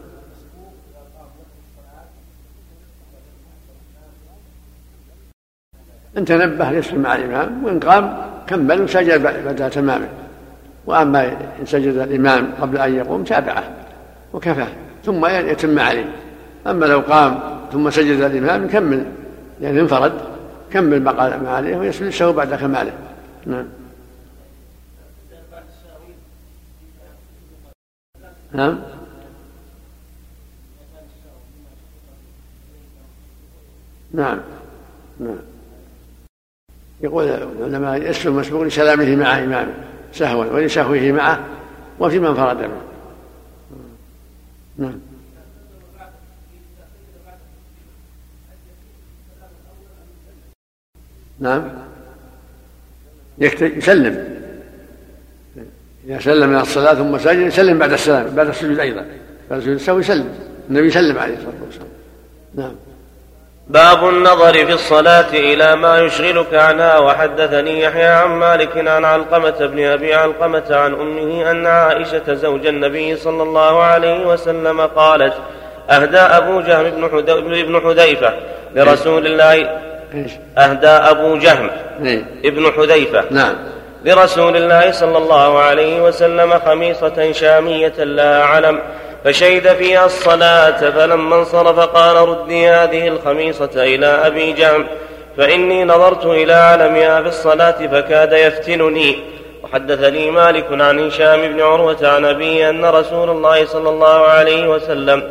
إن 6.19 6.25
تنبه 6.25 6.71
يسلم 6.71 7.01
مع 7.01 7.15
الإمام 7.15 7.65
وإن 7.65 7.81
قام 7.81 8.17
كمل 8.47 8.83
وسجد 8.83 9.23
بعد 9.23 9.71
تمامه. 9.71 10.09
وأما 10.87 11.29
إن 11.61 11.67
سجد 11.67 11.97
الإمام 11.97 12.53
قبل 12.61 12.79
أن 12.79 12.95
يقوم 12.95 13.25
تابعه 13.25 13.65
وكفاه 14.33 14.69
ثم 15.05 15.27
يتم 15.27 15.79
عليه. 15.79 16.13
أما 16.67 16.87
لو 16.87 17.01
قام 17.01 17.41
ثم 17.73 17.91
سجد 17.91 18.21
الإمام 18.21 18.65
يكمل 18.65 19.07
يعني 19.61 19.81
انفرد 19.81 20.13
كمل 20.73 21.03
ما 21.03 21.11
قال 21.11 21.47
عليه 21.47 21.77
ويسجد 21.77 22.07
السهو 22.07 22.33
بعد 22.33 22.55
كماله. 22.55 22.93
نعم. 23.47 23.67
نعم. 28.53 28.79
نعم. 34.13 34.41
نعم. 35.21 35.52
يقول 37.03 37.25
العلماء 37.25 38.11
يسلم 38.11 38.37
مسبوق 38.37 38.63
لسلامه 38.63 39.17
مع 39.17 39.39
إمامه 39.39 39.75
سهوا 40.13 40.45
ولسهوه 40.45 41.13
معه 41.13 41.45
وفي 42.01 42.19
من 42.19 42.35
فرد 42.35 42.57
به 42.57 42.69
نعم. 44.79 45.01
نعم. 51.41 51.63
يسلم. 53.39 54.43
إذا 56.07 56.21
سلم 56.21 56.49
من 56.49 56.57
الصلاة 56.57 56.95
ثم 56.95 57.19
سجد 57.19 57.39
يسلم 57.39 57.79
بعد 57.79 57.93
السلام 57.93 58.35
بعد 58.35 58.49
السجود 58.49 58.79
أيضا. 58.79 59.07
بعد 59.51 59.59
السجود 59.59 59.75
السهو 59.75 59.99
يسلم. 59.99 60.29
النبي 60.71 60.87
يسلم 60.87 61.19
عليه 61.19 61.35
الصلاة 61.35 61.63
والسلام. 61.67 61.89
نعم. 62.55 62.75
باب 63.69 64.09
النظر 64.09 64.53
في 64.53 64.73
الصلاة 64.73 65.31
إلى 65.31 65.77
ما 65.77 65.99
يشغلك 65.99 66.55
عنها 66.55 66.99
وحدثني 66.99 67.81
يحيى 67.81 68.07
عن 68.07 68.29
مالك 68.29 68.89
عن 68.89 69.05
علقمة 69.05 69.67
بن 69.67 69.85
أبي 69.85 70.15
علقمة 70.15 70.65
عن 70.71 70.95
أمه 70.95 71.51
أن 71.51 71.67
عائشة 71.67 72.35
زوج 72.35 72.67
النبي 72.67 73.17
صلى 73.17 73.43
الله 73.43 73.83
عليه 73.83 74.27
وسلم 74.27 74.81
قالت 74.81 75.35
أهدى 75.91 76.19
أبو 76.19 76.61
جهم 76.61 76.91
بن 77.51 77.81
حذيفة 77.81 78.35
لرسول 78.75 79.27
الله. 79.27 79.81
أهدى 80.59 80.87
أبو 80.87 81.37
جهم 81.37 81.71
ابن 82.45 82.73
حذيفة 82.77 83.25
نعم. 83.31 83.55
لرسول 84.05 84.57
الله 84.57 84.93
صلى 84.93 85.19
الله 85.19 85.59
عليه 85.59 86.03
وسلم 86.03 86.59
خميصة 86.59 87.33
شامية 87.33 87.95
لها 87.99 88.45
علم. 88.45 88.81
فشهد 89.25 89.69
فيها 89.77 90.07
الصلاة 90.07 90.91
فلما 90.91 91.37
انصرف 91.37 91.79
قال 91.79 92.29
ردي 92.29 92.69
هذه 92.69 93.09
الخميصة 93.09 93.71
إلى 93.77 94.07
أبي 94.07 94.53
جهم 94.53 94.87
فإني 95.37 95.85
نظرت 95.85 96.27
إلى 96.27 96.53
علمها 96.53 97.23
في 97.23 97.29
الصلاة 97.29 97.87
فكاد 97.87 98.33
يفتنني. 98.33 99.19
وحدثني 99.63 100.31
مالك 100.31 100.67
عن 100.71 101.07
هشام 101.07 101.41
بن 101.41 101.61
عروة 101.61 101.97
عن 102.03 102.25
أبيه 102.25 102.71
أن 102.71 102.85
رسول 102.85 103.31
الله 103.31 103.67
صلى 103.67 103.89
الله 103.89 104.27
عليه 104.27 104.69
وسلم 104.69 105.23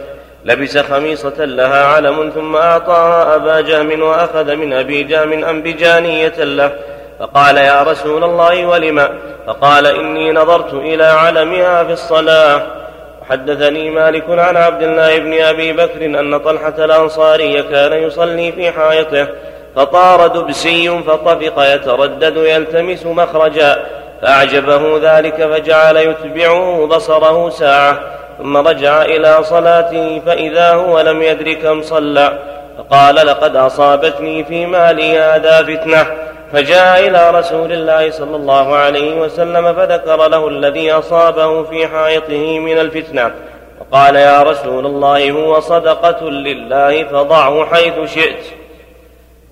لبس 0.45 0.77
خميصة 0.77 1.45
لها 1.45 1.85
علم 1.85 2.31
ثم 2.35 2.55
أعطاها 2.55 3.35
أبا 3.35 3.61
جهم 3.61 4.01
وأخذ 4.01 4.55
من 4.55 4.73
أبي 4.73 5.03
جهم 5.03 5.43
أنبجانية 5.43 6.43
له. 6.43 6.71
فقال 7.19 7.57
يا 7.57 7.83
رسول 7.83 8.23
الله 8.23 8.65
ولم؟ 8.65 9.09
فقال 9.47 9.87
إني 9.87 10.31
نظرت 10.31 10.73
إلى 10.73 11.05
علمها 11.05 11.83
في 11.83 11.93
الصلاة. 11.93 12.80
وحدثني 13.21 13.89
مالك 13.89 14.23
عن 14.29 14.57
عبد 14.57 14.83
الله 14.83 15.19
بن 15.19 15.41
أبي 15.41 15.73
بكر 15.73 16.05
أن 16.05 16.37
طلحة 16.37 16.85
الأنصاري 16.85 17.63
كان 17.63 17.93
يصلي 17.93 18.51
في 18.51 18.71
حائطه 18.71 19.27
فطار 19.75 20.27
دبسي 20.27 20.89
فطفق 20.89 21.73
يتردد 21.73 22.37
يلتمس 22.37 23.05
مخرجا 23.05 23.85
فأعجبه 24.21 24.99
ذلك 25.01 25.35
فجعل 25.35 25.97
يتبعه 25.97 26.87
بصره 26.87 27.49
ساعة 27.49 27.99
ثم 28.37 28.57
رجع 28.57 29.01
إلى 29.01 29.43
صلاته 29.43 30.21
فإذا 30.25 30.73
هو 30.73 31.01
لم 31.01 31.21
يدر 31.21 31.53
كم 31.53 31.81
صلى 31.81 32.39
فقال 32.77 33.15
لقد 33.15 33.55
أصابتني 33.55 34.43
في 34.43 34.65
مالي 34.65 35.19
هذا 35.19 35.63
فتنة 35.63 36.05
فجاء 36.53 37.07
إلى 37.07 37.39
رسول 37.39 37.71
الله 37.71 38.11
صلى 38.11 38.35
الله 38.35 38.75
عليه 38.75 39.21
وسلم 39.21 39.73
فذكر 39.73 40.27
له 40.27 40.47
الذي 40.47 40.91
أصابه 40.91 41.63
في 41.63 41.87
حائطه 41.87 42.59
من 42.59 42.77
الفتنة. 42.77 43.31
فقال 43.79 44.15
يا 44.15 44.43
رسول 44.43 44.85
الله 44.85 45.31
هو 45.31 45.59
صدقة 45.59 46.29
لله 46.29 47.03
فضعه 47.03 47.65
حيث 47.65 48.13
شئت. 48.13 48.43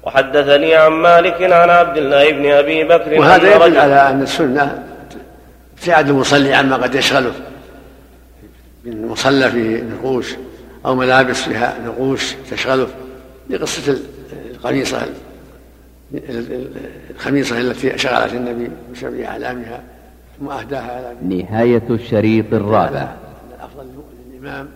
وحدثني 0.03 0.75
عن 0.75 0.91
مالك 0.91 1.41
عن 1.41 1.69
عبد 1.69 1.97
الله 1.97 2.31
بن 2.31 2.51
أبي 2.51 2.83
بكر 2.83 3.19
وهذا 3.19 3.55
يدل 3.55 3.79
على 3.79 4.09
أن 4.09 4.21
السنة 4.21 4.83
ابتعاد 5.77 6.09
المصلي 6.09 6.53
عما 6.53 6.75
قد 6.75 6.95
يشغله 6.95 7.31
من 8.85 9.07
مصلى 9.07 9.51
فيه 9.51 9.83
نقوش 9.83 10.35
أو 10.85 10.95
ملابس 10.95 11.41
فيها 11.41 11.75
نقوش 11.85 12.33
تشغله. 12.51 12.87
لقصة 13.49 13.97
القميصة 14.51 15.01
الخميصة 17.09 17.61
التي 17.61 17.97
شغلت 17.97 18.33
النبي 18.33 18.69
بسبب 18.93 19.19
أعلامها 19.19 19.81
ثم 20.39 20.49
أهداها 20.49 21.13
نهاية 21.21 21.83
الشريط 21.89 22.53
الرابع. 22.53 23.13
الأفضل 23.57 23.87
للإمام 24.31 24.67